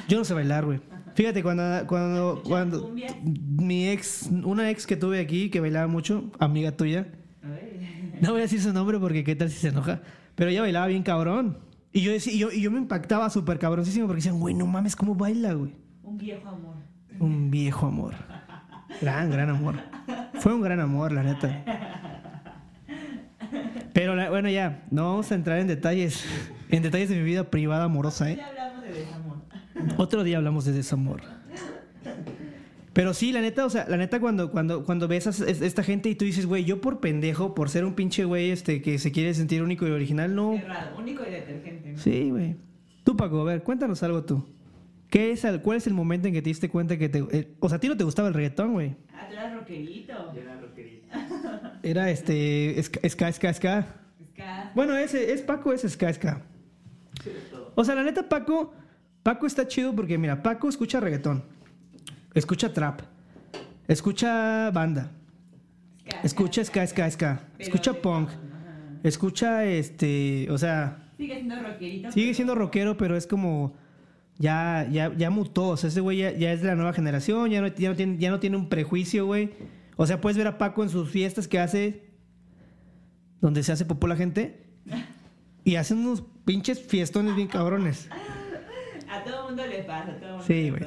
Yo 0.09 0.17
no 0.17 0.25
sé 0.25 0.33
bailar, 0.33 0.65
güey. 0.65 0.79
Fíjate, 1.13 1.43
cuando, 1.43 1.85
cuando, 1.85 2.41
cuando 2.43 2.95
mi 3.31 3.89
ex, 3.89 4.31
una 4.43 4.71
ex 4.71 4.87
que 4.87 4.95
tuve 4.95 5.19
aquí 5.19 5.51
que 5.51 5.59
bailaba 5.59 5.85
mucho, 5.85 6.31
amiga 6.39 6.75
tuya, 6.75 7.05
no 8.21 8.31
voy 8.31 8.39
a 8.39 8.41
decir 8.45 8.59
su 8.59 8.73
nombre 8.73 8.97
porque 8.97 9.23
qué 9.23 9.35
tal 9.35 9.51
si 9.51 9.57
se 9.59 9.67
enoja, 9.67 10.01
pero 10.33 10.49
ella 10.49 10.61
bailaba 10.61 10.87
bien 10.87 11.03
cabrón. 11.03 11.59
Y 11.91 12.01
yo, 12.01 12.11
decía, 12.11 12.33
y 12.33 12.39
yo, 12.39 12.51
y 12.51 12.59
yo 12.59 12.71
me 12.71 12.79
impactaba 12.79 13.29
súper 13.29 13.59
cabroncísimo 13.59 14.07
porque 14.07 14.17
decían, 14.17 14.39
güey, 14.39 14.55
no 14.55 14.65
mames, 14.65 14.95
¿cómo 14.95 15.13
baila, 15.13 15.53
güey? 15.53 15.75
Un 16.01 16.17
viejo 16.17 16.49
amor. 16.49 16.75
Un 17.19 17.51
viejo 17.51 17.85
amor. 17.85 18.32
Gran, 19.01 19.29
gran 19.31 19.49
amor. 19.49 19.75
Fue 20.35 20.53
un 20.53 20.61
gran 20.61 20.79
amor, 20.79 21.11
la 21.11 21.23
neta. 21.23 21.63
Pero 23.93 24.15
la- 24.15 24.29
bueno, 24.29 24.49
ya, 24.49 24.83
no 24.89 25.03
vamos 25.09 25.31
a 25.31 25.35
entrar 25.35 25.59
en 25.59 25.67
detalles, 25.67 26.25
en 26.69 26.81
detalles 26.83 27.09
de 27.09 27.15
mi 27.17 27.23
vida 27.23 27.49
privada 27.51 27.83
amorosa, 27.85 28.31
¿eh? 28.31 28.39
Hablamos 28.41 28.81
de 28.83 28.91
desamor. 28.91 29.37
Otro 29.97 30.23
día 30.23 30.37
hablamos 30.37 30.65
de 30.65 30.71
desamor. 30.71 31.21
Pero 32.93 33.13
sí, 33.15 33.31
la 33.31 33.41
neta, 33.41 33.65
o 33.65 33.69
sea, 33.69 33.85
la 33.89 33.97
neta 33.97 34.19
cuando, 34.19 34.51
cuando, 34.51 34.83
cuando 34.83 35.07
ves 35.07 35.25
a 35.27 35.29
es- 35.31 35.61
esta 35.61 35.83
gente 35.83 36.09
y 36.09 36.15
tú 36.15 36.25
dices, 36.25 36.45
güey, 36.45 36.63
yo 36.63 36.79
por 36.81 36.99
pendejo, 36.99 37.55
por 37.55 37.69
ser 37.69 37.85
un 37.85 37.93
pinche 37.93 38.23
güey 38.25 38.51
este, 38.51 38.81
que 38.81 38.99
se 38.99 39.11
quiere 39.11 39.33
sentir 39.33 39.63
único 39.63 39.87
y 39.87 39.91
original, 39.91 40.33
no. 40.35 40.51
Qué 40.51 40.61
raro, 40.67 40.97
único 40.97 41.23
y 41.27 41.31
detergente. 41.31 41.91
¿no? 41.93 41.97
Sí, 41.97 42.29
güey. 42.29 42.55
Tú, 43.03 43.17
Paco, 43.17 43.41
a 43.41 43.45
ver, 43.45 43.63
cuéntanos 43.63 44.01
algo 44.03 44.23
tú. 44.23 44.45
¿Qué 45.13 45.31
es 45.31 45.43
el, 45.43 45.61
¿Cuál 45.61 45.77
es 45.77 45.85
el 45.85 45.93
momento 45.93 46.27
en 46.27 46.33
que 46.33 46.41
te 46.41 46.49
diste 46.49 46.69
cuenta 46.69 46.97
que 46.97 47.07
te... 47.07 47.19
eh, 47.19 47.53
o 47.59 47.69
sea, 47.69 47.77
a 47.77 47.79
ti 47.79 47.87
no 47.87 47.95
te 47.95 48.03
gustaba 48.03 48.29
el 48.29 48.33
reggaetón, 48.33 48.73
güey. 48.73 48.95
Ah, 49.13 49.27
tú 49.29 49.33
eras 49.35 49.53
rockerito. 49.53 50.33
Yo 50.33 50.41
era 50.41 50.59
rockerito. 50.59 51.07
Era 51.83 52.09
este... 52.09 52.81
Ska, 52.81 53.31
ska, 53.31 53.53
ska. 53.53 53.85
Bueno, 54.73 54.97
ese 54.97 55.31
es 55.31 55.43
Paco, 55.43 55.71
es 55.71 55.81
ska, 55.81 56.11
ska. 56.13 56.41
Sí, 57.23 57.29
de 57.29 57.41
todo. 57.51 57.73
O 57.75 57.83
sea, 57.83 57.93
la 57.93 58.01
neta, 58.01 58.27
Paco... 58.27 58.73
Paco 59.21 59.45
está 59.45 59.67
chido 59.67 59.95
porque, 59.95 60.17
mira, 60.17 60.41
Paco 60.41 60.67
escucha 60.67 60.99
reggaetón. 60.99 61.43
Escucha 62.33 62.73
trap. 62.73 63.01
Escucha 63.87 64.71
banda. 64.71 65.11
Ska, 66.07 66.21
Escucha 66.23 66.65
ska, 66.65 66.87
ska, 66.87 67.11
ska. 67.11 67.39
Escucha 67.59 67.93
punk. 67.93 68.29
Escucha, 69.03 69.63
este... 69.63 70.47
O 70.49 70.57
sea... 70.57 71.11
Sigue 71.17 71.35
siendo 71.35 71.61
rockerito. 71.61 72.11
Sigue 72.11 72.33
siendo 72.33 72.55
rockero, 72.55 72.97
pero 72.97 73.15
es 73.15 73.27
como. 73.27 73.82
Ya, 74.39 74.87
ya, 74.91 75.13
ya 75.15 75.29
mutó. 75.29 75.69
O 75.69 75.77
sea, 75.77 75.89
ese 75.89 76.01
güey 76.01 76.17
ya, 76.17 76.31
ya 76.31 76.51
es 76.51 76.61
de 76.61 76.67
la 76.67 76.75
nueva 76.75 76.93
generación, 76.93 77.49
ya 77.51 77.61
no, 77.61 77.67
ya, 77.67 77.89
no 77.89 77.95
tiene, 77.95 78.17
ya 78.17 78.31
no 78.31 78.39
tiene 78.39 78.57
un 78.57 78.69
prejuicio, 78.69 79.25
güey. 79.25 79.51
O 79.95 80.07
sea, 80.07 80.19
puedes 80.21 80.37
ver 80.37 80.47
a 80.47 80.57
Paco 80.57 80.83
en 80.83 80.89
sus 80.89 81.09
fiestas 81.09 81.47
que 81.47 81.59
hace. 81.59 82.03
Donde 83.41 83.61
se 83.63 83.71
hace 83.71 83.85
popó 83.85 84.07
la 84.07 84.15
gente. 84.15 84.63
Y 85.63 85.75
hace 85.75 85.93
unos 85.93 86.23
pinches 86.45 86.81
fiestones 86.81 87.35
bien 87.35 87.47
cabrones. 87.47 88.09
A 89.09 89.23
todo 89.23 89.47
mundo 89.47 89.65
le 89.67 89.83
pasa, 89.83 90.11
a 90.11 90.15
todo 90.17 90.29
mundo 90.29 90.43
Sí, 90.45 90.69
güey. 90.71 90.81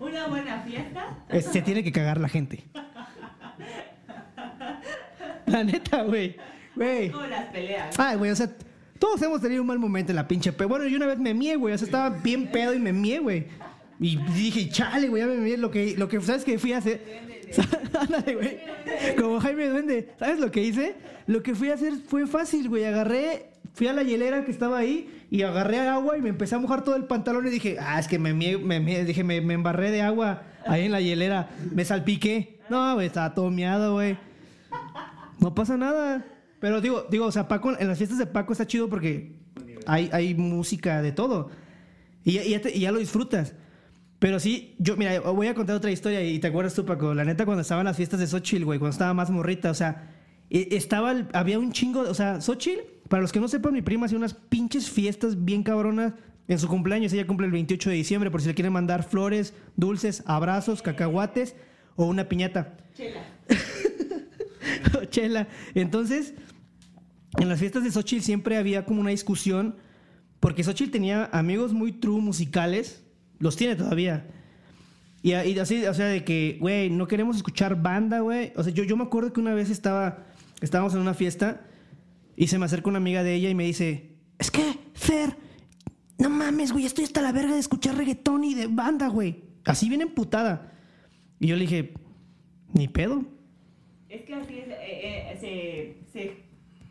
Una 0.00 0.26
buena 0.28 0.62
fiesta. 0.62 1.18
Es- 1.28 1.46
se 1.46 1.60
tiene 1.62 1.84
que 1.84 1.92
cagar 1.92 2.18
la 2.20 2.28
gente. 2.28 2.64
La 5.46 5.64
neta, 5.64 6.02
güey. 6.02 6.36
Güey. 6.74 7.10
Como 7.10 7.26
las 7.26 7.46
peleas. 7.46 7.98
Ay, 7.98 8.16
güey, 8.16 8.30
o 8.30 8.36
sea, 8.36 8.50
todos 8.98 9.20
hemos 9.22 9.40
tenido 9.40 9.62
un 9.62 9.68
mal 9.68 9.78
momento 9.78 10.12
en 10.12 10.16
la 10.16 10.28
pinche 10.28 10.52
pe. 10.52 10.64
Bueno, 10.64 10.86
yo 10.86 10.96
una 10.96 11.06
vez 11.06 11.18
me 11.18 11.34
mié, 11.34 11.56
güey. 11.56 11.74
O 11.74 11.78
sea, 11.78 11.86
estaba 11.86 12.10
bien 12.10 12.50
pedo 12.50 12.74
y 12.74 12.78
me 12.78 12.92
mié, 12.92 13.18
güey. 13.18 13.46
Y 13.98 14.16
dije, 14.34 14.68
chale, 14.68 15.08
güey, 15.08 15.22
ya 15.22 15.28
me 15.28 15.36
mié. 15.36 15.56
Lo 15.56 15.70
que, 15.70 15.96
lo 15.96 16.08
que, 16.08 16.20
¿sabes 16.20 16.44
qué 16.44 16.58
fui 16.58 16.72
a 16.72 16.78
hacer? 16.78 17.00
Ándale, 18.00 18.34
güey. 18.34 18.58
Como 19.18 19.40
Jaime 19.40 19.68
Duende. 19.68 20.10
¿Sabes 20.18 20.38
lo 20.38 20.50
que 20.50 20.62
hice? 20.62 20.96
Lo 21.26 21.42
que 21.42 21.54
fui 21.54 21.70
a 21.70 21.74
hacer 21.74 21.94
fue 21.94 22.26
fácil, 22.26 22.68
güey. 22.68 22.84
Agarré, 22.84 23.50
fui 23.74 23.88
a 23.88 23.92
la 23.92 24.02
hielera 24.02 24.44
que 24.44 24.50
estaba 24.50 24.78
ahí 24.78 25.10
y 25.30 25.42
agarré 25.42 25.80
agua 25.80 26.16
y 26.18 26.22
me 26.22 26.28
empecé 26.28 26.54
a 26.54 26.58
mojar 26.58 26.84
todo 26.84 26.96
el 26.96 27.04
pantalón 27.04 27.46
y 27.46 27.50
dije, 27.50 27.78
ah, 27.80 27.98
es 27.98 28.08
que 28.08 28.18
me 28.18 28.34
mié, 28.34 28.58
me. 28.58 28.80
Dije, 29.04 29.24
me, 29.24 29.40
me 29.40 29.54
embarré 29.54 29.90
de 29.90 30.02
agua 30.02 30.42
ahí 30.66 30.84
en 30.86 30.92
la 30.92 31.00
hielera. 31.00 31.50
Me 31.72 31.84
salpiqué. 31.84 32.58
No, 32.68 32.94
güey, 32.94 33.06
estaba 33.06 33.34
todo 33.34 33.50
miado, 33.50 33.94
güey. 33.94 34.18
No 35.38 35.54
pasa 35.54 35.76
nada. 35.76 36.24
Pero 36.66 36.80
digo, 36.80 37.06
digo, 37.08 37.26
o 37.26 37.30
sea, 37.30 37.46
Paco, 37.46 37.78
en 37.78 37.86
las 37.86 37.96
fiestas 37.96 38.18
de 38.18 38.26
Paco 38.26 38.50
está 38.52 38.66
chido 38.66 38.88
porque 38.88 39.36
hay, 39.86 40.10
hay 40.12 40.34
música 40.34 41.00
de 41.00 41.12
todo. 41.12 41.48
Y, 42.24 42.32
ya- 42.50 42.60
te- 42.60 42.76
ya 42.76 42.90
lo 42.90 42.98
disfrutas. 42.98 43.54
Pero 44.18 44.40
sí, 44.40 44.74
yo, 44.80 44.96
mira, 44.96 45.20
voy 45.20 45.46
a 45.46 45.54
contar 45.54 45.76
otra 45.76 45.92
historia 45.92 46.24
y 46.24 46.40
te 46.40 46.48
acuerdas 46.48 46.74
tú, 46.74 46.84
Paco. 46.84 47.14
La 47.14 47.24
neta, 47.24 47.44
cuando 47.44 47.62
estaban 47.62 47.84
las 47.84 47.96
fiestas 47.96 48.18
de 48.18 48.26
Xochitl, 48.26 48.64
güey, 48.64 48.80
cuando 48.80 48.90
estaba 48.94 49.14
más 49.14 49.30
morrita, 49.30 49.70
o 49.70 49.74
sea, 49.74 50.10
e- 50.50 50.66
estaba, 50.72 51.14
había 51.34 51.60
un 51.60 51.70
chingo, 51.70 52.00
o 52.00 52.14
sea, 52.14 52.40
Xochitl, 52.40 52.80
para 53.08 53.22
los 53.22 53.30
que 53.30 53.38
no 53.38 53.46
sepan, 53.46 53.72
mi 53.72 53.82
prima 53.82 54.06
hacía 54.06 54.18
unas 54.18 54.34
pinches 54.34 54.90
fiestas 54.90 55.44
bien 55.44 55.62
cabronas 55.62 56.14
en 56.48 56.58
su 56.58 56.66
cumpleaños. 56.66 57.12
Ella 57.12 57.28
cumple 57.28 57.46
el 57.46 57.52
28 57.52 57.90
de 57.90 57.94
diciembre, 57.94 58.30
por 58.32 58.42
si 58.42 58.48
le 58.48 58.54
quieren 58.56 58.72
mandar 58.72 59.04
flores, 59.04 59.54
dulces, 59.76 60.24
abrazos, 60.26 60.82
cacahuates 60.82 61.54
o 61.94 62.06
una 62.06 62.28
piñata. 62.28 62.76
Chela. 62.96 63.20
Chela. 65.10 65.46
Entonces, 65.74 66.34
en 67.38 67.48
las 67.48 67.58
fiestas 67.58 67.84
de 67.84 67.90
Xochitl 67.90 68.22
siempre 68.22 68.56
había 68.56 68.84
como 68.84 69.00
una 69.00 69.10
discusión, 69.10 69.76
porque 70.40 70.64
Xochitl 70.64 70.90
tenía 70.90 71.28
amigos 71.32 71.72
muy 71.72 71.92
true 71.92 72.20
musicales, 72.20 73.02
los 73.38 73.56
tiene 73.56 73.76
todavía. 73.76 74.28
Y, 75.22 75.32
así, 75.32 75.84
o 75.84 75.94
sea, 75.94 76.06
de 76.06 76.22
que, 76.22 76.56
güey, 76.60 76.88
no 76.88 77.08
queremos 77.08 77.36
escuchar 77.36 77.82
banda, 77.82 78.20
güey. 78.20 78.52
O 78.54 78.62
sea, 78.62 78.72
yo, 78.72 78.84
yo 78.84 78.96
me 78.96 79.02
acuerdo 79.02 79.32
que 79.32 79.40
una 79.40 79.54
vez 79.54 79.70
estaba, 79.70 80.24
estábamos 80.60 80.94
en 80.94 81.00
una 81.00 81.14
fiesta 81.14 81.66
y 82.36 82.46
se 82.46 82.58
me 82.58 82.66
acerca 82.66 82.88
una 82.90 82.98
amiga 82.98 83.24
de 83.24 83.34
ella 83.34 83.50
y 83.50 83.54
me 83.54 83.64
dice, 83.64 84.18
es 84.38 84.52
que, 84.52 84.62
Fer, 84.94 85.36
no 86.18 86.30
mames, 86.30 86.70
güey, 86.70 86.86
estoy 86.86 87.04
hasta 87.04 87.22
la 87.22 87.32
verga 87.32 87.54
de 87.54 87.58
escuchar 87.58 87.96
reggaetón 87.96 88.44
y 88.44 88.54
de 88.54 88.68
banda, 88.68 89.08
güey. 89.08 89.42
Así 89.64 89.88
bien 89.88 90.00
emputada. 90.00 90.72
Y 91.40 91.48
yo 91.48 91.56
le 91.56 91.62
dije, 91.62 91.94
ni 92.72 92.86
pedo. 92.86 93.24
Es 94.08 94.22
que 94.22 94.34
así 94.34 94.58
es, 94.58 94.68
eh, 94.68 95.38
eh, 95.42 95.96
se 96.12 96.45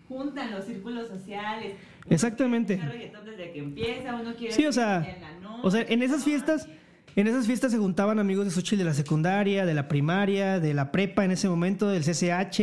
juntan 0.07 0.51
los 0.51 0.65
círculos 0.65 1.07
sociales. 1.07 1.73
Uno 2.05 2.13
Exactamente. 2.15 2.77
desde 2.77 3.51
que 3.51 3.59
empieza, 3.59 4.15
uno 4.15 4.33
quiere 4.35 4.53
Sí, 4.53 4.65
o 4.65 4.71
sea, 4.73 4.97
en 4.97 5.21
la 5.21 5.31
noche, 5.39 5.59
o 5.63 5.71
sea, 5.71 5.81
en 5.87 6.03
esas 6.03 6.23
fiestas, 6.23 6.67
en 7.15 7.27
esas 7.27 7.45
fiestas 7.47 7.71
se 7.71 7.77
juntaban 7.77 8.19
amigos 8.19 8.45
de 8.45 8.51
Xochitl 8.51 8.79
de 8.79 8.83
la 8.85 8.93
secundaria, 8.93 9.65
de 9.65 9.73
la 9.73 9.87
primaria, 9.87 10.59
de 10.59 10.73
la 10.73 10.91
prepa 10.91 11.23
en 11.25 11.31
ese 11.31 11.47
momento, 11.49 11.87
del 11.89 12.03
CCH. 12.03 12.59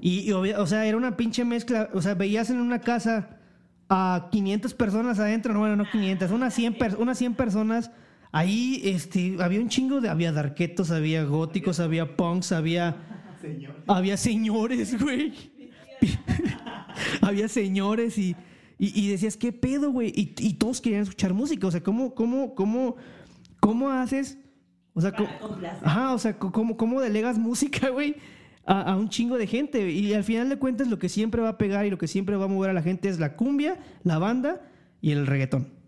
Y, 0.00 0.20
y 0.20 0.30
obvia- 0.32 0.58
o 0.60 0.66
sea, 0.66 0.84
era 0.86 0.96
una 0.96 1.16
pinche 1.16 1.44
mezcla. 1.44 1.88
O 1.94 2.02
sea, 2.02 2.14
veías 2.14 2.50
en 2.50 2.60
una 2.60 2.80
casa 2.80 3.38
a 3.88 4.28
500 4.30 4.74
personas 4.74 5.18
adentro, 5.18 5.52
no, 5.54 5.60
bueno, 5.60 5.76
no 5.76 5.90
500, 5.90 6.30
unas 6.30 6.54
100, 6.54 6.74
per- 6.74 6.96
unas 6.98 7.16
100 7.18 7.34
personas. 7.34 7.90
Ahí 8.30 8.82
este, 8.84 9.36
había 9.40 9.58
un 9.60 9.68
chingo 9.70 10.00
de. 10.02 10.08
Había 10.10 10.32
darquetos, 10.32 10.90
había 10.90 11.24
góticos, 11.24 11.80
había 11.80 12.16
punks, 12.16 12.52
había. 12.52 12.96
Señor. 13.40 13.76
Había 13.86 14.16
señores, 14.16 15.00
güey. 15.00 15.32
había 17.20 17.48
señores 17.48 18.18
y, 18.18 18.36
y, 18.78 19.00
y 19.00 19.08
decías, 19.08 19.36
¿qué 19.36 19.52
pedo, 19.52 19.90
güey? 19.90 20.12
Y, 20.14 20.34
y 20.38 20.54
todos 20.54 20.80
querían 20.80 21.02
escuchar 21.02 21.34
música. 21.34 21.66
O 21.66 21.70
sea, 21.70 21.82
¿cómo, 21.82 22.14
cómo, 22.14 22.54
cómo, 22.54 22.96
cómo 23.60 23.90
haces? 23.90 24.38
O 24.94 25.00
sea, 25.00 25.12
complacer. 25.12 25.86
ajá, 25.86 26.14
o 26.14 26.18
sea, 26.18 26.38
¿cómo, 26.38 26.76
cómo 26.76 27.00
delegas 27.00 27.38
música, 27.38 27.90
güey? 27.90 28.16
A, 28.66 28.92
a 28.92 28.96
un 28.96 29.08
chingo 29.08 29.38
de 29.38 29.46
gente. 29.46 29.90
Y 29.90 30.12
al 30.12 30.24
final 30.24 30.48
de 30.48 30.58
cuentas, 30.58 30.88
lo 30.88 30.98
que 30.98 31.08
siempre 31.08 31.40
va 31.40 31.50
a 31.50 31.58
pegar 31.58 31.86
y 31.86 31.90
lo 31.90 31.98
que 31.98 32.06
siempre 32.06 32.36
va 32.36 32.46
a 32.46 32.48
mover 32.48 32.70
a 32.70 32.74
la 32.74 32.82
gente 32.82 33.08
es 33.08 33.18
la 33.18 33.36
cumbia, 33.36 33.78
la 34.02 34.18
banda 34.18 34.60
y 35.00 35.12
el 35.12 35.26
reggaetón. 35.26 35.78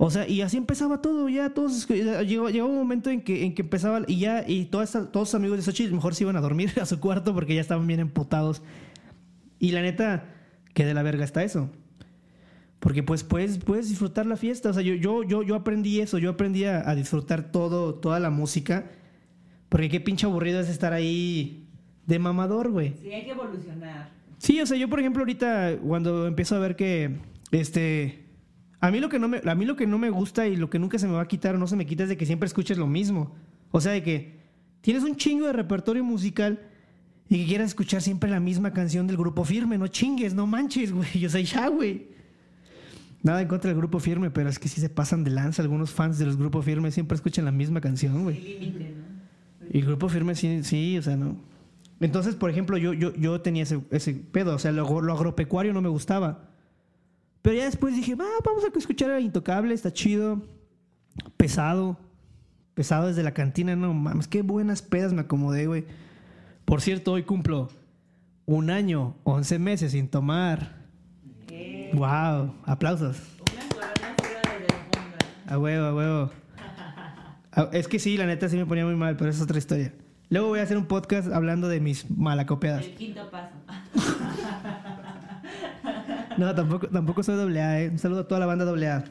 O 0.00 0.10
sea, 0.10 0.28
y 0.28 0.42
así 0.42 0.56
empezaba 0.56 1.02
todo, 1.02 1.28
ya 1.28 1.50
todos, 1.50 1.88
llegó, 1.88 2.48
llegó 2.50 2.68
un 2.68 2.76
momento 2.76 3.10
en 3.10 3.20
que, 3.20 3.44
en 3.44 3.52
que 3.52 3.62
empezaba, 3.62 4.02
y 4.06 4.20
ya, 4.20 4.44
y 4.46 4.66
todas 4.66 4.92
todos 4.92 5.10
los 5.12 5.34
amigos 5.34 5.56
de 5.58 5.64
Xochitl 5.64 5.92
mejor 5.92 6.14
se 6.14 6.22
iban 6.22 6.36
a 6.36 6.40
dormir 6.40 6.72
a 6.80 6.86
su 6.86 7.00
cuarto 7.00 7.34
porque 7.34 7.56
ya 7.56 7.60
estaban 7.60 7.84
bien 7.88 7.98
emputados. 7.98 8.62
Y 9.58 9.72
la 9.72 9.82
neta, 9.82 10.24
que 10.74 10.84
de 10.84 10.94
la 10.94 11.02
verga 11.02 11.24
está 11.24 11.42
eso. 11.42 11.70
Porque 12.80 13.02
pues 13.02 13.24
puedes, 13.24 13.58
puedes 13.58 13.88
disfrutar 13.88 14.26
la 14.26 14.36
fiesta. 14.36 14.70
O 14.70 14.72
sea, 14.72 14.82
yo, 14.82 14.94
yo, 14.94 15.24
yo, 15.24 15.42
yo 15.42 15.56
aprendí 15.56 16.00
eso, 16.00 16.18
yo 16.18 16.30
aprendí 16.30 16.64
a, 16.64 16.88
a 16.88 16.94
disfrutar 16.94 17.50
todo, 17.50 17.94
toda 17.94 18.20
la 18.20 18.30
música. 18.30 18.90
Porque 19.68 19.88
qué 19.88 20.00
pinche 20.00 20.26
aburrido 20.26 20.60
es 20.60 20.68
estar 20.68 20.92
ahí 20.92 21.68
de 22.06 22.18
mamador, 22.18 22.70
güey. 22.70 22.94
Sí, 23.02 23.12
hay 23.12 23.24
que 23.24 23.32
evolucionar. 23.32 24.10
Sí, 24.38 24.60
o 24.60 24.66
sea, 24.66 24.76
yo 24.76 24.88
por 24.88 25.00
ejemplo 25.00 25.20
ahorita 25.20 25.78
cuando 25.84 26.26
empiezo 26.26 26.56
a 26.56 26.60
ver 26.60 26.76
que 26.76 27.18
este 27.50 28.24
a 28.80 28.90
mí 28.90 29.00
lo 29.00 29.08
que 29.08 29.18
no 29.18 29.28
me 29.28 29.42
a 29.44 29.54
mí 29.54 29.64
lo 29.64 29.76
que 29.76 29.86
no 29.86 29.98
me 29.98 30.10
gusta 30.10 30.46
y 30.46 30.56
lo 30.56 30.70
que 30.70 30.78
nunca 30.78 30.98
se 30.98 31.08
me 31.08 31.14
va 31.14 31.22
a 31.22 31.28
quitar 31.28 31.56
o 31.56 31.58
no 31.58 31.66
se 31.66 31.76
me 31.76 31.86
quita 31.86 32.04
es 32.04 32.08
de 32.08 32.16
que 32.16 32.24
siempre 32.24 32.46
escuches 32.46 32.78
lo 32.78 32.86
mismo. 32.86 33.34
O 33.72 33.80
sea, 33.80 33.92
de 33.92 34.02
que 34.02 34.38
tienes 34.80 35.02
un 35.02 35.16
chingo 35.16 35.46
de 35.46 35.52
repertorio 35.52 36.04
musical 36.04 36.60
y 37.28 37.40
que 37.40 37.46
quieras 37.46 37.68
escuchar 37.68 38.00
siempre 38.02 38.30
la 38.30 38.40
misma 38.40 38.72
canción 38.72 39.06
del 39.06 39.16
grupo 39.16 39.44
Firme, 39.44 39.76
no 39.76 39.86
chingues, 39.88 40.34
no 40.34 40.46
manches, 40.46 40.92
güey. 40.92 41.24
O 41.26 41.28
sea, 41.28 41.40
ya, 41.40 41.68
güey. 41.68 42.08
Nada 43.22 43.42
en 43.42 43.48
contra 43.48 43.68
del 43.68 43.78
grupo 43.78 43.98
Firme, 43.98 44.30
pero 44.30 44.48
es 44.48 44.58
que 44.58 44.68
sí 44.68 44.80
se 44.80 44.88
pasan 44.88 45.24
de 45.24 45.30
lanza 45.30 45.62
algunos 45.62 45.90
fans 45.90 46.18
de 46.18 46.26
los 46.26 46.36
grupos 46.36 46.64
Firme 46.64 46.90
siempre 46.90 47.16
escuchan 47.16 47.44
la 47.44 47.52
misma 47.52 47.80
canción, 47.80 48.22
güey. 48.22 48.88
Y 49.70 49.78
el 49.78 49.84
grupo 49.84 50.08
firme 50.08 50.34
sí, 50.34 50.62
sí, 50.64 50.96
o 50.96 51.02
sea, 51.02 51.16
no. 51.16 51.36
Entonces, 52.00 52.34
por 52.34 52.48
ejemplo, 52.50 52.78
yo, 52.78 52.92
yo, 52.92 53.14
yo 53.14 53.40
tenía 53.40 53.64
ese, 53.64 53.80
ese 53.90 54.14
pedo, 54.14 54.54
o 54.54 54.58
sea, 54.58 54.72
lo, 54.72 55.00
lo 55.00 55.12
agropecuario 55.12 55.72
no 55.72 55.82
me 55.82 55.88
gustaba. 55.88 56.48
Pero 57.42 57.56
ya 57.56 57.64
después 57.64 57.94
dije, 57.94 58.14
va, 58.14 58.26
vamos 58.44 58.64
a 58.64 58.78
escuchar 58.78 59.10
a 59.10 59.20
Intocable, 59.20 59.74
está 59.74 59.92
chido, 59.92 60.42
pesado, 61.36 61.98
pesado 62.74 63.08
desde 63.08 63.22
la 63.22 63.34
cantina, 63.34 63.76
no 63.76 63.92
mames, 63.94 64.28
qué 64.28 64.42
buenas 64.42 64.80
pedas 64.80 65.12
me 65.12 65.22
acomodé, 65.22 65.66
güey. 65.66 65.84
Por 66.68 66.82
cierto, 66.82 67.12
hoy 67.12 67.22
cumplo 67.22 67.70
un 68.44 68.68
año, 68.68 69.14
11 69.24 69.58
meses 69.58 69.92
sin 69.92 70.08
tomar. 70.08 70.76
Eh, 71.50 71.90
Wow, 71.94 72.54
aplausos. 72.66 73.16
A 75.46 75.58
huevo, 75.58 75.86
a 75.86 75.94
huevo. 75.94 76.30
A- 77.52 77.70
Es 77.72 77.88
que 77.88 77.98
sí, 77.98 78.18
la 78.18 78.26
neta 78.26 78.50
sí 78.50 78.56
me 78.58 78.66
ponía 78.66 78.84
muy 78.84 78.96
mal, 78.96 79.16
pero 79.16 79.30
esa 79.30 79.38
es 79.38 79.44
otra 79.44 79.56
historia. 79.56 79.94
Luego 80.28 80.48
voy 80.48 80.60
a 80.60 80.62
hacer 80.64 80.76
un 80.76 80.84
podcast 80.84 81.32
hablando 81.32 81.68
de 81.68 81.80
mis 81.80 82.10
malacopeadas. 82.10 82.84
El 82.84 82.94
quinto 82.96 83.30
paso. 83.30 83.54
No, 86.36 86.54
tampoco, 86.54 86.86
tampoco 86.88 87.22
soy 87.22 87.36
doble 87.36 87.62
A, 87.62 87.80
¿eh? 87.80 87.88
Un 87.88 87.98
saludo 87.98 88.20
a 88.20 88.28
toda 88.28 88.40
la 88.40 88.46
banda 88.46 88.66
doble 88.66 88.88
A. 88.90 89.04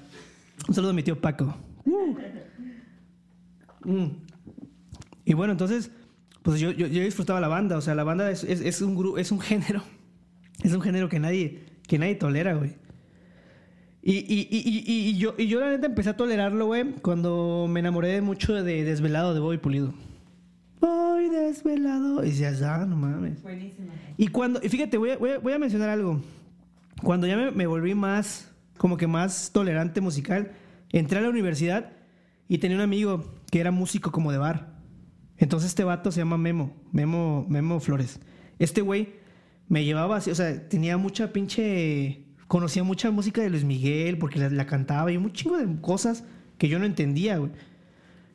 Un 0.67 0.75
saludo 0.75 0.91
a 0.91 0.93
mi 0.93 1.01
tío 1.01 1.19
Paco. 1.19 1.57
Uh. 1.85 2.15
Mm. 3.83 4.11
Y 5.25 5.33
bueno, 5.33 5.53
entonces, 5.53 5.89
pues 6.47 6.61
yo, 6.61 6.71
yo, 6.71 6.87
yo 6.87 7.03
disfrutaba 7.03 7.41
la 7.41 7.49
banda. 7.49 7.77
O 7.77 7.81
sea, 7.81 7.93
la 7.93 8.05
banda 8.05 8.31
es, 8.31 8.45
es, 8.45 8.61
es 8.61 8.81
un 8.81 9.19
es 9.19 9.31
un 9.33 9.41
género. 9.41 9.83
Es 10.63 10.73
un 10.73 10.79
género 10.81 11.07
que 11.09 11.19
nadie, 11.19 11.65
que 11.87 11.99
nadie 11.99 12.15
tolera, 12.15 12.53
güey. 12.55 12.75
Y, 14.01 14.13
y, 14.15 14.47
y, 14.49 14.57
y, 14.65 14.83
y- 14.87 15.09
y 15.09 15.17
yo, 15.17 15.35
y 15.37 15.47
yo 15.47 15.59
la 15.59 15.69
neta 15.69 15.85
empecé 15.87 16.09
a 16.11 16.15
tolerarlo, 16.17 16.65
güey, 16.67 16.93
cuando 17.01 17.67
me 17.69 17.81
enamoré 17.81 18.21
mucho 18.21 18.53
de 18.55 18.83
Desvelado 18.85 19.33
de 19.33 19.39
Bobby 19.41 19.57
Pulido. 19.57 19.93
Voy 20.79 21.29
desvelado. 21.29 22.23
Y 22.23 22.29
decías, 22.29 22.61
ah, 22.61 22.85
no 22.87 22.95
mames. 22.95 23.43
Buenísima. 23.43 23.93
Y 24.17 24.29
cuando, 24.29 24.61
y 24.63 24.69
fíjate, 24.69 24.97
voy 24.97 25.11
a, 25.11 25.17
voy 25.17 25.31
a- 25.31 25.39
voy 25.39 25.53
a 25.53 25.59
mencionar 25.59 25.89
algo. 25.89 26.21
Cuando 27.03 27.27
ya 27.27 27.35
me, 27.37 27.51
me 27.51 27.67
volví 27.67 27.93
más, 27.93 28.49
como 28.77 28.95
que 28.97 29.05
más 29.07 29.51
tolerante 29.53 29.99
musical, 30.01 30.53
entré 30.91 31.19
a 31.19 31.21
la 31.21 31.29
universidad 31.29 31.91
y 32.47 32.59
tenía 32.59 32.77
un 32.77 32.83
amigo 32.83 33.31
que 33.51 33.59
era 33.59 33.71
músico 33.71 34.11
como 34.11 34.31
de 34.31 34.37
bar. 34.39 34.76
Entonces 35.37 35.69
este 35.69 35.83
vato 35.83 36.11
se 36.11 36.19
llama 36.19 36.37
Memo, 36.37 36.75
Memo, 36.91 37.45
Memo 37.47 37.79
Flores. 37.79 38.19
Este 38.59 38.81
güey 38.81 39.09
me 39.69 39.83
llevaba 39.83 40.17
así, 40.17 40.31
o 40.31 40.35
sea, 40.35 40.67
tenía 40.67 40.97
mucha 40.97 41.31
pinche, 41.31 42.25
conocía 42.47 42.83
mucha 42.83 43.11
música 43.11 43.41
de 43.41 43.49
Luis 43.49 43.63
Miguel 43.63 44.17
porque 44.17 44.39
la, 44.39 44.65
cantaba 44.65 45.11
y 45.11 45.17
un 45.17 45.31
chingo 45.33 45.57
de 45.57 45.81
cosas 45.81 46.23
que 46.57 46.69
yo 46.69 46.79
no 46.79 46.85
entendía, 46.85 47.37
güey. 47.37 47.51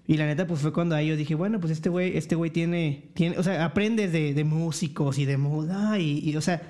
Y 0.06 0.16
la 0.16 0.26
neta, 0.26 0.46
pues 0.46 0.60
fue 0.60 0.72
cuando 0.72 0.94
ahí 0.94 1.08
yo 1.08 1.16
dije, 1.16 1.34
bueno, 1.34 1.60
pues 1.60 1.72
este 1.72 1.88
güey, 1.88 2.16
este 2.16 2.34
güey 2.34 2.50
tiene, 2.50 3.10
tiene, 3.14 3.38
o 3.38 3.42
sea, 3.42 3.64
aprendes 3.64 4.12
de, 4.12 4.34
de 4.34 4.44
músicos 4.44 5.18
y 5.18 5.24
de 5.24 5.36
moda 5.36 5.98
y, 5.98 6.36
o 6.36 6.40
sea, 6.40 6.62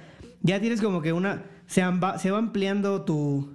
ya 0.42 0.60
tienes 0.60 0.80
como 0.80 1.02
que 1.02 1.12
una, 1.12 1.44
se, 1.66 1.82
se 2.18 2.30
va 2.30 2.38
ampliando 2.38 3.02
tu, 3.02 3.54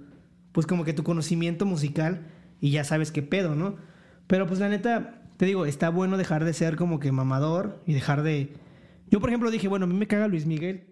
pues 0.52 0.66
como 0.66 0.84
que 0.84 0.92
tu 0.92 1.04
conocimiento 1.04 1.64
musical 1.64 2.26
y 2.60 2.70
ya 2.70 2.84
sabes 2.84 3.12
qué 3.12 3.22
pedo, 3.22 3.54
¿no? 3.54 3.76
Pero 4.26 4.46
pues 4.46 4.60
la 4.60 4.68
neta, 4.68 5.17
te 5.38 5.46
digo, 5.46 5.64
está 5.64 5.88
bueno 5.88 6.18
dejar 6.18 6.44
de 6.44 6.52
ser 6.52 6.76
como 6.76 7.00
que 7.00 7.10
mamador 7.12 7.82
y 7.86 7.94
dejar 7.94 8.22
de... 8.22 8.52
Yo, 9.10 9.20
por 9.20 9.30
ejemplo, 9.30 9.50
dije, 9.50 9.68
bueno, 9.68 9.84
a 9.84 9.88
mí 9.88 9.94
me 9.94 10.06
caga 10.06 10.28
Luis 10.28 10.44
Miguel, 10.44 10.88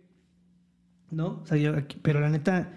¿no? 1.11 1.40
O 1.42 1.47
sea, 1.47 1.59
yo, 1.59 1.76
aquí- 1.76 1.99
pero 2.01 2.20
la 2.20 2.30
neta, 2.30 2.72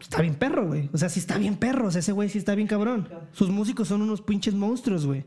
está 0.00 0.20
bien 0.22 0.34
perro, 0.34 0.66
güey. 0.66 0.90
O 0.92 0.98
sea, 0.98 1.08
sí 1.08 1.20
está 1.20 1.38
bien 1.38 1.56
perro. 1.56 1.86
O 1.86 1.90
sea, 1.90 2.00
ese 2.00 2.12
güey 2.12 2.28
sí 2.28 2.38
está 2.38 2.54
bien 2.54 2.66
cabrón. 2.66 3.08
Sus 3.32 3.50
músicos 3.50 3.88
son 3.88 4.02
unos 4.02 4.20
pinches 4.22 4.54
monstruos, 4.54 5.06
güey. 5.06 5.24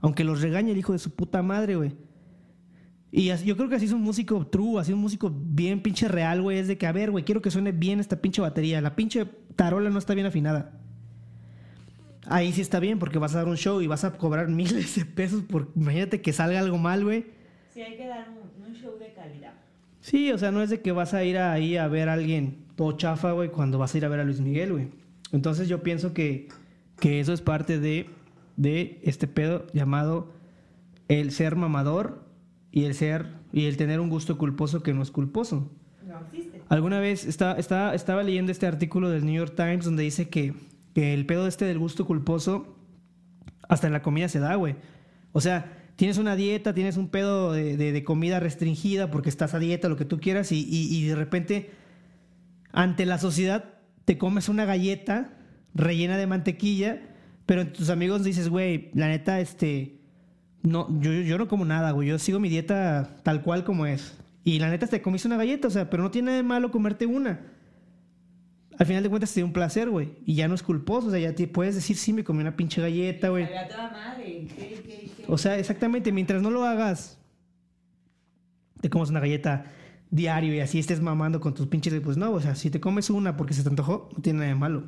Aunque 0.00 0.24
los 0.24 0.42
regañe 0.42 0.72
el 0.72 0.78
hijo 0.78 0.92
de 0.92 0.98
su 0.98 1.10
puta 1.14 1.42
madre, 1.42 1.76
güey. 1.76 1.96
Y 3.10 3.26
yo 3.44 3.56
creo 3.56 3.68
que 3.68 3.76
así 3.76 3.86
es 3.86 3.92
un 3.92 4.02
músico 4.02 4.46
true, 4.48 4.80
así 4.80 4.92
un 4.92 4.98
músico 4.98 5.32
bien 5.34 5.80
pinche 5.82 6.08
real, 6.08 6.42
güey. 6.42 6.58
Es 6.58 6.66
de 6.68 6.76
que, 6.76 6.86
a 6.86 6.92
ver, 6.92 7.10
güey, 7.12 7.24
quiero 7.24 7.40
que 7.40 7.50
suene 7.50 7.70
bien 7.72 8.00
esta 8.00 8.20
pinche 8.20 8.42
batería. 8.42 8.80
La 8.80 8.96
pinche 8.96 9.24
tarola 9.56 9.88
no 9.88 9.98
está 9.98 10.14
bien 10.14 10.26
afinada. 10.26 10.80
Ahí 12.26 12.52
sí 12.52 12.60
está 12.60 12.80
bien, 12.80 12.98
porque 12.98 13.18
vas 13.18 13.34
a 13.34 13.38
dar 13.38 13.48
un 13.48 13.56
show 13.56 13.80
y 13.80 13.86
vas 13.86 14.04
a 14.04 14.12
cobrar 14.12 14.48
miles 14.48 14.94
de 14.94 15.04
pesos 15.04 15.42
por... 15.42 15.70
Imagínate 15.76 16.20
que 16.20 16.32
salga 16.32 16.60
algo 16.60 16.78
mal, 16.78 17.04
güey. 17.04 17.26
Sí, 17.72 17.82
hay 17.82 17.96
que 17.96 18.06
dar 18.06 18.28
un, 18.28 18.66
un 18.66 18.74
show 18.74 18.98
de 18.98 19.12
calidad. 19.12 19.52
Sí, 20.00 20.30
o 20.32 20.38
sea, 20.38 20.50
no 20.50 20.62
es 20.62 20.70
de 20.70 20.80
que 20.80 20.92
vas 20.92 21.14
a 21.14 21.24
ir 21.24 21.38
ahí 21.38 21.76
a 21.76 21.88
ver 21.88 22.08
a 22.08 22.12
alguien 22.14 22.64
todo 22.76 22.92
chafa, 22.92 23.32
güey, 23.32 23.50
cuando 23.50 23.78
vas 23.78 23.94
a 23.94 23.98
ir 23.98 24.04
a 24.04 24.08
ver 24.08 24.20
a 24.20 24.24
Luis 24.24 24.40
Miguel, 24.40 24.72
güey. 24.72 24.88
Entonces 25.32 25.68
yo 25.68 25.82
pienso 25.82 26.12
que, 26.12 26.48
que 27.00 27.20
eso 27.20 27.32
es 27.32 27.40
parte 27.40 27.78
de, 27.78 28.08
de 28.56 29.00
este 29.02 29.26
pedo 29.26 29.66
llamado 29.72 30.32
el 31.08 31.32
ser 31.32 31.56
mamador 31.56 32.24
y 32.70 32.84
el 32.84 32.94
ser 32.94 33.26
y 33.52 33.66
el 33.66 33.76
tener 33.76 34.00
un 34.00 34.10
gusto 34.10 34.36
culposo 34.38 34.82
que 34.82 34.94
no 34.94 35.02
es 35.02 35.10
culposo. 35.10 35.70
No 36.06 36.20
existe. 36.20 36.62
Alguna 36.68 36.98
vez 37.00 37.24
estaba, 37.24 37.58
estaba, 37.58 37.94
estaba 37.94 38.22
leyendo 38.22 38.52
este 38.52 38.66
artículo 38.66 39.10
del 39.10 39.24
New 39.24 39.34
York 39.34 39.54
Times 39.56 39.84
donde 39.84 40.02
dice 40.02 40.28
que, 40.28 40.54
que 40.94 41.12
el 41.14 41.26
pedo 41.26 41.46
este 41.46 41.64
del 41.64 41.78
gusto 41.78 42.06
culposo 42.06 42.76
hasta 43.68 43.86
en 43.86 43.92
la 43.92 44.02
comida 44.02 44.28
se 44.28 44.38
da, 44.38 44.54
güey. 44.54 44.76
O 45.32 45.40
sea, 45.40 45.72
tienes 45.96 46.18
una 46.18 46.36
dieta, 46.36 46.74
tienes 46.74 46.96
un 46.96 47.08
pedo 47.08 47.52
de, 47.52 47.76
de- 47.76 48.04
comida 48.04 48.40
restringida 48.40 49.10
porque 49.10 49.28
estás 49.28 49.54
a 49.54 49.58
dieta, 49.58 49.88
lo 49.88 49.96
que 49.96 50.04
tú 50.04 50.20
quieras, 50.20 50.52
y, 50.52 50.66
y- 50.68 51.06
de 51.06 51.14
repente, 51.16 51.70
ante 52.72 53.06
la 53.06 53.18
sociedad, 53.18 53.64
te 54.04 54.18
comes 54.18 54.48
una 54.48 54.64
galleta 54.64 55.30
rellena 55.74 56.16
de 56.16 56.26
mantequilla, 56.26 57.00
pero 57.46 57.66
tus 57.68 57.90
amigos 57.90 58.24
dices, 58.24 58.48
güey, 58.48 58.90
la 58.94 59.08
neta, 59.08 59.40
este, 59.40 59.98
no, 60.62 60.88
yo, 61.00 61.12
yo 61.12 61.38
no 61.38 61.48
como 61.48 61.64
nada, 61.64 61.90
güey, 61.92 62.08
yo 62.08 62.18
sigo 62.18 62.40
mi 62.40 62.48
dieta 62.48 63.16
tal 63.22 63.42
cual 63.42 63.64
como 63.64 63.86
es. 63.86 64.16
Y 64.44 64.58
la 64.58 64.68
neta, 64.70 64.86
te 64.86 65.00
comiste 65.02 65.26
una 65.26 65.36
galleta, 65.38 65.68
o 65.68 65.70
sea, 65.70 65.88
pero 65.90 66.02
no 66.02 66.10
tiene 66.10 66.26
nada 66.26 66.36
de 66.36 66.42
malo 66.42 66.70
comerte 66.70 67.06
una. 67.06 67.40
Al 68.78 68.86
final 68.86 69.02
de 69.02 69.08
cuentas 69.08 69.32
te 69.32 69.40
dio 69.40 69.46
un 69.46 69.52
placer, 69.52 69.88
güey. 69.88 70.14
Y 70.26 70.34
ya 70.34 70.48
no 70.48 70.54
es 70.54 70.62
culposo. 70.62 71.08
O 71.08 71.10
sea, 71.10 71.20
ya 71.20 71.34
te 71.34 71.46
puedes 71.46 71.74
decir, 71.76 71.96
sí, 71.96 72.12
me 72.12 72.24
comí 72.24 72.40
una 72.40 72.56
pinche 72.56 72.80
galleta, 72.80 73.28
güey. 73.28 73.46
O 75.28 75.38
sea, 75.38 75.58
exactamente, 75.58 76.12
mientras 76.12 76.42
no 76.42 76.50
lo 76.50 76.64
hagas, 76.64 77.18
te 78.80 78.90
comes 78.90 79.10
una 79.10 79.20
galleta 79.20 79.66
diario 80.10 80.54
y 80.54 80.60
así 80.60 80.78
estés 80.78 81.00
mamando 81.00 81.40
con 81.40 81.54
tus 81.54 81.66
pinches, 81.66 81.98
pues 82.00 82.16
no, 82.16 82.32
o 82.32 82.40
sea, 82.40 82.54
si 82.54 82.70
te 82.70 82.80
comes 82.80 83.10
una 83.10 83.36
porque 83.36 83.54
se 83.54 83.62
te 83.62 83.68
antojó, 83.68 84.10
no 84.14 84.22
tiene 84.22 84.40
nada 84.40 84.48
de 84.50 84.54
malo. 84.54 84.84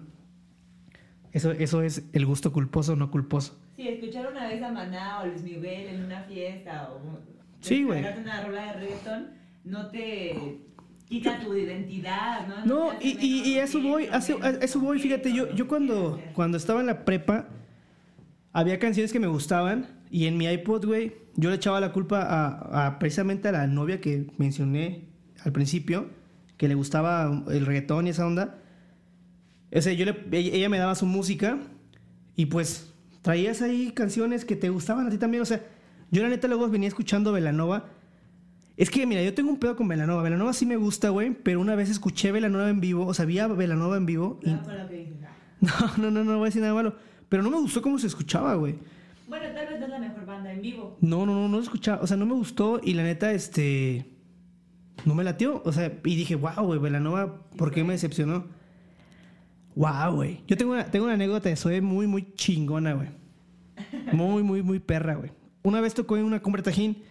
Eso, 1.32 1.52
eso 1.52 1.82
es 1.82 2.04
el 2.12 2.26
gusto 2.26 2.52
culposo 2.52 2.92
o 2.92 2.96
no 2.96 3.10
culposo. 3.10 3.58
Sí, 3.76 3.88
escuchar 3.88 4.30
una 4.30 4.46
vez 4.48 4.62
a 4.62 4.72
Maná 4.72 5.20
o 5.20 5.26
Luis 5.26 5.42
Miguel 5.42 5.88
en 5.94 6.04
una 6.04 6.22
fiesta 6.22 6.90
o 6.92 7.20
Sí, 7.60 7.84
güey. 7.84 8.04
una 8.18 8.44
rola 8.44 8.66
de 8.66 8.72
reggaetón 8.74 9.28
no 9.64 9.88
te 9.88 10.60
quita 11.08 11.38
tu 11.38 11.54
identidad, 11.54 12.46
¿no? 12.48 12.66
No, 12.66 12.90
hace 12.92 13.06
y, 13.06 13.42
y, 13.50 13.58
eso 13.58 13.80
voy, 13.80 14.06
a 14.06 14.18
eso, 14.18 14.80
voy, 14.80 14.98
fíjate, 14.98 15.32
yo, 15.32 15.52
yo 15.54 15.68
cuando, 15.68 16.20
cuando 16.34 16.56
estaba 16.56 16.80
en 16.80 16.86
la 16.86 17.04
prepa, 17.04 17.48
había 18.52 18.78
canciones 18.78 19.12
que 19.12 19.20
me 19.20 19.26
gustaban 19.26 19.86
y 20.10 20.26
en 20.26 20.36
mi 20.36 20.46
iPod, 20.46 20.84
güey, 20.86 21.14
yo 21.36 21.50
le 21.50 21.56
echaba 21.56 21.80
la 21.80 21.92
culpa 21.92 22.22
a, 22.22 22.86
a 22.86 22.98
precisamente 22.98 23.48
a 23.48 23.52
la 23.52 23.66
novia 23.66 24.00
que 24.00 24.26
mencioné 24.38 25.04
al 25.44 25.52
principio, 25.52 26.08
que 26.56 26.68
le 26.68 26.74
gustaba 26.74 27.44
el 27.50 27.66
reggaetón 27.66 28.06
y 28.06 28.10
esa 28.10 28.26
onda. 28.26 28.58
O 29.74 29.80
sea, 29.80 29.92
yo 29.92 30.04
le- 30.06 30.24
ella 30.32 30.68
me 30.68 30.78
daba 30.78 30.94
su 30.94 31.04
música 31.06 31.58
y 32.34 32.46
pues 32.46 32.92
traías 33.22 33.60
ahí 33.62 33.90
canciones 33.92 34.44
que 34.44 34.56
te 34.56 34.70
gustaban 34.70 35.06
a 35.06 35.10
ti 35.10 35.18
también. 35.18 35.42
O 35.42 35.46
sea, 35.46 35.62
yo 36.10 36.22
la 36.22 36.28
neta 36.30 36.48
luego 36.48 36.68
venía 36.68 36.88
escuchando 36.88 37.32
Velanova. 37.32 37.90
Es 38.76 38.90
que, 38.90 39.06
mira, 39.06 39.22
yo 39.22 39.32
tengo 39.32 39.50
un 39.50 39.58
pedo 39.58 39.74
con 39.74 39.88
Velanova. 39.88 40.22
Velanova 40.22 40.52
sí 40.52 40.66
me 40.66 40.76
gusta, 40.76 41.08
güey, 41.08 41.30
pero 41.30 41.60
una 41.60 41.74
vez 41.74 41.88
escuché 41.88 42.30
Velanova 42.30 42.68
en 42.68 42.80
vivo, 42.80 43.06
o 43.06 43.14
sea, 43.14 43.24
vi 43.24 43.38
a 43.38 43.46
Velanova 43.48 43.96
en 43.96 44.06
vivo 44.06 44.40
y... 44.42 44.50
No, 45.58 45.70
no, 45.96 46.10
no, 46.10 46.22
no 46.22 46.36
voy 46.36 46.42
a 46.42 46.44
decir 46.46 46.60
nada 46.60 46.74
malo. 46.74 46.94
Pero 47.30 47.42
no 47.42 47.50
me 47.50 47.56
gustó 47.56 47.80
cómo 47.80 47.98
se 47.98 48.06
escuchaba, 48.06 48.54
güey. 48.54 48.78
Bueno, 49.26 49.46
tal 49.54 49.66
vez 49.66 49.80
no 49.80 49.86
es 49.86 49.90
la 49.90 49.98
mejor 49.98 50.26
banda 50.26 50.52
en 50.52 50.60
vivo. 50.60 50.98
No, 51.00 51.24
no, 51.24 51.34
no, 51.34 51.48
no 51.48 51.58
escuchaba. 51.58 52.02
O 52.02 52.06
sea, 52.06 52.16
no 52.18 52.26
me 52.26 52.34
gustó 52.34 52.78
y 52.82 52.92
la 52.92 53.02
neta, 53.02 53.32
este. 53.32 54.06
No 55.06 55.14
me 55.14 55.24
latió. 55.24 55.62
O 55.64 55.72
sea, 55.72 55.92
y 56.04 56.14
dije, 56.14 56.36
wow, 56.36 56.62
güey, 56.62 56.78
Velanova, 56.78 57.42
¿por 57.56 57.72
qué 57.72 57.82
me 57.84 57.94
decepcionó? 57.94 58.46
Wow, 59.74 60.14
güey. 60.14 60.40
Yo 60.46 60.56
tengo 60.56 60.72
una, 60.72 60.84
tengo 60.84 61.06
una 61.06 61.14
anécdota 61.14 61.48
de 61.48 61.56
Zoe 61.56 61.80
muy, 61.80 62.06
muy 62.06 62.34
chingona, 62.34 62.92
güey. 62.92 63.08
Muy, 64.12 64.42
muy, 64.42 64.62
muy 64.62 64.78
perra, 64.78 65.14
güey. 65.14 65.32
Una 65.62 65.80
vez 65.80 65.94
tocó 65.94 66.16
en 66.16 66.24
una 66.24 66.40
cumbre 66.40 66.62
tajín 66.62 67.02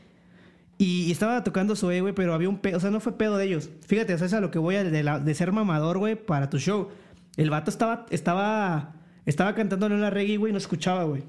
y, 0.77 1.03
y 1.03 1.11
estaba 1.11 1.43
tocando 1.43 1.75
Zoe, 1.75 2.01
güey, 2.01 2.13
pero 2.13 2.33
había 2.33 2.49
un 2.49 2.57
pedo. 2.59 2.77
O 2.77 2.79
sea, 2.79 2.91
no 2.91 2.99
fue 2.99 3.17
pedo 3.17 3.37
de 3.37 3.45
ellos. 3.45 3.69
Fíjate, 3.85 4.13
o 4.13 4.17
sea, 4.17 4.27
es 4.27 4.33
a 4.33 4.41
lo 4.41 4.51
que 4.51 4.59
voy 4.59 4.75
a, 4.75 4.83
de, 4.83 5.03
la- 5.03 5.19
de 5.19 5.33
ser 5.33 5.51
mamador, 5.51 5.97
güey, 5.97 6.15
para 6.15 6.49
tu 6.49 6.59
show. 6.59 6.89
El 7.37 7.49
vato 7.49 7.69
estaba, 7.69 8.05
estaba, 8.09 8.93
estaba 9.25 9.55
cantando 9.55 9.85
en 9.87 9.93
una 9.93 10.09
reggae, 10.09 10.37
güey, 10.37 10.49
y 10.51 10.53
no 10.53 10.57
escuchaba, 10.57 11.03
güey. 11.05 11.23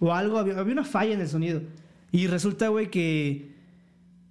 O 0.00 0.12
algo, 0.12 0.38
había, 0.38 0.58
había 0.58 0.72
una 0.72 0.84
falla 0.84 1.14
en 1.14 1.20
el 1.20 1.28
sonido. 1.28 1.62
Y 2.10 2.26
resulta, 2.26 2.68
güey, 2.68 2.90
que, 2.90 3.50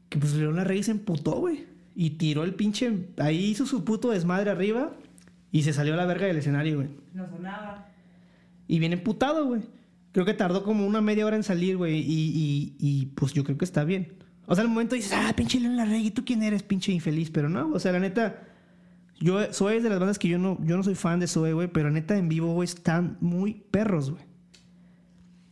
que 0.10 0.20
pues 0.20 0.34
Leona 0.36 0.64
Reyes 0.64 0.86
se 0.88 0.92
emputó, 0.92 1.32
güey. 1.34 1.66
Y 1.96 2.12
tiró 2.12 2.44
el 2.44 2.54
pinche. 2.54 3.08
Ahí 3.18 3.46
hizo 3.46 3.66
su 3.66 3.84
puto 3.84 4.10
desmadre 4.12 4.50
arriba. 4.52 4.92
Y 5.52 5.64
se 5.64 5.74
salió 5.74 5.94
a 5.94 5.98
la 5.98 6.06
verga 6.06 6.28
del 6.28 6.38
escenario, 6.38 6.78
güey. 6.78 6.90
No 7.14 7.28
sonaba. 7.30 7.90
Y 8.68 8.80
bien 8.80 8.94
emputado, 8.94 9.46
güey. 9.48 9.62
Creo 10.14 10.26
que 10.26 10.34
tardó 10.34 10.64
como 10.64 10.86
una 10.86 11.02
media 11.02 11.26
hora 11.26 11.36
en 11.36 11.44
salir, 11.44 11.76
güey. 11.78 12.00
Y, 12.00 12.04
y, 12.34 12.76
y, 12.80 13.06
pues 13.08 13.34
yo 13.34 13.44
creo 13.44 13.58
que 13.58 13.66
está 13.66 13.84
bien. 13.84 14.14
O 14.46 14.56
sea, 14.56 14.64
al 14.64 14.70
momento 14.70 14.96
dices, 14.96 15.14
ah, 15.14 15.32
pinche 15.36 15.60
Leona 15.60 15.86
Reyes, 15.86 16.14
¿tú 16.14 16.26
quién 16.26 16.44
eres, 16.44 16.64
pinche 16.64 16.92
infeliz? 16.92 17.30
Pero 17.30 17.50
no, 17.50 17.72
o 17.72 17.80
sea, 17.80 17.92
la 17.92 18.00
neta. 18.00 18.44
Yo, 19.20 19.54
Zoe 19.54 19.78
es 19.78 19.84
de 19.84 19.90
las 19.90 20.00
bandas 20.00 20.18
que 20.18 20.28
yo 20.28 20.40
no, 20.40 20.58
yo 20.64 20.76
no 20.78 20.84
soy 20.84 20.96
fan 20.96 21.20
de 21.20 21.28
Zoe, 21.28 21.54
güey. 21.54 21.68
Pero 21.68 21.92
neta, 21.92 22.18
en 22.18 22.28
vivo, 22.28 22.54
güey, 22.54 22.66
están 22.66 23.18
muy 23.22 23.64
perros, 23.72 24.12
güey. 24.12 24.24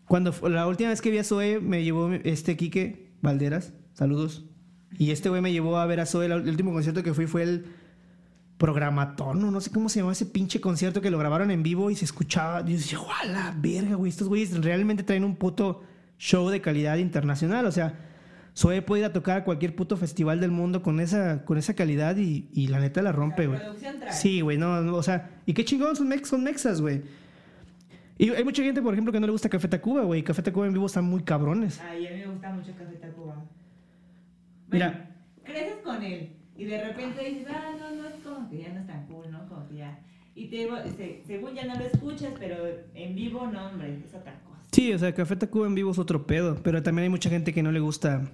Cuando 0.06 0.34
la 0.50 0.68
última 0.68 0.90
vez 0.90 1.02
que 1.02 1.12
vi 1.12 1.20
a 1.20 1.24
Zoe, 1.24 1.60
me 1.60 1.84
llevó 1.84 2.12
este 2.12 2.58
Quique 2.58 3.12
Valderas. 3.22 3.74
Saludos. 3.94 4.46
Y 4.98 5.12
este 5.12 5.30
güey 5.30 5.42
me 5.42 5.52
llevó 5.52 5.78
a 5.78 5.86
ver 5.86 6.00
a 6.00 6.08
Zoe. 6.08 6.26
El 6.26 6.50
último 6.50 6.74
concierto 6.74 7.04
que 7.04 7.14
fui 7.14 7.28
fue 7.28 7.44
el 7.44 7.66
Programatón, 8.60 9.42
o 9.46 9.52
no 9.52 9.62
sé 9.62 9.72
cómo 9.72 9.88
se 9.88 10.00
llamaba 10.00 10.12
ese 10.12 10.26
pinche 10.26 10.60
concierto 10.60 11.00
que 11.00 11.10
lo 11.10 11.18
grabaron 11.18 11.50
en 11.50 11.64
vivo 11.64 11.92
y 11.92 11.96
se 11.96 12.04
escuchaba. 12.04 12.60
Yo 12.60 12.74
decía, 12.74 12.98
¡guau, 12.98 13.32
la 13.32 13.56
verga, 13.58 13.96
güey! 13.96 14.10
Estos 14.10 14.28
güeyes 14.28 14.62
realmente 14.62 15.04
traen 15.04 15.24
un 15.24 15.38
puto 15.38 15.82
show 16.18 16.50
de 16.50 16.60
calidad 16.60 16.98
internacional. 16.98 17.66
O 17.68 17.72
sea, 17.72 18.09
Zoe 18.60 18.82
puede 18.82 19.02
ir 19.04 19.06
a 19.06 19.14
tocar 19.14 19.38
a 19.38 19.44
cualquier 19.46 19.74
puto 19.74 19.96
festival 19.96 20.42
del 20.42 20.52
mundo 20.52 20.82
con 20.82 21.00
esa, 21.00 21.46
con 21.46 21.58
esa 21.58 21.76
calidad 21.76 22.18
y, 22.18 22.50
y 22.52 22.68
la 22.68 22.80
neta 22.82 23.02
la 23.02 23.14
rompe, 23.14 23.48
güey. 23.48 23.60
Sí, 24.12 24.42
güey, 24.42 24.58
no, 24.58 24.82
no, 24.82 24.96
o 24.96 25.04
sea, 25.04 25.30
y 25.46 25.54
qué 25.54 25.64
chingón 25.64 25.96
son, 25.96 26.10
mex, 26.10 26.28
son 26.28 26.44
mexas, 26.44 26.82
güey. 26.82 27.02
Y 28.18 28.32
hay 28.32 28.44
mucha 28.44 28.62
gente, 28.62 28.82
por 28.82 28.94
ejemplo, 28.94 29.14
que 29.14 29.20
no 29.22 29.28
le 29.28 29.32
gusta 29.32 29.48
Café 29.48 29.70
Tacuba, 29.70 30.02
güey. 30.04 30.24
Café 30.24 30.42
Tacuba 30.42 30.68
en 30.68 30.74
vivo 30.74 30.88
están 30.88 31.06
muy 31.06 31.24
cabrones. 31.24 31.80
Ay, 31.80 32.06
a 32.08 32.12
mí 32.12 32.18
me 32.18 32.28
gusta 32.28 32.50
mucho 32.52 32.72
Café 32.78 32.96
Tacuba. 32.98 33.36
Bueno, 33.36 34.86
Mira. 34.88 35.10
creces 35.46 35.78
con 35.84 36.04
él 36.04 36.34
y 36.58 36.66
de 36.66 36.84
repente 36.84 37.24
dices, 37.24 37.48
ah, 37.50 37.72
no, 37.80 37.96
no, 37.96 38.10
es 38.10 38.16
como 38.22 38.50
que 38.50 38.58
ya 38.62 38.74
no 38.74 38.82
es 38.82 38.88
tan 38.88 39.06
cool, 39.08 39.32
¿no? 39.32 39.48
Como 39.48 39.70
que 39.70 39.78
ya. 39.78 40.00
Y 40.36 40.48
te, 40.48 40.68
se- 40.98 41.24
según 41.26 41.54
ya 41.56 41.66
no 41.66 41.76
lo 41.76 41.86
escuchas, 41.86 42.34
pero 42.38 42.56
en 42.94 43.16
vivo, 43.16 43.48
no, 43.48 43.68
hombre, 43.70 44.00
es 44.06 44.14
otra 44.14 44.34
cosa. 44.42 44.60
Sí, 44.74 44.92
o 44.94 45.00
sea, 45.00 45.14
Café 45.16 45.38
Tacuba 45.38 45.66
en 45.68 45.76
vivo 45.76 45.92
es 45.92 45.98
otro 45.98 46.28
pedo. 46.28 46.58
Pero 46.62 46.84
también 46.84 47.04
hay 47.04 47.10
mucha 47.10 47.30
gente 47.30 47.54
que 47.54 47.64
no 47.64 47.72
le 47.72 47.80
gusta. 47.80 48.30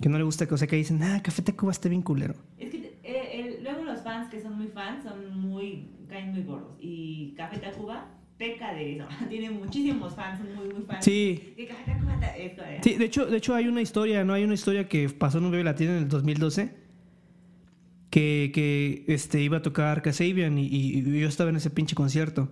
Que 0.00 0.08
no 0.08 0.16
le 0.18 0.24
gusta, 0.24 0.46
o 0.50 0.56
sea, 0.56 0.68
que 0.68 0.76
dicen, 0.76 1.02
ah, 1.02 1.20
Café 1.22 1.42
Tacuba 1.42 1.72
está 1.72 1.88
bien 1.88 2.02
culero. 2.02 2.34
Es 2.58 2.70
que 2.70 2.98
eh, 3.02 3.40
el- 3.58 3.64
luego 3.64 3.82
los 3.84 4.00
fans 4.02 4.30
que 4.30 4.40
son 4.40 4.56
muy 4.56 4.68
fans 4.68 5.02
son 5.04 5.40
muy, 5.40 5.88
caen 6.08 6.32
muy 6.32 6.42
gordos. 6.42 6.76
Y 6.80 7.34
Café 7.36 7.58
Tacuba 7.58 8.06
peca 8.36 8.72
de 8.74 8.94
eso. 8.96 9.08
Tiene 9.28 9.50
muchísimos 9.50 10.14
fans, 10.14 10.38
son 10.38 10.54
muy, 10.54 10.72
muy 10.72 10.84
fans. 10.84 11.04
Sí. 11.04 11.52
Que 11.56 11.66
Café 11.66 11.82
Tacuba 11.92 12.20
ta- 12.20 12.36
es 12.36 12.52
Sí, 12.84 12.94
de 12.94 13.04
hecho, 13.06 13.26
de 13.26 13.36
hecho 13.38 13.54
hay 13.56 13.66
una 13.66 13.80
historia, 13.82 14.22
¿no? 14.24 14.34
Hay 14.34 14.44
una 14.44 14.54
historia 14.54 14.88
que 14.88 15.08
pasó 15.08 15.38
en 15.38 15.44
un 15.46 15.50
Vive 15.50 15.64
Latino 15.64 15.90
en 15.92 15.98
el 15.98 16.08
2012 16.08 16.74
que, 18.10 18.50
que 18.54 19.04
este, 19.08 19.42
iba 19.42 19.58
a 19.58 19.62
tocar 19.62 20.02
Kasabian 20.02 20.58
y, 20.58 20.66
y- 20.66 20.98
y 20.98 21.20
yo 21.20 21.28
estaba 21.28 21.50
en 21.50 21.56
ese 21.56 21.70
pinche 21.70 21.94
concierto. 21.94 22.50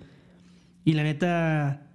Y 0.84 0.92
la 0.94 1.02
neta, 1.04 1.86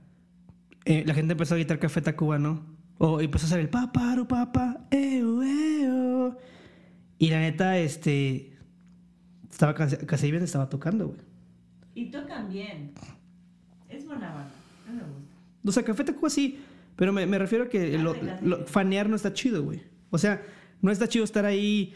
eh, 0.86 1.04
la 1.06 1.14
gente 1.14 1.34
empezó 1.34 1.56
a 1.56 1.58
gritar 1.58 1.78
Café 1.80 2.02
Tacuba, 2.02 2.40
¿no? 2.40 2.66
O 2.98 3.20
empezó 3.20 3.46
a 3.46 3.48
hacer 3.48 3.60
el 3.60 3.70
paparu 3.70 4.28
papa, 4.28 4.88
eo, 4.92 5.41
eo. 5.41 5.41
Y 7.22 7.30
la 7.30 7.40
neta, 7.40 7.78
este, 7.78 8.58
estaba 9.50 9.76
Kasabian 9.76 10.42
estaba 10.42 10.70
tocando, 10.70 11.10
güey. 11.10 11.20
Y 11.94 12.10
tocan 12.10 12.50
bien. 12.50 12.94
Es 13.90 14.08
buena 14.08 14.30
banda. 14.34 14.52
No 14.88 14.94
me 14.94 15.02
gusta. 15.04 15.36
O 15.64 15.72
sea, 15.72 15.84
Café 15.84 16.04
Tacuba 16.04 16.32
sí, 16.32 16.60
pero 16.96 17.14
me, 17.14 17.28
me 17.28 17.38
refiero 17.38 17.66
a 17.66 17.70
que 17.70 17.96
lo, 18.00 18.16
lo- 18.42 18.66
fanear 18.66 19.08
no 19.08 19.16
está 19.16 19.34
chido, 19.34 19.62
güey. 19.64 19.84
O 20.10 20.18
sea, 20.18 20.42
no 20.82 20.90
está 20.92 21.08
chido 21.08 21.24
estar 21.24 21.46
ahí 21.46 21.94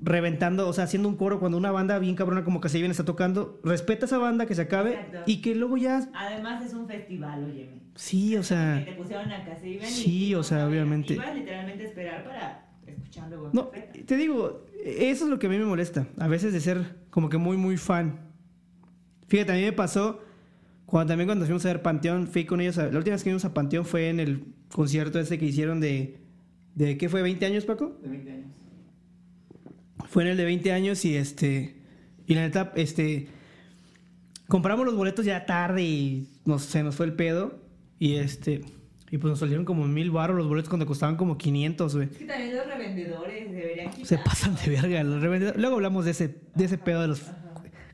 reventando, 0.00 0.68
o 0.68 0.72
sea, 0.72 0.84
haciendo 0.84 1.08
un 1.08 1.16
coro 1.16 1.40
cuando 1.40 1.58
una 1.58 1.72
banda 1.72 1.98
bien 1.98 2.14
cabrona 2.14 2.44
como 2.44 2.60
se 2.68 2.78
viene 2.78 2.92
está 2.92 3.04
tocando. 3.04 3.60
Respeta 3.64 4.04
a 4.04 4.06
esa 4.06 4.18
banda 4.18 4.46
que 4.46 4.54
se 4.54 4.62
acabe 4.62 4.94
Exacto. 4.94 5.22
y 5.26 5.40
que 5.40 5.56
luego 5.56 5.76
ya... 5.76 6.08
Además 6.14 6.64
es 6.64 6.72
un 6.72 6.86
festival, 6.86 7.42
óyeme. 7.42 7.82
Sí, 7.96 8.36
o 8.36 8.44
sea... 8.44 8.84
Que 8.84 8.92
te 8.92 8.96
pusieron 8.96 9.32
a 9.32 9.44
ven 9.44 9.80
y 9.82 9.86
Sí, 9.86 10.34
o 10.36 10.44
sea, 10.44 10.68
obviamente. 10.68 11.14
Ibas 11.14 11.34
literalmente 11.34 11.82
a 11.82 11.86
esperar 11.88 12.22
para 12.24 12.67
escuchar 12.90 13.28
luego. 13.28 13.50
No, 13.52 13.70
te 14.06 14.16
digo, 14.16 14.66
eso 14.84 15.24
es 15.24 15.30
lo 15.30 15.38
que 15.38 15.46
a 15.46 15.50
mí 15.50 15.58
me 15.58 15.64
molesta. 15.64 16.06
A 16.18 16.28
veces 16.28 16.52
de 16.52 16.60
ser 16.60 16.96
como 17.10 17.28
que 17.28 17.38
muy, 17.38 17.56
muy 17.56 17.76
fan. 17.76 18.20
Fíjate, 19.28 19.52
a 19.52 19.56
mí 19.56 19.62
me 19.62 19.72
pasó 19.72 20.20
cuando 20.86 21.10
también 21.12 21.28
cuando 21.28 21.44
fuimos 21.44 21.64
a 21.66 21.68
ver 21.68 21.82
Panteón, 21.82 22.26
fui 22.28 22.44
con 22.46 22.60
ellos. 22.60 22.78
a- 22.78 22.90
la 22.90 22.98
última 22.98 23.14
vez 23.14 23.22
que 23.22 23.30
fuimos 23.30 23.44
a 23.44 23.52
Panteón 23.54 23.84
fue 23.84 24.08
en 24.08 24.20
el 24.20 24.44
concierto 24.72 25.18
ese 25.20 25.38
que 25.38 25.44
hicieron 25.46 25.80
de... 25.80 26.18
¿De 26.74 26.96
qué 26.96 27.08
fue? 27.08 27.22
¿20 27.22 27.44
años, 27.44 27.64
Paco? 27.64 27.98
De 28.02 28.08
20 28.08 28.30
años. 28.30 28.46
Fue 30.08 30.22
en 30.22 30.30
el 30.30 30.36
de 30.36 30.44
20 30.44 30.72
años 30.72 31.04
y 31.04 31.16
este. 31.16 31.74
Y 32.26 32.34
la 32.34 32.42
neta, 32.42 32.72
este. 32.76 33.26
Compramos 34.46 34.86
los 34.86 34.94
boletos 34.94 35.24
ya 35.26 35.44
tarde 35.44 35.82
y 35.82 36.28
nos, 36.44 36.62
se 36.62 36.82
nos 36.84 36.94
fue 36.94 37.06
el 37.06 37.14
pedo. 37.14 37.58
Y 37.98 38.14
este. 38.14 38.60
Y 39.10 39.18
pues 39.18 39.30
nos 39.30 39.38
salieron 39.38 39.64
como 39.64 39.86
mil 39.88 40.10
baros 40.10 40.36
los 40.36 40.46
boletos 40.48 40.68
cuando 40.68 40.84
costaban 40.86 41.16
como 41.16 41.38
500, 41.38 41.94
güey. 41.96 42.08
Es 42.10 42.16
que 42.18 42.24
también 42.26 42.54
los 42.56 42.66
revendedores 42.66 43.50
deberían 43.50 43.90
quitar. 43.90 44.06
Se 44.06 44.18
pasan 44.18 44.54
de 44.56 44.70
verga. 44.70 45.02
los 45.02 45.22
revendedores. 45.22 45.60
Luego 45.60 45.76
hablamos 45.76 46.04
de 46.04 46.10
ese, 46.10 46.40
de 46.54 46.64
ese 46.64 46.78
pedo 46.78 47.00
de 47.02 47.08
los. 47.08 47.22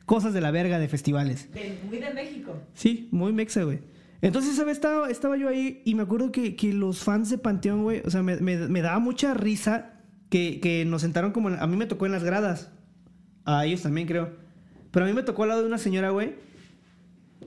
Cosas 0.07 0.35
de 0.35 0.41
la 0.43 0.51
verga 0.51 0.79
de 0.79 0.89
festivales. 0.89 1.51
De- 1.53 1.79
muy 1.89 1.99
de 1.99 2.13
México. 2.13 2.57
Sí, 2.75 3.09
muy 3.11 3.33
mexa, 3.33 3.63
güey. 3.63 3.79
Entonces, 4.21 4.55
¿sabes? 4.57 4.73
Estaba, 4.77 5.09
estaba 5.11 5.37
yo 5.37 5.49
ahí 5.49 5.81
y 5.85 5.95
me 5.95 6.03
acuerdo 6.03 6.31
que, 6.33 6.57
que 6.57 6.73
los 6.73 7.03
fans 7.05 7.31
de 7.31 7.39
Panteón, 7.39 7.83
güey, 7.85 8.03
o 8.05 8.11
sea, 8.11 8.23
me, 8.23 8.37
me, 8.37 8.57
me 8.69 8.83
daba 8.83 8.99
mucha 8.99 9.33
risa 9.35 10.01
que, 10.31 10.61
que 10.61 10.85
nos 10.85 11.03
sentaron 11.03 11.33
como... 11.33 11.49
en- 11.51 11.59
a 11.61 11.67
mí 11.67 11.77
me 11.77 11.87
tocó 11.87 12.07
en 12.07 12.13
las 12.13 12.25
gradas. 12.25 12.71
A 13.47 13.65
ellos 13.67 13.83
también, 13.83 14.07
creo. 14.07 14.31
Pero 14.91 15.07
a 15.07 15.09
mí 15.09 15.15
me 15.15 15.23
tocó 15.23 15.43
al 15.45 15.51
lado 15.51 15.61
de 15.63 15.69
una 15.69 15.79
señora, 15.79 16.11
güey. 16.11 16.35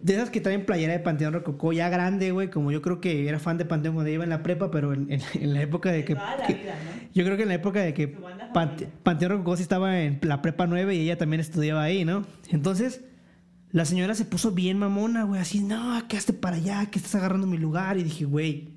De 0.01 0.13
esas 0.15 0.29
que 0.29 0.41
traen 0.41 0.65
playera 0.65 0.93
de 0.93 0.99
Panteón 0.99 1.33
Rococó, 1.33 1.73
ya 1.73 1.89
grande, 1.89 2.31
güey. 2.31 2.49
Como 2.49 2.71
yo 2.71 2.81
creo 2.81 3.01
que 3.01 3.27
era 3.27 3.39
fan 3.39 3.57
de 3.57 3.65
Panteón 3.65 3.95
cuando 3.95 4.11
iba 4.11 4.23
en 4.23 4.29
la 4.29 4.43
prepa, 4.43 4.69
pero 4.71 4.93
en, 4.93 5.11
en- 5.11 5.21
en 5.33 5.53
la 5.53 5.61
época 5.61 5.91
de 5.91 6.05
que... 6.05 6.15
toda 6.15 6.37
la 6.37 6.45
que- 6.47 6.53
vida, 6.53 6.75
¿no? 6.75 7.07
yo 7.13 7.23
creo 7.25 7.35
que 7.37 7.43
en 7.43 7.49
la 7.49 7.55
época 7.55 7.81
de 7.81 7.93
que 7.93 8.07
Pante-. 8.53 8.87
Panteón 9.03 9.31
Rococó 9.31 9.55
sí 9.57 9.63
estaba 9.63 9.99
en 10.01 10.19
la 10.21 10.41
prepa 10.41 10.67
9 10.67 10.95
y 10.95 11.01
ella 11.01 11.17
también 11.17 11.39
estudiaba 11.39 11.83
ahí, 11.83 12.05
¿no? 12.05 12.25
Entonces, 12.49 13.01
la 13.71 13.85
señora 13.85 14.15
se 14.15 14.25
puso 14.25 14.51
bien 14.51 14.77
mamona, 14.79 15.23
güey, 15.23 15.41
así, 15.41 15.61
no, 15.61 16.01
que 16.07 16.15
hazte 16.17 16.33
para 16.33 16.55
allá, 16.57 16.85
que 16.87 16.99
estás 16.99 17.15
agarrando 17.15 17.47
mi 17.47 17.57
lugar. 17.57 17.97
Y 17.97 18.03
dije, 18.03 18.25
güey, 18.25 18.69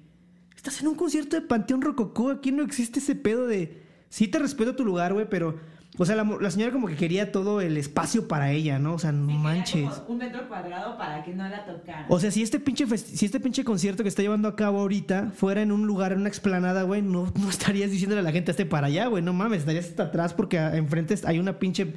estás 0.57 0.81
en 0.81 0.89
un 0.89 0.95
concierto 0.97 1.37
de 1.37 1.43
Panteón 1.43 1.83
Rococó, 1.83 2.31
aquí 2.31 2.51
no 2.53 2.63
existe 2.63 2.99
ese 2.99 3.15
pedo 3.15 3.47
de, 3.47 3.83
sí 4.11 4.29
te 4.29 4.39
respeto 4.39 4.77
tu 4.77 4.85
lugar, 4.85 5.15
güey, 5.15 5.27
pero, 5.31 5.57
o 5.99 6.05
sea, 6.05 6.15
la, 6.17 6.25
la 6.25 6.51
señora 6.51 6.71
como 6.73 6.87
que 6.87 6.95
quería 6.97 7.33
todo 7.33 7.61
el 7.63 7.77
espacio 7.79 8.29
para 8.29 8.51
ella, 8.53 8.79
¿no? 8.79 8.95
O 8.95 8.99
sea, 8.99 9.11
no 9.13 9.27
manches. 9.33 9.89
como 9.91 10.13
un 10.13 10.19
metro 10.19 10.47
cuadrado 10.49 10.99
para 10.99 11.25
que 11.25 11.33
no 11.35 11.49
la 11.49 11.65
tocaran. 11.65 12.05
O 12.09 12.21
sea, 12.21 12.31
si 12.31 12.43
este 12.43 12.61
pinche 12.61 12.87
festi- 12.87 13.17
si 13.17 13.25
este 13.27 13.41
pinche 13.41 13.65
concierto 13.65 14.03
que 14.03 14.09
está 14.11 14.21
llevando 14.23 14.47
a 14.49 14.55
cabo 14.57 14.81
ahorita 14.81 15.31
fuera 15.35 15.63
en 15.63 15.73
un 15.73 15.87
lugar, 15.87 16.13
en 16.13 16.19
una 16.21 16.29
explanada, 16.29 16.83
güey, 16.83 17.01
no, 17.03 17.33
no 17.41 17.49
estarías 17.49 17.91
diciéndole 17.91 18.21
a 18.21 18.25
la 18.25 18.33
gente, 18.33 18.51
hazte 18.51 18.67
para 18.67 18.89
allá, 18.89 19.07
güey, 19.07 19.23
no 19.23 19.33
mames, 19.33 19.61
estarías 19.61 19.87
hasta 19.87 20.05
atrás 20.05 20.35
porque 20.35 20.59
enfrente 20.59 21.15
hay 21.25 21.39
una 21.39 21.59
pinche 21.59 21.95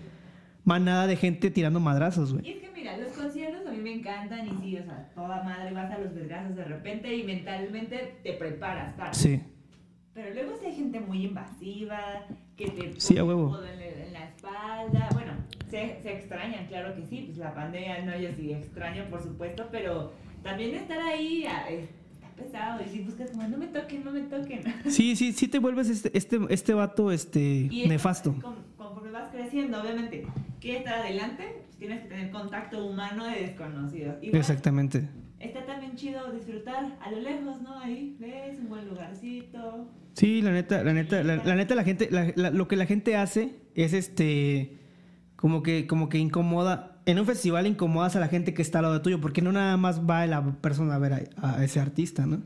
manada 0.65 1.07
de 1.07 1.15
gente 1.17 1.51
tirando 1.51 1.79
madrazos, 1.79 2.31
güey. 2.33 2.47
Y 2.47 2.51
es 2.53 2.61
que 2.61 2.71
mira, 2.73 2.97
los 2.97 3.09
conciertos 3.17 3.67
a 3.67 3.71
mí 3.71 3.77
me 3.79 3.93
encantan 3.95 4.47
y 4.47 4.51
sí, 4.61 4.77
o 4.77 4.83
sea, 4.85 5.09
toda 5.13 5.43
madre 5.43 5.73
vas 5.73 5.91
a 5.91 5.97
los 5.97 6.13
vergazos 6.15 6.55
de 6.55 6.63
repente 6.63 7.13
y 7.15 7.23
mentalmente 7.23 8.17
te 8.23 8.33
preparas 8.33 8.93
para. 8.95 9.13
Sí. 9.13 9.41
Pero 10.13 10.33
luego 10.33 10.51
sí 10.59 10.67
hay 10.67 10.75
gente 10.75 10.99
muy 10.99 11.25
invasiva, 11.25 11.97
que 12.55 12.69
te 12.69 12.93
Sí, 13.01 13.15
pone 13.15 13.19
a 13.19 13.23
huevo. 13.25 13.57
en, 13.65 13.79
la- 13.79 14.05
en 14.05 14.13
la 14.13 14.25
espalda. 14.25 15.09
Bueno, 15.13 15.33
se, 15.69 15.99
se 16.03 16.13
extrañan, 16.13 16.67
claro 16.67 16.93
que 16.95 17.03
sí, 17.05 17.23
pues 17.25 17.37
la 17.37 17.53
pandemia 17.53 18.05
no, 18.05 18.15
yo 18.17 18.29
sí 18.35 18.51
extraño, 18.53 19.05
por 19.09 19.23
supuesto, 19.23 19.67
pero 19.71 20.13
también 20.43 20.75
estar 20.75 20.99
ahí 20.99 21.45
ah, 21.47 21.67
es- 21.69 21.89
está 22.13 22.27
pesado 22.35 22.81
y 22.85 22.89
si 22.89 22.99
buscas 23.03 23.31
como, 23.31 23.47
no 23.47 23.57
me 23.57 23.67
toquen, 23.67 24.03
no 24.05 24.11
me 24.11 24.21
toquen. 24.21 24.61
Sí, 24.89 25.15
sí, 25.15 25.33
sí 25.33 25.47
te 25.47 25.57
vuelves 25.57 25.89
este, 25.89 26.15
este, 26.15 26.39
este 26.49 26.73
vato 26.75 27.11
este 27.11 27.39
Y 27.71 27.87
nefasto. 27.87 28.33
con- 28.39 28.63
conforme 28.77 29.09
vas 29.09 29.31
creciendo, 29.31 29.81
obviamente, 29.81 30.27
quieres 30.59 30.81
estar 30.81 30.99
adelante, 30.99 31.43
pues 31.65 31.77
tienes 31.77 32.03
que 32.03 32.09
tener 32.09 32.29
contacto 32.29 32.85
humano 32.85 33.25
de 33.25 33.39
desconocidos. 33.47 34.17
Igual, 34.21 34.39
Exactamente. 34.39 35.09
Está 35.43 35.65
también 35.65 35.95
chido 35.95 36.31
disfrutar 36.31 36.97
a 37.01 37.11
lo 37.11 37.19
lejos, 37.19 37.61
¿no? 37.61 37.77
Ahí 37.79 38.15
ves 38.19 38.59
un 38.59 38.69
buen 38.69 38.87
lugarcito. 38.87 39.89
Sí, 40.13 40.41
la 40.41 40.51
neta, 40.51 40.83
la 40.83 40.93
neta, 40.93 41.21
la, 41.23 41.35
la 41.37 41.55
neta, 41.55 41.75
la 41.75 41.83
gente, 41.83 42.07
la- 42.11 42.31
la- 42.35 42.49
lo 42.51 42.67
que 42.67 42.75
la 42.75 42.85
gente 42.85 43.15
hace 43.17 43.55
es 43.75 43.93
este, 43.93 44.77
como 45.35 45.61
que, 45.63 45.85
como 45.87 46.07
que 46.09 46.17
incomoda. 46.17 47.01
En 47.05 47.19
un 47.19 47.25
festival 47.25 47.67
incomodas 47.67 48.15
a 48.15 48.19
la 48.21 48.29
gente 48.29 48.53
que 48.53 48.61
está 48.61 48.79
al 48.79 48.83
lado 48.83 49.01
tuyo, 49.01 49.19
porque 49.19 49.41
no 49.41 49.51
nada 49.51 49.75
más 49.75 50.01
va 50.09 50.25
la 50.27 50.41
persona 50.61 50.95
a 50.95 50.99
ver 50.99 51.13
a, 51.35 51.57
a 51.57 51.63
ese 51.65 51.79
artista, 51.81 52.25
¿no? 52.25 52.41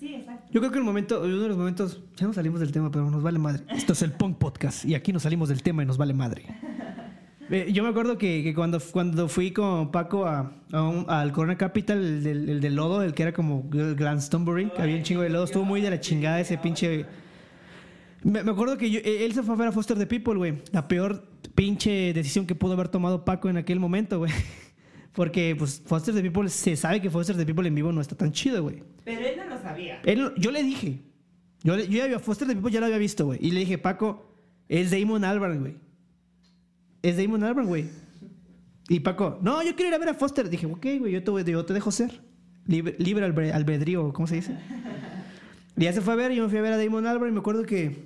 Sí, 0.00 0.14
exacto. 0.14 0.48
Yo 0.50 0.60
creo 0.60 0.72
que 0.72 0.78
el 0.78 0.84
momento, 0.84 1.20
uno 1.22 1.38
de 1.42 1.48
los 1.48 1.56
momentos, 1.58 2.02
ya 2.16 2.26
no 2.26 2.32
salimos 2.32 2.60
del 2.60 2.72
tema, 2.72 2.90
pero 2.90 3.10
nos 3.10 3.22
vale 3.22 3.38
madre. 3.38 3.64
Esto 3.68 3.92
es 3.92 4.00
el 4.02 4.12
Punk 4.12 4.38
Podcast 4.38 4.84
y 4.86 4.94
aquí 4.94 5.12
nos 5.12 5.24
salimos 5.24 5.48
del 5.50 5.62
tema 5.62 5.82
y 5.82 5.86
nos 5.86 5.98
vale 5.98 6.14
madre. 6.14 6.44
Eh, 7.50 7.70
yo 7.72 7.82
me 7.82 7.90
acuerdo 7.90 8.16
que, 8.18 8.42
que 8.42 8.54
cuando, 8.54 8.78
cuando 8.92 9.28
fui 9.28 9.50
con 9.50 9.90
Paco 9.90 10.26
a, 10.26 10.52
a 10.72 10.82
un- 10.82 11.04
al 11.08 11.32
Corona 11.32 11.56
Capital, 11.58 11.98
el 11.98 12.22
del, 12.24 12.48
el 12.48 12.60
del 12.60 12.74
lodo, 12.76 13.02
el 13.02 13.12
que 13.14 13.22
era 13.24 13.32
como 13.32 13.64
Glastonbury, 13.68 14.70
que 14.70 14.80
había 14.82 14.96
un 14.96 15.02
chingo 15.02 15.22
de 15.22 15.28
lodo, 15.30 15.44
estuvo 15.44 15.64
muy 15.64 15.80
de 15.80 15.90
la 15.90 16.00
chingada 16.00 16.40
ese 16.40 16.56
pinche... 16.58 17.04
Me, 18.22 18.42
me 18.44 18.52
acuerdo 18.52 18.78
que 18.78 18.90
yo- 18.90 19.00
eh, 19.00 19.24
él 19.24 19.32
se 19.34 19.42
fue 19.42 19.54
a 19.54 19.58
ver 19.58 19.68
a 19.68 19.72
Foster 19.72 19.98
the 19.98 20.06
People, 20.06 20.34
güey. 20.36 20.62
La 20.70 20.86
peor 20.86 21.26
pinche 21.54 22.12
decisión 22.14 22.46
que 22.46 22.54
pudo 22.54 22.74
haber 22.74 22.88
tomado 22.88 23.24
Paco 23.24 23.48
en 23.50 23.56
aquel 23.56 23.80
momento, 23.80 24.18
güey. 24.18 24.32
Porque, 25.12 25.54
pues, 25.58 25.82
Foster 25.84 26.14
the 26.14 26.22
People, 26.22 26.48
se 26.48 26.76
sabe 26.76 27.02
que 27.02 27.10
Foster 27.10 27.36
the 27.36 27.44
People 27.44 27.66
en 27.68 27.74
vivo 27.74 27.92
no 27.92 28.00
está 28.00 28.16
tan 28.16 28.32
chido, 28.32 28.62
güey. 28.62 28.82
Pero 29.04 29.20
él 29.26 29.34
no 29.36 29.54
lo 29.54 29.60
sabía. 29.60 30.00
Él- 30.04 30.32
yo 30.38 30.50
le 30.52 30.62
dije, 30.62 31.00
yo, 31.64 31.76
le- 31.76 31.86
yo 31.88 31.98
ya 31.98 32.04
había, 32.04 32.18
Foster 32.20 32.46
the 32.48 32.54
People 32.54 32.70
ya 32.70 32.78
lo 32.80 32.86
había 32.86 32.98
visto, 32.98 33.26
güey. 33.26 33.38
Y 33.42 33.50
le 33.50 33.60
dije, 33.60 33.76
Paco, 33.76 34.32
es 34.68 34.90
Damon 34.92 35.24
Albarn, 35.24 35.60
güey. 35.60 35.74
Es 37.02 37.16
Damon 37.16 37.42
Albarn, 37.44 37.66
güey. 37.66 37.86
Y 38.88 39.00
Paco, 39.00 39.38
no, 39.42 39.62
yo 39.62 39.74
quiero 39.74 39.88
ir 39.88 39.94
a 39.94 39.98
ver 39.98 40.08
a 40.10 40.14
Foster. 40.14 40.48
Dije, 40.48 40.66
ok, 40.66 40.86
güey, 40.98 41.12
yo 41.12 41.22
te, 41.24 41.30
voy- 41.30 41.44
yo 41.44 41.64
te 41.64 41.72
dejo 41.74 41.90
ser. 41.90 42.20
Libre, 42.66 42.94
libre 42.98 43.26
albe- 43.26 43.52
albedrío, 43.52 44.12
¿cómo 44.12 44.26
se 44.26 44.36
dice? 44.36 44.56
Y 45.76 45.84
ya 45.84 45.92
se 45.94 46.02
fue 46.02 46.12
a 46.12 46.16
ver, 46.16 46.32
yo 46.32 46.42
me 46.44 46.48
fui 46.50 46.58
a 46.58 46.62
ver 46.62 46.74
a 46.74 46.76
Damon 46.76 47.06
Albarn 47.06 47.30
y 47.30 47.32
me 47.32 47.40
acuerdo 47.40 47.64
que 47.64 47.96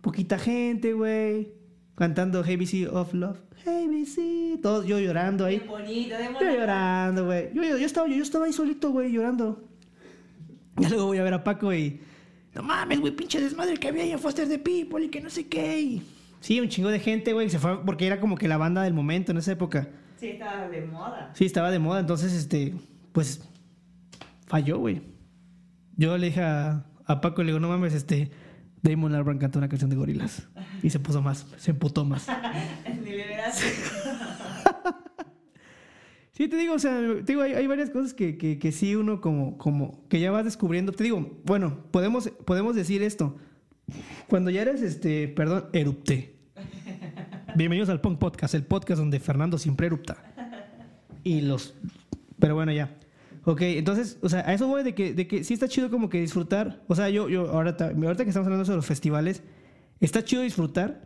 poquita 0.00 0.38
gente, 0.38 0.94
güey, 0.94 1.52
cantando 1.94 2.38
ABC 2.40 2.88
of 2.90 3.12
Love. 3.12 3.38
ABC, 3.66 4.58
todos 4.62 4.86
yo 4.86 4.98
llorando 4.98 5.44
ahí. 5.44 5.60
Qué 5.60 5.66
bonito, 5.68 6.16
de 6.16 6.24
Yo 6.24 6.58
llorando, 6.58 7.26
güey. 7.26 7.50
Yo, 7.52 7.62
yo, 7.62 7.76
yo 7.76 7.84
estaba, 7.86 8.08
yo, 8.08 8.14
yo 8.16 8.22
estaba 8.22 8.46
ahí 8.46 8.52
solito, 8.54 8.90
güey, 8.90 9.12
llorando. 9.12 9.62
Ya 10.78 10.88
luego 10.88 11.04
voy 11.06 11.18
a 11.18 11.22
ver 11.22 11.34
a 11.34 11.44
Paco 11.44 11.72
y. 11.74 12.00
No 12.54 12.62
mames, 12.62 12.98
güey, 12.98 13.14
pinche 13.14 13.40
desmadre 13.40 13.76
que 13.76 13.88
había 13.88 14.04
ahí 14.04 14.12
en 14.12 14.18
Foster 14.18 14.48
the 14.48 14.58
People 14.58 15.04
y 15.04 15.08
que 15.10 15.20
no 15.20 15.28
sé 15.28 15.46
qué. 15.46 15.80
y- 15.82 16.02
Sí, 16.42 16.60
un 16.60 16.68
chingo 16.68 16.90
de 16.90 16.98
gente, 16.98 17.32
güey. 17.32 17.48
Se 17.48 17.58
fue 17.58 17.84
porque 17.84 18.06
era 18.06 18.20
como 18.20 18.36
que 18.36 18.48
la 18.48 18.56
banda 18.56 18.82
del 18.82 18.92
momento 18.92 19.30
en 19.30 19.38
esa 19.38 19.52
época. 19.52 19.88
Sí, 20.18 20.28
estaba 20.28 20.68
de 20.68 20.82
moda. 20.82 21.30
Sí, 21.34 21.46
estaba 21.46 21.70
de 21.70 21.78
moda. 21.78 22.00
Entonces, 22.00 22.32
este. 22.32 22.74
Pues. 23.12 23.48
falló, 24.46 24.78
güey. 24.78 25.02
Yo 25.96 26.18
le 26.18 26.26
dije 26.26 26.42
a, 26.42 26.84
a 27.06 27.20
Paco, 27.20 27.42
le 27.42 27.48
digo, 27.48 27.60
no 27.60 27.68
mames, 27.68 27.94
este, 27.94 28.30
Damon 28.82 29.14
Albarn 29.14 29.38
cantó 29.38 29.58
una 29.58 29.68
canción 29.68 29.88
de 29.88 29.96
gorilas. 29.96 30.48
Y 30.82 30.90
se 30.90 30.98
puso 30.98 31.22
más, 31.22 31.46
se 31.58 31.70
emputó 31.70 32.04
más. 32.04 32.26
Ni 33.04 33.10
le 33.10 33.26
verás. 33.26 33.62
Sí, 36.34 36.48
te 36.48 36.56
digo, 36.56 36.72
o 36.72 36.78
sea, 36.78 36.98
te 36.98 37.24
digo, 37.24 37.42
hay, 37.42 37.52
hay 37.52 37.66
varias 37.66 37.90
cosas 37.90 38.14
que, 38.14 38.38
que, 38.38 38.58
que 38.58 38.72
sí 38.72 38.96
uno 38.96 39.20
como, 39.20 39.58
como, 39.58 40.08
que 40.08 40.18
ya 40.18 40.30
vas 40.30 40.46
descubriendo. 40.46 40.90
Te 40.90 41.04
digo, 41.04 41.38
bueno, 41.44 41.84
podemos, 41.90 42.30
podemos 42.46 42.74
decir 42.74 43.02
esto. 43.02 43.36
Cuando 44.28 44.50
ya 44.50 44.62
eres, 44.62 44.82
este, 44.82 45.28
perdón, 45.28 45.66
erupté. 45.72 46.36
Bienvenidos 47.54 47.88
al 47.90 48.00
Punk 48.00 48.18
Podcast, 48.18 48.54
el 48.54 48.64
podcast 48.64 48.98
donde 48.98 49.20
Fernando 49.20 49.58
siempre 49.58 49.86
erupta. 49.86 50.16
Y 51.22 51.42
los... 51.42 51.74
Pero 52.38 52.54
bueno, 52.54 52.72
ya. 52.72 52.96
Ok, 53.44 53.60
entonces, 53.62 54.18
o 54.22 54.28
sea, 54.28 54.40
a 54.40 54.54
eso 54.54 54.66
voy 54.68 54.82
de 54.84 54.94
que, 54.94 55.12
de 55.14 55.26
que 55.26 55.44
sí 55.44 55.54
está 55.54 55.68
chido 55.68 55.90
como 55.90 56.08
que 56.08 56.20
disfrutar. 56.20 56.82
O 56.88 56.94
sea, 56.94 57.10
yo, 57.10 57.28
yo 57.28 57.50
ahora, 57.50 57.76
ta- 57.76 57.88
ahorita 57.90 58.24
que 58.24 58.30
estamos 58.30 58.46
hablando 58.46 58.64
sobre 58.64 58.76
los 58.76 58.86
festivales, 58.86 59.42
está 60.00 60.24
chido 60.24 60.42
disfrutar. 60.42 61.02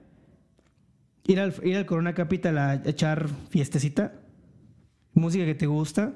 Ir 1.27 1.41
al, 1.41 1.55
ir 1.65 1.77
al 1.77 1.87
Corona 1.87 2.15
Capital 2.15 2.57
a 2.59 2.75
echar 2.85 3.29
fiestecita 3.51 4.13
música 5.15 5.45
que 5.45 5.55
te 5.55 5.67
gusta. 5.67 6.15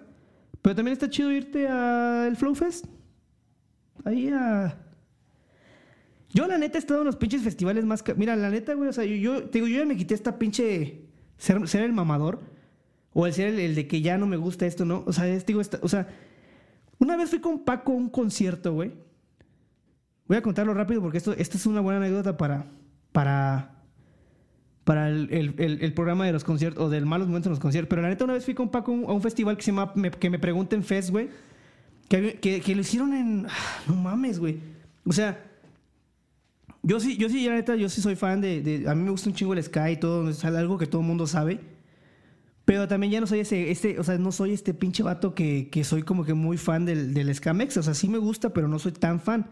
Pero 0.62 0.76
también 0.76 0.92
está 0.92 1.08
chido 1.10 1.32
irte 1.32 1.66
al 1.66 2.36
Flow 2.36 2.54
Fest. 2.54 2.86
Ahí 4.04 4.28
a. 4.28 4.76
Yo, 6.32 6.46
la 6.46 6.58
neta, 6.58 6.78
he 6.78 6.80
estado 6.80 7.00
en 7.00 7.06
los 7.06 7.16
pinches 7.16 7.42
festivales 7.42 7.84
más. 7.84 8.04
Mira, 8.16 8.36
la 8.36 8.50
neta, 8.50 8.74
güey, 8.74 8.88
o 8.88 8.92
sea, 8.92 9.04
yo, 9.04 9.44
te 9.44 9.58
digo, 9.58 9.66
yo 9.66 9.78
ya 9.80 9.86
me 9.86 9.96
quité 9.96 10.14
esta 10.14 10.38
pinche. 10.38 11.02
Ser, 11.38 11.82
el 11.82 11.92
mamador. 11.92 12.40
O 13.12 13.26
el 13.26 13.32
ser 13.32 13.48
el, 13.58 13.74
de 13.74 13.88
que 13.88 14.00
ya 14.02 14.16
no 14.18 14.26
me 14.26 14.36
gusta 14.36 14.66
esto, 14.66 14.84
¿no? 14.84 15.02
O 15.06 15.12
sea, 15.12 15.26
es, 15.26 15.44
digo, 15.44 15.60
o 15.82 15.88
sea, 15.88 16.06
una 16.98 17.16
vez 17.16 17.30
fui 17.30 17.40
con 17.40 17.64
Paco 17.64 17.92
a 17.92 17.96
un 17.96 18.08
concierto, 18.08 18.72
güey. 18.72 18.92
Voy 20.28 20.36
a 20.36 20.42
contarlo 20.42 20.72
rápido 20.74 21.02
porque 21.02 21.18
esto, 21.18 21.32
es 21.32 21.66
una 21.66 21.80
buena 21.80 21.98
anécdota 21.98 22.36
para. 22.36 22.66
Para 23.12 23.76
para 24.84 25.08
el, 25.08 25.28
el- 25.32 25.78
el- 25.82 25.92
programa 25.94 26.26
de 26.26 26.32
los 26.32 26.42
conciertos 26.42 26.82
o 26.84 26.88
del 26.90 27.06
malos 27.06 27.28
momentos 27.28 27.46
en 27.48 27.50
los 27.52 27.60
conciertos. 27.60 27.88
Pero 27.88 28.02
la 28.02 28.08
neta, 28.08 28.24
una 28.24 28.32
vez 28.32 28.44
fui 28.44 28.54
con 28.54 28.70
Paco 28.70 28.90
a 28.92 28.94
un- 28.94 29.04
a 29.04 29.12
un 29.12 29.22
festival 29.22 29.56
que 29.56 29.62
se 29.62 29.70
llama 29.72 29.92
me- 29.94 30.10
Que 30.10 30.30
me 30.30 30.38
pregunten 30.38 30.82
Fest, 30.82 31.10
güey. 31.10 31.28
Que, 32.08 32.34
que, 32.40 32.60
que 32.60 32.74
lo 32.74 32.80
hicieron 32.80 33.12
en. 33.12 33.46
ah, 33.48 33.82
No 33.88 33.94
mames, 33.96 34.38
güey. 34.40 34.58
O 35.04 35.12
sea, 35.12 35.49
yo 36.82 36.98
sí, 37.00 37.16
yo 37.16 37.28
sí, 37.28 37.46
la 37.46 37.54
neta, 37.54 37.76
yo 37.76 37.88
sí 37.88 38.00
soy 38.00 38.16
fan 38.16 38.40
de, 38.40 38.62
de- 38.62 38.88
A 38.88 38.94
mí 38.94 39.02
me 39.02 39.10
gusta 39.10 39.28
un 39.28 39.34
chingo 39.34 39.52
el 39.54 39.62
Sky 39.62 39.90
y 39.92 39.96
todo, 39.96 40.28
es 40.30 40.44
algo 40.44 40.78
que 40.78 40.86
todo 40.86 41.00
el 41.02 41.06
mundo 41.06 41.26
sabe. 41.26 41.60
Pero 42.64 42.86
también 42.86 43.12
ya 43.12 43.20
no 43.20 43.26
soy 43.26 43.40
ese, 43.40 43.70
este, 43.70 43.98
o 43.98 44.04
sea, 44.04 44.16
no 44.18 44.30
soy 44.32 44.52
este 44.52 44.74
pinche 44.74 45.02
vato 45.02 45.34
que, 45.34 45.68
que 45.70 45.82
soy 45.82 46.02
como 46.02 46.24
que 46.24 46.34
muy 46.34 46.56
fan 46.56 46.84
del, 46.84 47.14
del 47.14 47.34
Scamex. 47.34 47.76
O 47.78 47.82
sea, 47.82 47.94
sí 47.94 48.08
me 48.08 48.18
gusta, 48.18 48.50
pero 48.52 48.68
no 48.68 48.78
soy 48.78 48.92
tan 48.92 49.18
fan. 49.20 49.50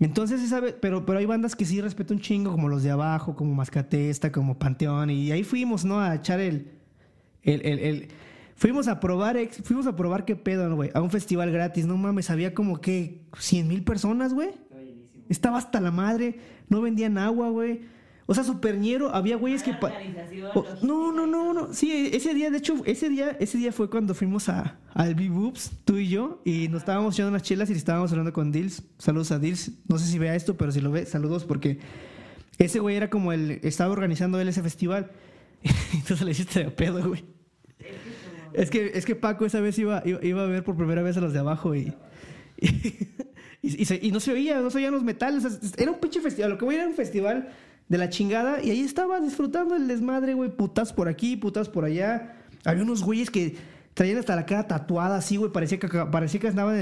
Entonces, 0.00 0.40
esa 0.42 0.60
vez- 0.60 0.74
pero, 0.80 1.04
pero 1.04 1.18
hay 1.18 1.26
bandas 1.26 1.54
que 1.56 1.64
sí 1.64 1.80
respeto 1.80 2.14
un 2.14 2.20
chingo, 2.20 2.50
como 2.52 2.68
los 2.68 2.82
de 2.82 2.90
abajo, 2.90 3.34
como 3.36 3.54
Mascatesta, 3.54 4.32
como 4.32 4.58
Panteón, 4.58 5.10
y 5.10 5.30
ahí 5.32 5.42
fuimos, 5.44 5.84
¿no? 5.84 6.00
A 6.00 6.14
echar 6.14 6.40
el. 6.40 6.70
el, 7.42 7.60
el- 7.64 8.08
fuimos 8.54 8.88
a 8.88 8.98
probar, 9.00 9.36
fuimos 9.64 9.86
a 9.86 9.94
probar 9.96 10.24
qué 10.24 10.34
pedo, 10.36 10.68
¿no, 10.68 10.76
güey? 10.76 10.90
A 10.94 11.02
un 11.02 11.10
festival 11.10 11.50
gratis, 11.52 11.86
no 11.86 11.96
mames, 11.96 12.30
había 12.30 12.54
como 12.54 12.80
que 12.80 13.26
100 13.38 13.68
mil 13.68 13.82
personas, 13.84 14.32
güey. 14.32 14.50
Estaba 15.28 15.58
hasta 15.58 15.80
la 15.80 15.90
madre, 15.90 16.38
no 16.68 16.80
vendían 16.80 17.18
agua, 17.18 17.50
güey. 17.50 17.82
O 18.30 18.34
sea, 18.34 18.44
superñero, 18.44 19.14
había 19.14 19.36
güeyes 19.36 19.62
que. 19.62 19.74
Oh, 20.54 20.64
no, 20.82 21.12
no, 21.12 21.26
no, 21.26 21.54
no. 21.54 21.72
Sí, 21.72 22.10
ese 22.12 22.34
día, 22.34 22.50
de 22.50 22.58
hecho, 22.58 22.74
ese 22.84 23.08
día, 23.08 23.36
ese 23.40 23.56
día 23.56 23.72
fue 23.72 23.88
cuando 23.88 24.14
fuimos 24.14 24.50
a, 24.50 24.78
al 24.92 25.14
B-Boobs, 25.14 25.70
tú 25.86 25.96
y 25.96 26.08
yo, 26.08 26.42
y 26.44 26.68
nos 26.68 26.82
estábamos 26.82 27.14
echando 27.14 27.30
unas 27.30 27.42
chelas 27.42 27.70
y 27.70 27.72
estábamos 27.72 28.10
hablando 28.10 28.34
con 28.34 28.52
Dils. 28.52 28.82
Saludos 28.98 29.32
a 29.32 29.38
Dils. 29.38 29.72
No 29.88 29.98
sé 29.98 30.06
si 30.06 30.18
vea 30.18 30.34
esto, 30.34 30.58
pero 30.58 30.72
si 30.72 30.82
lo 30.82 30.90
ve, 30.90 31.06
saludos, 31.06 31.46
porque 31.46 31.78
ese 32.58 32.80
güey 32.80 32.96
era 32.96 33.08
como 33.08 33.32
el. 33.32 33.60
Estaba 33.62 33.92
organizando 33.92 34.38
él 34.38 34.48
ese 34.48 34.62
festival. 34.62 35.10
Entonces 35.94 36.20
le 36.20 36.32
hiciste 36.32 36.64
de 36.64 36.70
pedo, 36.70 37.08
güey. 37.08 37.24
Es 38.52 38.68
que, 38.68 38.92
es 38.94 39.06
que 39.06 39.14
Paco 39.14 39.46
esa 39.46 39.60
vez 39.60 39.78
iba, 39.78 40.02
iba, 40.04 40.22
iba 40.22 40.42
a 40.42 40.46
ver 40.46 40.64
por 40.64 40.76
primera 40.76 41.00
vez 41.00 41.16
a 41.16 41.20
los 41.20 41.32
de 41.32 41.38
abajo 41.38 41.74
y. 41.74 41.94
Y, 42.60 42.68
y 43.62 43.84
se- 43.84 43.98
y 44.00 44.10
no 44.12 44.20
se 44.20 44.32
oía, 44.32 44.60
no 44.60 44.70
se 44.70 44.78
oían 44.78 44.92
los 44.92 45.02
metales. 45.02 45.44
Era 45.76 45.90
un 45.90 45.98
pinche 45.98 46.20
festival. 46.20 46.50
Lo 46.52 46.58
que 46.58 46.64
voy 46.64 46.76
era 46.76 46.86
un 46.86 46.94
festival 46.94 47.48
de 47.88 47.98
la 47.98 48.08
chingada. 48.08 48.62
Y 48.62 48.70
ahí 48.70 48.80
estaba 48.80 49.20
disfrutando 49.20 49.74
el 49.76 49.88
desmadre, 49.88 50.34
güey. 50.34 50.50
Putas 50.50 50.92
por 50.92 51.08
aquí, 51.08 51.36
putas 51.36 51.68
por 51.68 51.84
allá. 51.84 52.34
Había 52.64 52.82
unos 52.82 53.02
güeyes 53.02 53.30
que 53.30 53.56
traían 53.94 54.18
hasta 54.18 54.36
la 54.36 54.46
cara 54.46 54.68
tatuada 54.68 55.16
así, 55.16 55.36
güey. 55.36 55.50
Parecía 55.52 55.78
que, 55.78 55.88
parecía 55.88 56.38
que 56.40 56.48
andaba, 56.48 56.72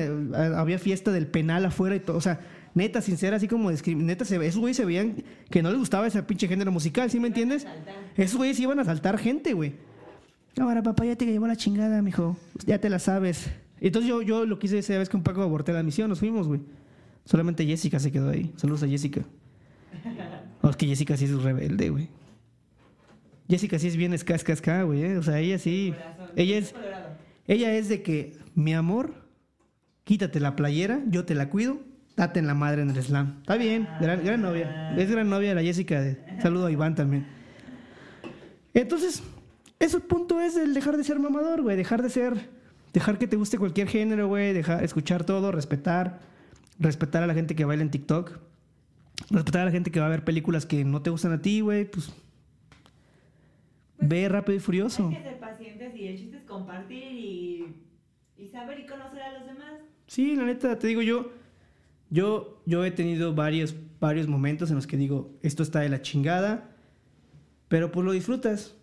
había 0.58 0.78
fiesta 0.78 1.12
del 1.12 1.26
penal 1.26 1.64
afuera 1.64 1.96
y 1.96 2.00
todo. 2.00 2.16
O 2.18 2.20
sea, 2.20 2.40
neta, 2.74 3.00
sincera, 3.00 3.36
así 3.36 3.48
como 3.48 3.70
neta, 3.70 4.24
se, 4.26 4.36
esos 4.46 4.60
güeyes 4.60 4.76
se 4.76 4.84
veían 4.84 5.16
que 5.50 5.62
no 5.62 5.70
les 5.70 5.78
gustaba 5.78 6.06
ese 6.06 6.22
pinche 6.22 6.46
género 6.46 6.70
musical, 6.72 7.10
¿sí 7.10 7.18
me 7.20 7.28
entiendes? 7.28 7.66
Esos 8.16 8.36
güeyes 8.36 8.60
iban 8.60 8.78
a 8.80 8.84
saltar 8.84 9.16
gente, 9.18 9.54
güey. 9.54 9.74
Ahora, 10.60 10.82
papá, 10.82 11.04
ya 11.06 11.16
te 11.16 11.24
llevó 11.26 11.46
la 11.46 11.56
chingada, 11.56 12.02
mijo. 12.02 12.36
Ya 12.66 12.78
te 12.78 12.90
la 12.90 12.98
sabes. 12.98 13.46
Entonces 13.80 14.08
yo, 14.08 14.22
yo 14.22 14.46
lo 14.46 14.58
quise 14.58 14.78
esa 14.78 14.98
vez 14.98 15.08
que 15.08 15.16
un 15.16 15.22
Paco 15.22 15.42
aborté 15.42 15.72
la 15.72 15.82
misión, 15.82 16.08
nos 16.08 16.18
fuimos, 16.18 16.48
güey. 16.48 16.60
Solamente 17.24 17.66
Jessica 17.66 17.98
se 17.98 18.10
quedó 18.10 18.30
ahí. 18.30 18.52
Saludos 18.56 18.82
a 18.82 18.88
Jessica. 18.88 19.22
No, 20.62 20.70
es 20.70 20.76
que 20.76 20.86
Jessica 20.86 21.16
sí 21.16 21.26
es 21.26 21.42
rebelde, 21.42 21.90
güey. 21.90 22.08
Jessica 23.48 23.78
sí 23.78 23.86
es 23.86 23.96
bien 23.96 24.12
esca, 24.14 24.34
esca, 24.34 24.52
esca, 24.52 24.82
güey. 24.82 25.04
¿eh? 25.04 25.18
O 25.18 25.22
sea, 25.22 25.38
ella 25.38 25.58
sí. 25.60 25.94
Ella 26.34 26.58
es, 26.58 26.74
ella 27.46 27.72
es 27.74 27.88
de 27.88 28.02
que, 28.02 28.36
mi 28.56 28.74
amor, 28.74 29.14
quítate 30.02 30.40
la 30.40 30.56
playera, 30.56 31.02
yo 31.06 31.24
te 31.24 31.36
la 31.36 31.50
cuido, 31.50 31.78
date 32.16 32.40
en 32.40 32.48
la 32.48 32.54
madre 32.54 32.82
en 32.82 32.90
el 32.90 33.00
slam. 33.00 33.36
Está 33.42 33.56
bien, 33.56 33.86
gran, 34.00 34.24
gran 34.24 34.42
novia. 34.42 34.96
Es 34.96 35.08
gran 35.08 35.28
novia 35.28 35.54
la 35.54 35.62
Jessica. 35.62 36.16
Saludo 36.42 36.66
a 36.66 36.72
Iván 36.72 36.96
también. 36.96 37.26
Entonces, 38.74 39.22
ese 39.78 40.00
punto 40.00 40.40
es 40.40 40.56
el 40.56 40.74
dejar 40.74 40.96
de 40.96 41.04
ser 41.04 41.20
mamador, 41.20 41.62
güey. 41.62 41.76
Dejar 41.76 42.02
de 42.02 42.10
ser. 42.10 42.50
Dejar 42.96 43.18
que 43.18 43.26
te 43.26 43.36
guste 43.36 43.58
cualquier 43.58 43.88
género, 43.88 44.26
güey. 44.26 44.54
Dejar, 44.54 44.82
escuchar 44.82 45.22
todo, 45.22 45.52
respetar. 45.52 46.18
Respetar 46.78 47.22
a 47.22 47.26
la 47.26 47.34
gente 47.34 47.54
que 47.54 47.66
baila 47.66 47.82
en 47.82 47.90
TikTok. 47.90 48.38
Respetar 49.28 49.60
a 49.60 49.64
la 49.66 49.70
gente 49.70 49.90
que 49.90 50.00
va 50.00 50.06
a 50.06 50.08
ver 50.08 50.24
películas 50.24 50.64
que 50.64 50.82
no 50.82 51.02
te 51.02 51.10
gustan 51.10 51.32
a 51.32 51.42
ti, 51.42 51.60
güey. 51.60 51.84
Pues. 51.84 52.10
Ve 53.98 54.26
rápido 54.30 54.56
y 54.56 54.60
furioso. 54.60 55.08
Hay 55.08 55.16
que 55.16 55.22
ser 55.24 55.38
pacientes 55.38 55.94
y 55.94 56.06
el 56.06 56.16
chiste 56.16 56.38
es 56.38 56.44
compartir 56.44 57.12
y, 57.12 57.66
y 58.38 58.48
saber 58.48 58.80
y 58.80 58.86
conocer 58.86 59.20
a 59.20 59.40
los 59.40 59.46
demás. 59.46 59.74
Sí, 60.06 60.34
la 60.34 60.44
neta, 60.44 60.78
te 60.78 60.86
digo 60.86 61.02
yo. 61.02 61.32
Yo, 62.08 62.62
yo 62.64 62.82
he 62.82 62.92
tenido 62.92 63.34
varios, 63.34 63.76
varios 64.00 64.26
momentos 64.26 64.70
en 64.70 64.76
los 64.76 64.86
que 64.86 64.96
digo, 64.96 65.34
esto 65.42 65.62
está 65.62 65.80
de 65.80 65.90
la 65.90 66.00
chingada, 66.00 66.74
pero 67.68 67.92
pues 67.92 68.06
lo 68.06 68.12
disfrutas. 68.12 68.74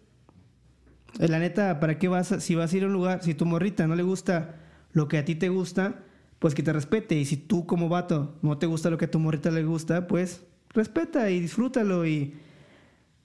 Eh, 1.20 1.28
La 1.28 1.40
neta, 1.40 1.80
¿para 1.80 1.98
qué 2.00 2.08
vas 2.08 2.32
a- 2.32 2.40
si 2.40 2.56
vas 2.56 2.74
a 2.74 2.78
ir 2.78 2.84
a 2.84 2.88
un 2.88 2.94
lugar, 2.94 3.24
si 3.24 3.34
tu 3.34 3.46
morrita 3.46 3.88
no 3.88 3.96
le 3.96 4.04
gusta 4.04 4.56
lo 4.94 5.08
que 5.08 5.18
a 5.18 5.26
ti 5.26 5.36
te 5.36 5.50
gusta, 5.50 6.04
pues 6.40 6.54
que 6.56 6.64
te 6.64 6.74
respete. 6.74 7.16
Y 7.16 7.26
si 7.26 7.38
tú 7.38 7.66
como 7.66 7.90
vato 7.90 8.38
no 8.42 8.58
te 8.58 8.66
gusta 8.66 8.90
lo 8.90 8.98
que 8.98 9.06
a 9.06 9.12
tu 9.12 9.20
morrita 9.20 9.50
le 9.52 9.64
gusta, 9.64 10.08
pues 10.08 10.44
respeta 10.74 11.30
y 11.30 11.40
disfrútalo 11.40 12.06
y, 12.06 12.34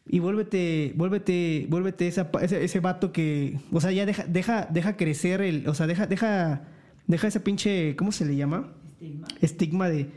y 0.07 0.18
vuélvete, 0.20 0.93
vuélvete, 0.97 1.66
vuélvete 1.68 2.07
esa, 2.09 2.30
ese, 2.41 2.64
ese 2.64 2.80
vato 2.80 3.12
que, 3.12 3.59
o 3.72 3.80
sea, 3.80 3.91
ya 3.93 4.07
deja, 4.07 4.24
deja, 4.24 4.66
deja 4.70 4.97
crecer 4.97 5.41
el, 5.43 5.66
o 5.68 5.74
sea, 5.74 5.86
deja, 5.86 6.07
deja, 6.07 6.62
deja 7.07 7.28
ese 7.28 7.41
pinche, 7.41 7.97
¿cómo 7.97 8.12
se 8.12 8.24
le 8.24 8.36
llama? 8.36 8.72
Estigma. 9.01 9.28
estigma 9.41 9.89
de 9.89 10.11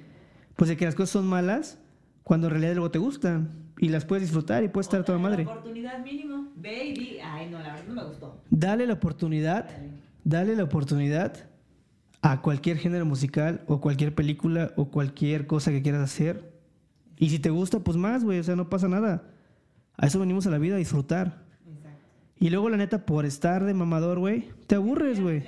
pues 0.56 0.70
de 0.70 0.78
que 0.78 0.86
las 0.86 0.96
cosas 0.96 1.12
son 1.12 1.28
malas 1.28 1.80
cuando 2.24 2.48
en 2.48 2.52
realidad 2.52 2.74
luego 2.74 2.92
te 2.92 3.00
gustan 3.00 3.50
y 3.82 3.90
las 3.90 4.06
puedes 4.06 4.22
disfrutar 4.22 4.64
y 4.64 4.70
puedes 4.70 4.86
estar 4.88 5.04
toda 5.04 5.18
madre. 5.18 5.44
La 5.44 5.52
oportunidad 5.52 6.00
mínimo. 6.06 6.48
Ve 6.56 6.86
y 6.86 6.94
di, 6.94 7.18
ay 7.20 7.50
no, 7.50 7.58
la 7.60 7.74
verdad 7.74 7.84
no 7.88 7.96
me 7.96 8.04
gustó. 8.04 8.40
Dale 8.52 8.86
la 8.86 8.94
oportunidad, 8.94 9.66
Dale. 9.66 9.90
dale 10.24 10.56
la 10.56 10.64
oportunidad 10.64 11.50
a 12.22 12.42
cualquier 12.44 12.78
género 12.78 13.06
musical 13.08 13.64
o 13.68 13.82
cualquier 13.82 14.14
película 14.14 14.72
o 14.76 14.86
cualquier 14.92 15.48
cosa 15.48 15.72
que 15.72 15.82
quieras 15.82 16.04
hacer. 16.04 16.54
Y 17.18 17.30
si 17.32 17.40
te 17.40 17.50
gusta, 17.50 17.80
pues 17.80 17.98
más, 17.98 18.24
güey, 18.24 18.38
o 18.40 18.44
sea, 18.44 18.56
no 18.56 18.70
pasa 18.70 18.88
nada. 18.88 19.24
A 19.98 20.06
eso 20.06 20.20
venimos 20.20 20.46
a 20.46 20.52
la 20.52 20.60
vida 20.60 20.76
a 20.76 20.78
disfrutar. 20.78 21.44
Exacto. 21.68 22.00
Y 22.40 22.52
luego 22.52 22.70
la 22.70 22.78
neta 22.78 23.04
por 23.06 23.26
estar 23.26 23.66
de 23.66 23.74
mamador, 23.74 24.20
güey, 24.20 24.50
te 24.68 24.76
aburres, 24.76 25.20
güey. 25.20 25.44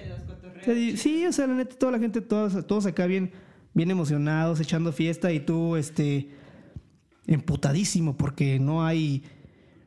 Sí, 0.97 1.23
o 1.27 1.31
sea, 1.31 1.45
la 1.45 1.53
neta, 1.53 1.75
toda 1.75 1.91
la 1.91 1.99
gente, 1.99 2.21
todos, 2.21 2.65
todos 2.65 2.87
acá 2.87 3.05
bien, 3.05 3.31
bien 3.75 3.91
emocionados, 3.91 4.59
echando 4.59 4.91
fiesta 4.91 5.31
y 5.31 5.39
tú, 5.39 5.75
este, 5.75 6.29
emputadísimo 7.27 8.17
porque 8.17 8.59
no 8.59 8.85
hay, 8.85 9.23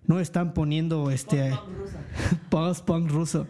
no 0.06 0.20
están 0.20 0.54
poniendo, 0.54 1.10
este, 1.10 1.50
ruso. 1.50 1.96
post-punk 2.50 3.10
ruso. 3.10 3.46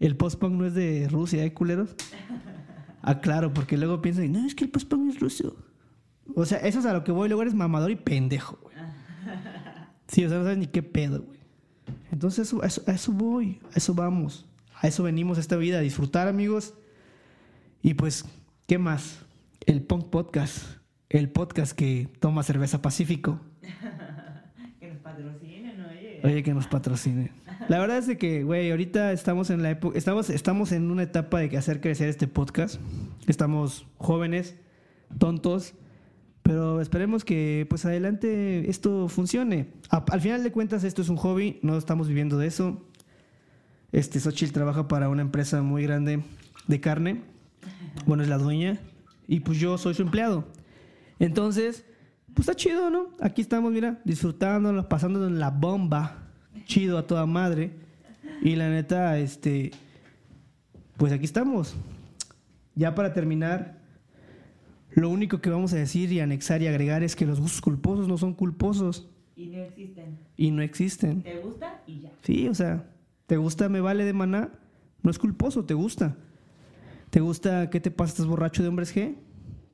El 0.00 0.16
post-punk 0.16 0.52
no 0.52 0.66
es 0.66 0.74
de 0.74 1.08
Rusia, 1.10 1.44
¿eh, 1.44 1.52
culeros? 1.52 1.94
Ah, 3.06 3.20
claro, 3.20 3.52
porque 3.52 3.76
luego 3.76 4.00
piensan, 4.00 4.32
no, 4.32 4.46
es 4.46 4.54
que 4.54 4.64
el 4.64 4.70
post-punk 4.70 5.10
es 5.10 5.20
ruso. 5.20 5.56
O 6.34 6.46
sea, 6.46 6.56
eso 6.60 6.78
es 6.78 6.86
a 6.86 6.94
lo 6.94 7.04
que 7.04 7.12
voy, 7.12 7.28
luego 7.28 7.42
eres 7.42 7.52
mamador 7.52 7.90
y 7.90 7.96
pendejo, 7.96 8.58
güey. 8.62 8.74
Sí, 10.08 10.24
o 10.24 10.28
sea, 10.30 10.38
no 10.38 10.44
sabes 10.44 10.56
ni 10.56 10.68
qué 10.68 10.82
pedo, 10.82 11.20
güey. 11.20 11.38
Entonces, 12.10 12.48
eso, 12.48 12.62
eso, 12.62 12.82
a 12.86 12.92
eso 12.92 13.12
voy, 13.12 13.60
a 13.74 13.76
eso 13.76 13.92
vamos. 13.94 14.46
A 14.80 14.88
eso 14.88 15.02
venimos 15.02 15.36
a 15.36 15.42
esta 15.42 15.56
vida, 15.56 15.78
a 15.78 15.82
disfrutar, 15.82 16.28
amigos. 16.28 16.72
Y 17.82 17.92
pues, 17.92 18.24
¿qué 18.66 18.78
más? 18.78 19.18
El 19.66 19.82
Punk 19.82 20.10
Podcast. 20.10 20.78
El 21.08 21.28
podcast 21.30 21.72
que 21.72 22.08
toma 22.20 22.42
cerveza 22.42 22.82
Pacífico. 22.82 23.40
Que 24.80 24.88
nos 24.90 24.98
patrocinen, 24.98 25.80
oye. 25.80 26.20
Oye, 26.24 26.42
que 26.42 26.52
nos 26.54 26.66
patrocine. 26.66 27.30
La 27.68 27.78
verdad 27.78 27.98
es 27.98 28.06
de 28.06 28.18
que, 28.18 28.42
güey, 28.44 28.70
ahorita 28.70 29.12
estamos 29.12 29.48
en 29.50 29.62
la 29.62 29.70
época, 29.70 29.96
estamos, 29.96 30.28
estamos 30.28 30.72
en 30.72 30.90
una 30.90 31.02
etapa 31.04 31.38
de 31.40 31.48
que 31.48 31.56
hacer 31.56 31.80
crecer 31.80 32.08
este 32.10 32.26
podcast. 32.28 32.78
Estamos 33.26 33.86
jóvenes, 33.96 34.56
tontos, 35.18 35.72
pero 36.42 36.80
esperemos 36.82 37.24
que 37.24 37.66
pues 37.70 37.86
adelante 37.86 38.68
esto 38.68 39.08
funcione. 39.08 39.68
A- 39.90 40.04
al 40.10 40.20
final 40.20 40.42
de 40.42 40.52
cuentas, 40.52 40.84
esto 40.84 41.00
es 41.00 41.08
un 41.08 41.16
hobby, 41.16 41.58
no 41.62 41.78
estamos 41.78 42.08
viviendo 42.08 42.36
de 42.36 42.48
eso. 42.48 42.86
Este 43.92 44.20
Xochitl 44.20 44.52
trabaja 44.52 44.86
para 44.88 45.08
una 45.08 45.22
empresa 45.22 45.62
muy 45.62 45.82
grande 45.84 46.22
de 46.66 46.80
carne. 46.80 47.22
Bueno, 48.06 48.22
es 48.22 48.28
la 48.28 48.36
dueña. 48.38 48.78
Y 49.26 49.40
pues 49.40 49.58
yo 49.58 49.78
soy 49.78 49.94
su 49.94 50.02
empleado. 50.02 50.44
Entonces, 51.18 51.84
pues 52.34 52.48
está 52.48 52.54
chido, 52.54 52.90
¿no? 52.90 53.08
Aquí 53.20 53.40
estamos, 53.42 53.72
mira, 53.72 54.00
disfrutándolo, 54.04 54.88
pasándonos 54.88 55.32
la 55.32 55.50
bomba. 55.50 56.28
Chido 56.66 56.98
a 56.98 57.06
toda 57.06 57.26
madre. 57.26 57.72
Y 58.42 58.56
la 58.56 58.68
neta, 58.68 59.18
este. 59.18 59.70
Pues 60.96 61.12
aquí 61.12 61.24
estamos. 61.24 61.74
Ya 62.74 62.94
para 62.94 63.12
terminar, 63.12 63.78
lo 64.90 65.08
único 65.08 65.40
que 65.40 65.50
vamos 65.50 65.72
a 65.72 65.76
decir 65.76 66.10
y 66.12 66.20
anexar 66.20 66.62
y 66.62 66.66
agregar 66.66 67.02
es 67.02 67.14
que 67.16 67.26
los 67.26 67.40
gustos 67.40 67.60
culposos 67.60 68.08
no 68.08 68.18
son 68.18 68.34
culposos 68.34 69.08
Y 69.36 69.46
no 69.46 69.62
existen. 69.62 70.18
y 70.36 70.50
no 70.50 70.62
existen. 70.62 71.22
Te 71.22 71.38
gusta 71.38 71.82
y 71.86 72.00
ya. 72.00 72.12
Sí, 72.22 72.48
o 72.48 72.54
sea, 72.54 72.84
¿te 73.26 73.36
gusta 73.36 73.68
Me 73.68 73.80
Vale 73.80 74.04
de 74.04 74.12
Maná? 74.12 74.50
No 75.02 75.10
es 75.10 75.18
culposo, 75.18 75.64
te 75.64 75.74
gusta. 75.74 76.16
¿Te 77.14 77.20
gusta 77.20 77.70
¿Qué 77.70 77.78
te 77.78 77.92
pasa? 77.92 78.10
¿Estás 78.10 78.26
borracho 78.26 78.60
de 78.64 78.68
hombres 78.68 78.92
G? 78.92 79.14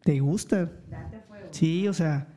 Te 0.02 0.20
gusta. 0.20 0.70
Date 0.90 1.20
fuego. 1.26 1.48
Sí, 1.52 1.88
o 1.88 1.94
sea, 1.94 2.28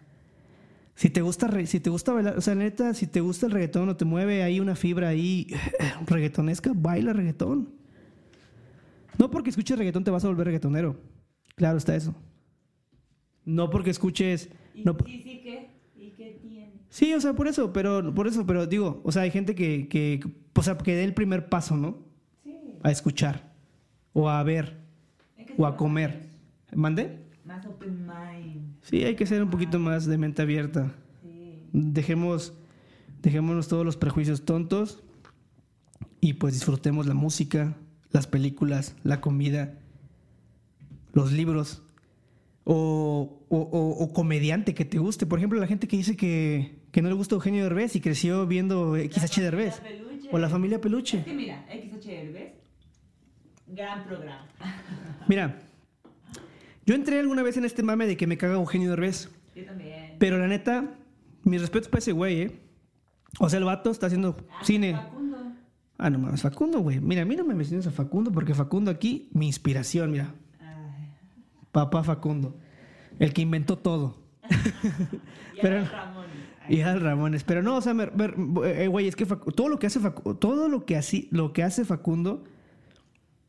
si 0.95 1.09
te 1.09 1.19
gusta, 1.19 1.65
si 1.65 1.81
te 1.81 1.89
gusta 1.89 2.13
bailar, 2.13 2.37
o 2.37 2.41
sea, 2.41 2.55
neta, 2.55 2.93
si 2.93 3.05
te 3.07 3.19
gusta 3.19 3.47
el 3.47 3.51
reggaetón 3.51 3.89
o 3.89 3.97
te 3.97 4.05
mueve 4.05 4.43
ahí 4.43 4.61
una 4.61 4.77
fibra 4.77 5.09
ahí 5.09 5.47
reggaetonesca, 6.07 6.71
baila 6.73 7.11
reggaetón. 7.11 7.73
No 9.19 9.29
porque 9.29 9.49
escuches 9.49 9.77
reggaetón 9.77 10.05
te 10.05 10.11
vas 10.11 10.23
a 10.23 10.29
volver 10.29 10.45
reggaetonero. 10.45 10.95
Claro 11.57 11.79
está 11.79 11.97
eso. 11.97 12.15
No 13.43 13.69
porque 13.69 13.89
escuches, 13.89 14.51
¿Y 14.73 14.85
no, 14.85 14.95
sí, 15.05 15.21
sí, 15.21 15.41
qué? 15.43 15.69
¿Y 15.97 16.11
qué 16.11 16.39
tiene? 16.41 16.71
sí, 16.87 17.13
o 17.13 17.19
sea, 17.19 17.33
por 17.33 17.49
eso, 17.49 17.73
pero 17.73 18.15
por 18.15 18.27
eso, 18.27 18.45
pero 18.45 18.67
digo, 18.67 19.01
o 19.03 19.11
sea, 19.11 19.23
hay 19.23 19.31
gente 19.31 19.53
que, 19.53 19.89
que, 19.89 20.21
o 20.55 20.63
sea, 20.63 20.77
que 20.77 20.95
dé 20.95 21.03
el 21.03 21.13
primer 21.13 21.49
paso, 21.49 21.75
¿no? 21.75 21.97
Sí. 22.41 22.79
A 22.83 22.89
escuchar 22.89 23.51
o 24.13 24.29
a 24.29 24.41
ver 24.43 24.82
o 25.57 25.65
a 25.65 25.75
comer. 25.77 26.29
¿Mande? 26.73 27.19
Más 27.45 27.65
open 27.65 28.05
mind. 28.07 28.75
Sí, 28.81 29.03
hay 29.03 29.15
que 29.15 29.25
ser 29.25 29.43
un 29.43 29.49
poquito 29.49 29.79
más 29.79 30.05
de 30.05 30.17
mente 30.17 30.41
abierta. 30.41 30.93
Sí. 31.21 31.63
dejemos 31.71 32.53
dejémonos 33.21 33.67
todos 33.69 33.85
los 33.85 33.95
prejuicios 33.97 34.43
tontos 34.45 35.01
y 36.19 36.33
pues 36.33 36.53
disfrutemos 36.53 37.05
la 37.07 37.13
música, 37.13 37.75
las 38.11 38.27
películas, 38.27 38.95
la 39.03 39.21
comida, 39.21 39.75
los 41.13 41.31
libros 41.31 41.81
o, 42.65 43.39
o- 43.49 43.57
o- 43.57 44.03
o 44.03 44.13
comediante 44.13 44.73
que 44.73 44.85
te 44.85 44.97
guste. 44.99 45.25
Por 45.25 45.39
ejemplo, 45.39 45.59
la 45.59 45.67
gente 45.67 45.87
que 45.87 45.97
dice 45.97 46.15
que, 46.17 46.79
que 46.91 47.01
no 47.01 47.09
le 47.09 47.15
gusta 47.15 47.35
Eugenio 47.35 47.63
Derbez 47.63 47.95
y 47.95 48.01
creció 48.01 48.45
viendo 48.47 48.95
XH 48.95 49.41
Derbez 49.41 49.79
Peluche. 49.79 50.29
o 50.31 50.37
la 50.37 50.49
familia 50.49 50.75
Es 50.77 50.81
Peluche. 50.81 51.23
que 51.23 51.33
mira, 51.33 51.65
XH 51.69 52.07
Derbez, 52.07 52.53
gran 53.75 54.03
programa. 54.05 54.45
Mira, 55.27 55.59
yo 56.85 56.95
entré 56.95 57.19
alguna 57.19 57.43
vez 57.43 57.57
en 57.57 57.65
este 57.65 57.83
mame 57.83 58.07
de 58.07 58.17
que 58.17 58.27
me 58.27 58.37
caga 58.37 58.55
Eugenio 58.55 58.89
Derbez, 58.89 59.29
Yo 59.55 59.65
también. 59.65 60.15
pero 60.19 60.37
la 60.37 60.47
neta, 60.47 60.85
mis 61.43 61.61
respetos 61.61 61.87
para 61.89 61.99
ese 61.99 62.11
güey, 62.11 62.41
¿eh? 62.41 62.59
O 63.39 63.49
sea, 63.49 63.59
el 63.59 63.65
vato 63.65 63.89
está 63.91 64.07
haciendo 64.07 64.37
Ah, 64.51 64.63
cine. 64.63 64.93
Facundo. 64.93 65.37
Ah, 65.97 66.09
no 66.09 66.19
mames, 66.19 66.41
Facundo, 66.41 66.79
güey. 66.79 66.99
Mira, 66.99 67.21
a 67.21 67.25
mí 67.25 67.35
no 67.35 67.45
me 67.45 67.55
menciones 67.55 67.87
a 67.87 67.91
Facundo 67.91 68.31
porque 68.31 68.53
Facundo 68.53 68.91
aquí, 68.91 69.29
mi 69.33 69.47
inspiración, 69.47 70.11
mira. 70.11 70.33
Ay. 70.59 71.09
Papá 71.71 72.03
Facundo. 72.03 72.57
El 73.19 73.33
que 73.33 73.41
inventó 73.41 73.77
todo. 73.77 74.17
Y 75.55 75.61
Pero- 75.61 75.85
Ramón. 75.85 76.25
Ay, 76.67 76.77
Y 76.77 76.81
Al 76.81 76.99
Ramones. 77.01 77.43
Pero 77.43 77.61
no, 77.61 77.77
o 77.77 77.81
sea, 77.81 77.93
eh, 78.65 78.87
güey, 78.87 79.07
es 79.07 79.15
que 79.15 79.25
todo 79.25 79.69
lo 79.69 79.79
que 79.79 79.87
hace 79.87 79.99
todo 80.39 80.67
lo 80.67 80.85
que, 80.85 80.97
así, 80.97 81.27
lo 81.31 81.53
que 81.53 81.63
hace 81.63 81.85
Facundo, 81.85 82.43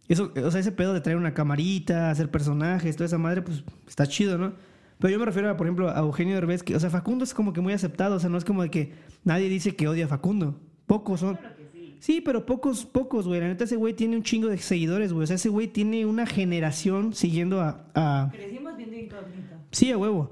eso, 0.08 0.32
o 0.44 0.50
sea, 0.50 0.60
ese 0.60 0.72
pedo 0.72 0.92
de 0.94 1.00
traer 1.00 1.16
una 1.16 1.34
camarita, 1.34 2.10
hacer 2.10 2.30
personajes, 2.30 2.96
toda 2.96 3.06
esa 3.06 3.18
madre, 3.18 3.42
pues 3.42 3.64
está 3.88 4.06
chido, 4.06 4.36
¿no? 4.38 4.52
Pero 4.98 5.12
yo 5.12 5.18
me 5.18 5.24
refiero, 5.24 5.50
a, 5.50 5.56
por 5.56 5.66
ejemplo, 5.66 5.90
a 5.90 5.98
Eugenio 5.98 6.34
Derbez, 6.34 6.62
que, 6.62 6.76
o 6.76 6.80
sea, 6.80 6.88
Facundo 6.90 7.24
es 7.24 7.34
como 7.34 7.52
que 7.52 7.60
muy 7.60 7.72
aceptado, 7.72 8.16
o 8.16 8.20
sea, 8.20 8.30
no 8.30 8.38
es 8.38 8.44
como 8.44 8.62
de 8.62 8.70
que 8.70 8.92
nadie 9.24 9.48
dice 9.48 9.74
que 9.74 9.88
odia 9.88 10.04
a 10.04 10.08
Facundo. 10.08 10.60
Pocos 10.86 11.20
son. 11.20 11.36
Claro 11.36 11.56
que 11.56 11.68
sí. 11.72 11.96
Sí, 12.00 12.20
pero 12.20 12.44
pocos, 12.46 12.84
pocos, 12.84 13.26
güey. 13.26 13.40
La 13.40 13.48
neta, 13.48 13.64
ese 13.64 13.76
güey 13.76 13.94
tiene 13.94 14.16
un 14.16 14.22
chingo 14.22 14.48
de 14.48 14.58
seguidores, 14.58 15.12
güey. 15.12 15.24
O 15.24 15.26
sea, 15.26 15.36
ese 15.36 15.48
güey 15.48 15.68
tiene 15.68 16.04
una 16.06 16.26
generación 16.26 17.14
siguiendo 17.14 17.60
a. 17.62 17.86
a- 17.94 18.30
Crecimos 18.32 18.76
viendo 18.76 18.96
incógnito. 18.96 19.54
Sí, 19.70 19.90
a 19.90 19.96
huevo. 19.98 20.30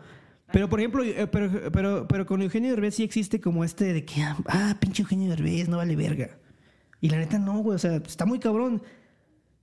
Pero, 0.53 0.69
por 0.69 0.79
ejemplo, 0.81 1.03
eh, 1.03 1.27
pero, 1.27 1.51
pero, 1.73 2.07
pero 2.07 2.27
con 2.27 2.43
Eugenio 2.43 2.71
Derbez 2.71 2.95
sí 2.97 3.03
existe 3.03 3.41
como 3.41 3.65
este 3.65 3.93
de 3.95 4.05
que, 4.05 4.23
ah, 4.23 4.77
pinche 4.79 5.03
Eugenio 5.03 5.31
Derbez, 5.31 5.69
no 5.71 5.79
vale 5.79 5.97
verga. 5.97 6.37
Y 7.01 7.09
la 7.09 7.17
neta 7.17 7.39
no, 7.39 7.59
güey. 7.61 7.77
O 7.77 7.79
sea, 7.79 7.97
está 7.97 8.27
muy 8.27 8.39
cabrón. 8.39 8.83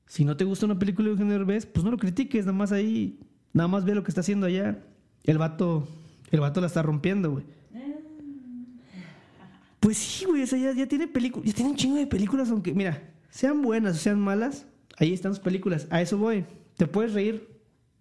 Si 0.10 0.26
no 0.26 0.36
te 0.36 0.44
gusta 0.44 0.66
una 0.66 0.80
película 0.80 1.06
de 1.06 1.12
Eugenio 1.12 1.34
Derbez, 1.34 1.68
pues 1.68 1.84
no 1.84 1.92
lo 1.92 1.98
critiques. 1.98 2.44
Nada 2.44 2.58
más 2.58 2.72
ahí, 2.72 3.20
nada 3.54 3.68
más 3.68 3.86
ve 3.86 3.94
lo 3.94 4.04
que 4.04 4.10
está 4.10 4.22
haciendo 4.22 4.48
allá. 4.48 4.80
El 5.24 5.38
vato, 5.38 5.88
el 6.32 6.40
vato 6.40 6.60
la 6.62 6.68
está 6.68 6.82
rompiendo, 6.82 7.30
güey. 7.32 7.46
Eh, 7.76 7.96
Pues 9.80 9.98
sí, 10.00 10.26
güey, 10.26 10.42
o 10.42 10.48
sea, 10.48 10.58
ya, 10.58 10.74
ya 10.74 10.88
tiene 10.88 11.08
películas, 11.08 11.48
ya 11.48 11.54
tiene 11.54 11.70
un 11.70 11.76
chingo 11.78 11.98
de 11.98 12.08
películas, 12.08 12.50
aunque, 12.50 12.74
mira, 12.74 13.04
sean 13.30 13.62
buenas 13.62 13.98
o 13.98 14.00
sean 14.00 14.20
malas, 14.20 14.66
ahí 14.98 15.14
están 15.14 15.36
sus 15.36 15.44
películas. 15.44 15.88
A 15.92 16.02
eso 16.02 16.18
voy. 16.18 16.44
Te 16.76 16.88
puedes 16.88 17.14
reír 17.14 17.48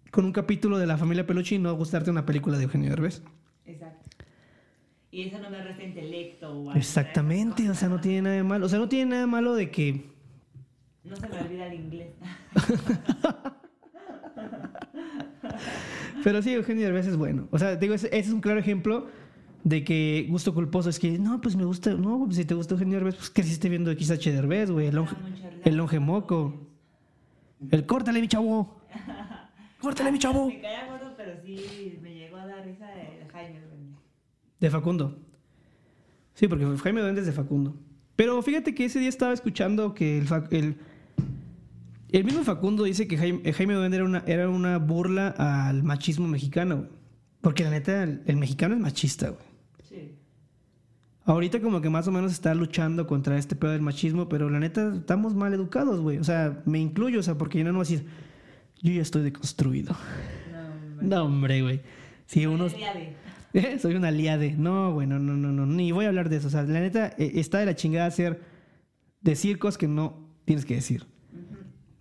con 0.09 0.25
un 0.25 0.31
capítulo 0.31 0.79
de 0.79 0.87
La 0.87 0.97
Familia 0.97 1.27
Peluche 1.27 1.55
y 1.55 1.59
no 1.59 1.71
gustarte 1.75 2.09
una 2.09 2.25
película 2.25 2.57
de 2.57 2.63
Eugenio 2.63 2.89
Derbez. 2.89 3.21
Exacto. 3.67 4.15
Y 5.11 5.27
eso 5.27 5.37
no 5.37 5.51
me 5.51 5.63
resta 5.63 5.83
intelecto 5.83 6.49
o 6.49 6.69
algo, 6.69 6.73
Exactamente, 6.73 7.69
o 7.69 7.75
sea, 7.75 7.87
no 7.87 8.01
tiene 8.01 8.23
nada 8.23 8.35
de 8.35 8.43
malo. 8.43 8.65
O 8.65 8.69
sea, 8.69 8.79
no 8.79 8.89
tiene 8.89 9.11
nada 9.11 9.21
de 9.21 9.27
malo 9.27 9.53
de 9.53 9.69
que... 9.69 10.08
No 11.03 11.15
se 11.15 11.27
me 11.29 11.39
olvida 11.39 11.67
el 11.67 11.73
inglés. 11.73 12.13
Pero 16.23 16.41
sí, 16.41 16.53
Eugenio 16.53 16.85
Derbez 16.85 17.07
es 17.07 17.17
bueno. 17.17 17.47
O 17.51 17.59
sea, 17.59 17.75
digo, 17.75 17.93
ese, 17.93 18.09
es 18.17 18.29
un 18.29 18.41
claro 18.41 18.59
ejemplo 18.59 19.07
de 19.63 19.83
que 19.83 20.27
gusto 20.29 20.53
culposo 20.53 20.89
es 20.89 20.99
que, 20.99 21.17
no, 21.17 21.41
pues 21.41 21.55
me 21.55 21.65
gusta, 21.65 21.93
no, 21.93 22.25
pues 22.25 22.37
si 22.37 22.45
te 22.45 22.53
gusta 22.53 22.73
Eugenio 22.73 22.95
Derbez, 22.95 23.15
pues 23.15 23.29
creciste 23.29 23.69
viendo 23.69 23.91
XH 23.91 24.31
Derbez, 24.31 24.71
güey, 24.71 24.87
el 24.87 24.95
longe, 24.95 25.15
el 25.63 25.75
longe 25.75 25.99
moco. 25.99 26.67
El 27.71 27.85
córtale, 27.85 28.21
mi 28.21 28.27
chavo. 28.27 28.81
Córtale, 29.81 30.11
mi 30.11 30.19
chavo. 30.19 30.47
Me 30.47 30.61
caía 30.61 30.87
gordo, 30.87 31.13
pero 31.15 31.33
sí 31.43 31.97
me 32.01 32.13
llegó 32.13 32.37
a 32.37 32.45
dar 32.45 32.65
risa 32.65 32.87
de 32.87 33.25
Jaime 33.31 33.61
Duende. 33.61 33.97
De 34.59 34.69
Facundo. 34.69 35.19
Sí, 36.33 36.47
porque 36.47 36.65
Jaime 36.77 37.01
Duende 37.01 37.21
es 37.21 37.27
de 37.27 37.33
Facundo. 37.33 37.75
Pero 38.15 38.41
fíjate 38.41 38.75
que 38.75 38.85
ese 38.85 38.99
día 38.99 39.09
estaba 39.09 39.33
escuchando 39.33 39.93
que 39.93 40.17
el, 40.17 40.27
el, 40.51 40.77
el 42.11 42.23
mismo 42.23 42.43
Facundo 42.43 42.83
dice 42.83 43.07
que 43.07 43.17
Jaime, 43.17 43.41
eh, 43.43 43.53
Jaime 43.53 43.73
Duende 43.75 43.97
era 43.97 44.05
una, 44.05 44.23
era 44.25 44.49
una 44.49 44.77
burla 44.77 45.29
al 45.37 45.83
machismo 45.83 46.27
mexicano. 46.27 46.77
güey. 46.77 46.89
Porque 47.41 47.63
la 47.63 47.69
neta, 47.69 48.03
el, 48.03 48.21
el 48.25 48.37
mexicano 48.37 48.75
es 48.75 48.81
machista, 48.81 49.29
güey. 49.29 49.43
Sí. 49.87 50.15
Ahorita 51.25 51.61
como 51.61 51.81
que 51.81 51.89
más 51.89 52.07
o 52.07 52.11
menos 52.11 52.31
está 52.31 52.53
luchando 52.55 53.05
contra 53.07 53.37
este 53.37 53.55
pedo 53.55 53.71
del 53.71 53.81
machismo, 53.81 54.27
pero 54.27 54.49
la 54.49 54.59
neta 54.59 54.93
estamos 54.95 55.35
mal 55.35 55.53
educados, 55.53 56.01
güey. 56.01 56.17
O 56.17 56.23
sea, 56.23 56.61
me 56.65 56.79
incluyo, 56.79 57.19
o 57.19 57.23
sea, 57.23 57.37
porque 57.37 57.59
yo 57.59 57.65
no 57.65 57.73
voy 57.73 57.79
a 57.79 57.89
decir, 57.89 58.07
yo 58.81 58.93
ya 58.93 59.01
estoy 59.01 59.23
deconstruido. 59.23 59.95
No, 60.51 60.59
hombre. 60.59 61.07
No, 61.07 61.23
hombre, 61.23 61.61
güey. 61.61 61.81
Si 62.25 62.45
uno... 62.45 62.67
¿Eh? 63.53 63.79
Soy 63.79 63.95
una 63.95 64.09
aliade. 64.09 64.55
No, 64.57 64.93
güey, 64.93 65.07
no, 65.07 65.17
no, 65.17 65.35
no, 65.35 65.51
no. 65.51 65.65
Ni 65.65 65.91
voy 65.91 66.05
a 66.05 66.09
hablar 66.09 66.29
de 66.29 66.37
eso. 66.37 66.47
O 66.47 66.51
sea, 66.51 66.63
la 66.63 66.79
neta, 66.79 67.13
eh, 67.17 67.31
está 67.35 67.59
de 67.59 67.65
la 67.65 67.75
chingada 67.75 68.05
hacer, 68.05 68.41
decir 69.21 69.57
cosas 69.57 69.77
que 69.77 69.87
no 69.87 70.29
tienes 70.45 70.65
que 70.65 70.75
decir. 70.75 71.07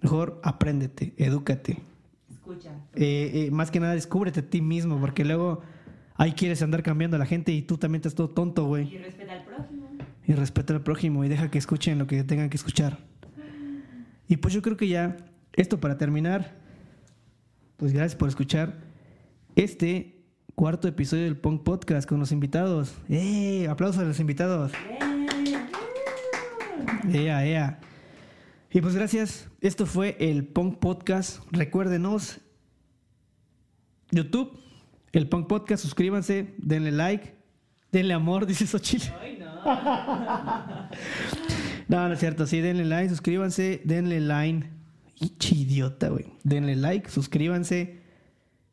Mejor 0.03 0.41
apréndete, 0.43 1.15
edúcate. 1.17 1.79
Escucha. 2.31 2.71
Eh, 2.95 3.47
eh, 3.47 3.51
más 3.51 3.71
que 3.71 3.81
nada, 3.81 3.95
descúbrete 3.95 4.41
a 4.41 4.43
ti 4.49 4.61
mismo, 4.61 5.01
porque 5.01 5.25
luego 5.25 5.63
ahí 6.15 6.33
quieres 6.33 6.63
andar 6.63 6.83
cambiando 6.83 7.17
a 7.17 7.19
la 7.19 7.27
gente 7.27 7.53
y 7.53 7.63
tú 7.63 7.79
también 7.79 8.01
estás 8.01 8.15
todo 8.15 8.29
tonto, 8.29 8.65
güey. 8.65 8.95
Y 8.95 8.99
respeta 8.99 9.33
al 9.33 9.45
prójimo. 9.45 9.89
Y 10.27 10.33
respeta 10.35 10.75
al 10.75 10.83
prójimo 10.83 11.25
y 11.25 11.29
deja 11.29 11.51
que 11.51 11.59
escuchen 11.59 11.99
lo 11.99 12.07
que 12.07 12.23
tengan 12.25 12.51
que 12.51 12.57
escuchar. 12.57 12.99
Y 14.29 14.37
pues 14.37 14.53
yo 14.53 14.63
creo 14.63 14.77
que 14.77 14.89
ya, 14.89 15.17
esto 15.55 15.81
para 15.81 15.97
terminar, 15.97 16.57
pues 17.79 17.93
gracias 17.93 18.15
por 18.15 18.29
escuchar 18.29 18.75
este 19.57 20.23
cuarto 20.55 20.87
episodio 20.87 21.25
del 21.25 21.37
Punk 21.37 21.63
Podcast 21.63 22.09
con 22.09 22.21
los 22.21 22.31
invitados. 22.31 22.95
¡Eh! 23.09 23.67
Aplausos 23.69 24.03
a 24.03 24.05
los 24.05 24.21
invitados. 24.21 24.73
¡Eh! 24.75 24.99
Ea, 27.13 27.47
ea. 27.47 27.81
Y 28.71 28.81
pues 28.81 28.95
gracias. 28.95 29.49
Esto 29.61 29.87
fue 29.87 30.17
el 30.21 30.47
Punk 30.47 30.79
Podcast. 30.79 31.41
Recuérdenos. 31.51 32.39
YouTube, 34.11 34.59
el 35.13 35.29
Punk 35.29 35.47
Podcast. 35.47 35.83
Suscríbanse, 35.83 36.55
denle 36.59 36.93
like, 36.93 37.35
denle 37.93 38.15
amor, 38.15 38.47
dice 38.47 38.67
Xochitl. 38.67 39.07
Ay, 39.21 39.39
no. 39.39 40.89
No, 41.89 42.07
no 42.07 42.13
es 42.13 42.21
cierto. 42.21 42.47
Sí, 42.47 42.61
denle 42.61 42.85
like, 42.85 43.09
suscríbanse, 43.09 43.81
denle 43.85 44.21
line. 44.21 44.71
Ichi 45.19 45.63
idiota, 45.63 46.11
güey. 46.11 46.27
Denle 46.45 46.77
like, 46.77 47.09
suscríbanse. 47.09 48.03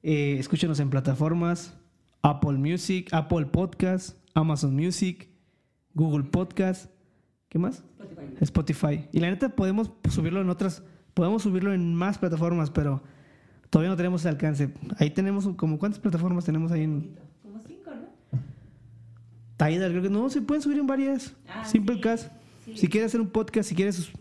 Eh, 0.04 0.36
escúchenos 0.38 0.82
en 0.82 0.90
plataformas 0.90 1.74
Apple 2.22 2.58
Music, 2.58 3.08
Apple 3.14 3.46
Podcast, 3.46 4.18
Amazon 4.34 4.76
Music, 4.76 5.30
Google 5.94 6.26
Podcast. 6.26 6.92
¿Qué 7.56 7.60
más? 7.60 7.86
Spotify. 8.02 8.34
Spotify. 8.42 9.08
Y 9.14 9.20
la 9.22 9.30
neta 9.30 9.48
podemos 9.48 9.90
subirlo 10.10 10.42
en 10.42 10.50
otras, 10.50 10.84
podemos 11.14 11.42
subirlo 11.42 11.72
en 11.74 11.96
más 11.96 12.18
plataformas, 12.18 12.70
pero 12.70 13.02
todavía 13.70 13.90
no 13.92 13.96
tenemos 13.96 14.20
ese 14.24 14.28
alcance. 14.28 14.74
Ahí 14.98 15.10
tenemos 15.12 15.48
como 15.56 15.80
cuántas 15.80 16.02
plataformas 16.02 16.44
tenemos 16.44 16.74
ahí 16.74 16.84
en 16.84 17.16
Como 17.42 17.62
cinco, 17.66 17.92
¿no? 17.92 18.40
Tidal, 19.56 19.92
creo 19.92 20.02
que 20.04 20.10
no, 20.10 20.30
se 20.30 20.42
pueden 20.42 20.62
subir 20.62 20.80
en 20.80 20.86
varias. 20.86 21.34
Ah, 21.48 21.64
Simplecast. 21.64 22.30
sí. 22.66 22.76
Si 22.76 22.88
quieres 22.90 23.12
hacer 23.12 23.22
un 23.22 23.30
podcast, 23.30 23.70
si 23.70 23.74
quieres 23.74 24.12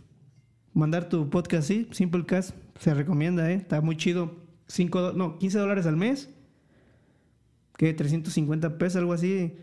mandar 0.73 1.09
tu 1.09 1.29
podcast, 1.29 1.67
sí, 1.67 1.89
Simplecast 1.91 2.53
se 2.79 2.95
recomienda, 2.95 3.51
¿eh? 3.51 3.55
Está 3.55 3.81
muy 3.81 3.97
chido. 3.97 4.37
Cinco, 4.69 5.01
do- 5.01 5.13
no, 5.13 5.41
15 5.41 5.59
dólares 5.59 5.87
al 5.87 5.97
mes. 5.97 6.31
Que 7.77 7.93
350 7.95 8.79
pesos, 8.79 8.95
algo 9.01 9.13
así. 9.13 9.57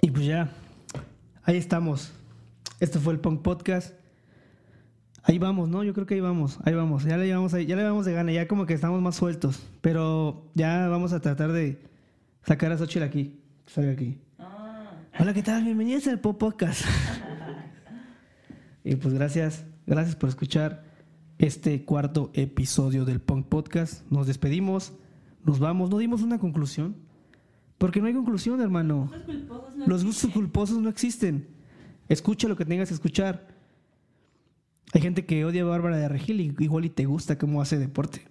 Y 0.00 0.10
pues 0.10 0.24
ya, 0.24 0.50
ahí 1.48 1.56
estamos. 1.56 2.12
Este 2.78 2.98
fue 2.98 3.14
el 3.14 3.20
Punk 3.20 3.40
Podcast. 3.40 3.94
Ahí 5.22 5.38
vamos, 5.38 5.70
¿no? 5.70 5.82
Yo 5.82 5.94
creo 5.94 6.04
que 6.06 6.14
ahí 6.14 6.20
vamos, 6.20 6.58
ahí 6.64 6.74
vamos. 6.74 7.04
Ya 7.04 7.16
le 7.16 7.24
llevamos, 7.26 7.54
ahí- 7.54 7.64
ya 7.64 7.74
le 7.74 7.84
vamos 7.84 8.04
de 8.04 8.12
gana, 8.12 8.32
ya 8.32 8.46
como 8.46 8.66
que 8.66 8.74
estamos 8.74 9.00
más 9.00 9.16
sueltos. 9.16 9.62
Pero 9.80 10.50
ya 10.54 10.88
vamos 10.88 11.14
a 11.14 11.20
tratar 11.20 11.52
de 11.52 11.82
sacar 12.42 12.70
a 12.70 12.76
Xochitl 12.76 13.02
aquí. 13.04 13.40
que 13.64 13.72
Salga 13.72 13.92
aquí. 13.92 14.18
Ah, 14.38 14.92
Hola, 15.18 15.32
¿qué 15.32 15.42
tal? 15.42 15.64
Bienvenidos 15.64 16.06
al 16.06 16.20
Pop 16.20 16.38
Podcast. 16.38 16.82
y 18.84 18.96
pues 18.96 19.14
gracias, 19.14 19.64
gracias 19.86 20.16
por 20.16 20.28
escuchar 20.28 20.84
este 21.38 21.82
cuarto 21.86 22.30
episodio 22.34 23.06
del 23.06 23.20
Punk 23.20 23.46
Podcast. 23.46 24.02
Nos 24.10 24.26
despedimos, 24.26 24.92
nos 25.44 25.58
vamos, 25.60 25.88
no 25.88 25.96
dimos 25.96 26.20
una 26.20 26.38
conclusión. 26.38 27.07
Porque 27.78 28.00
no 28.00 28.08
hay 28.08 28.14
conclusión, 28.14 28.60
hermano. 28.60 29.08
los 29.12 29.22
culposos 29.22 29.76
no 29.76 29.86
Los 29.86 30.04
gustos 30.04 30.30
culposos 30.32 30.78
no 30.78 30.88
existen. 30.88 31.48
Escucha 32.08 32.48
lo 32.48 32.56
que 32.56 32.64
tengas 32.64 32.88
que 32.88 32.94
escuchar. 32.94 33.46
Hay 34.92 35.00
gente 35.00 35.26
que 35.26 35.44
odia 35.44 35.62
a 35.62 35.66
Bárbara 35.66 35.96
de 35.96 36.08
Regil 36.08 36.40
y 36.40 36.54
igual 36.58 36.84
y 36.84 36.90
te 36.90 37.04
gusta 37.04 37.38
cómo 37.38 37.60
hace 37.62 37.78
deporte. 37.78 38.26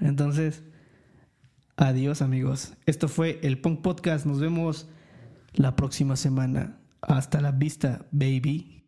Entonces, 0.00 0.64
adiós 1.76 2.22
amigos. 2.22 2.74
Esto 2.86 3.08
fue 3.08 3.38
el 3.42 3.60
Punk 3.60 3.82
Podcast. 3.82 4.26
Nos 4.26 4.40
vemos 4.40 4.88
la 5.52 5.76
próxima 5.76 6.16
semana. 6.16 6.78
Hasta 7.02 7.40
la 7.40 7.52
vista, 7.52 8.06
baby. 8.10 8.81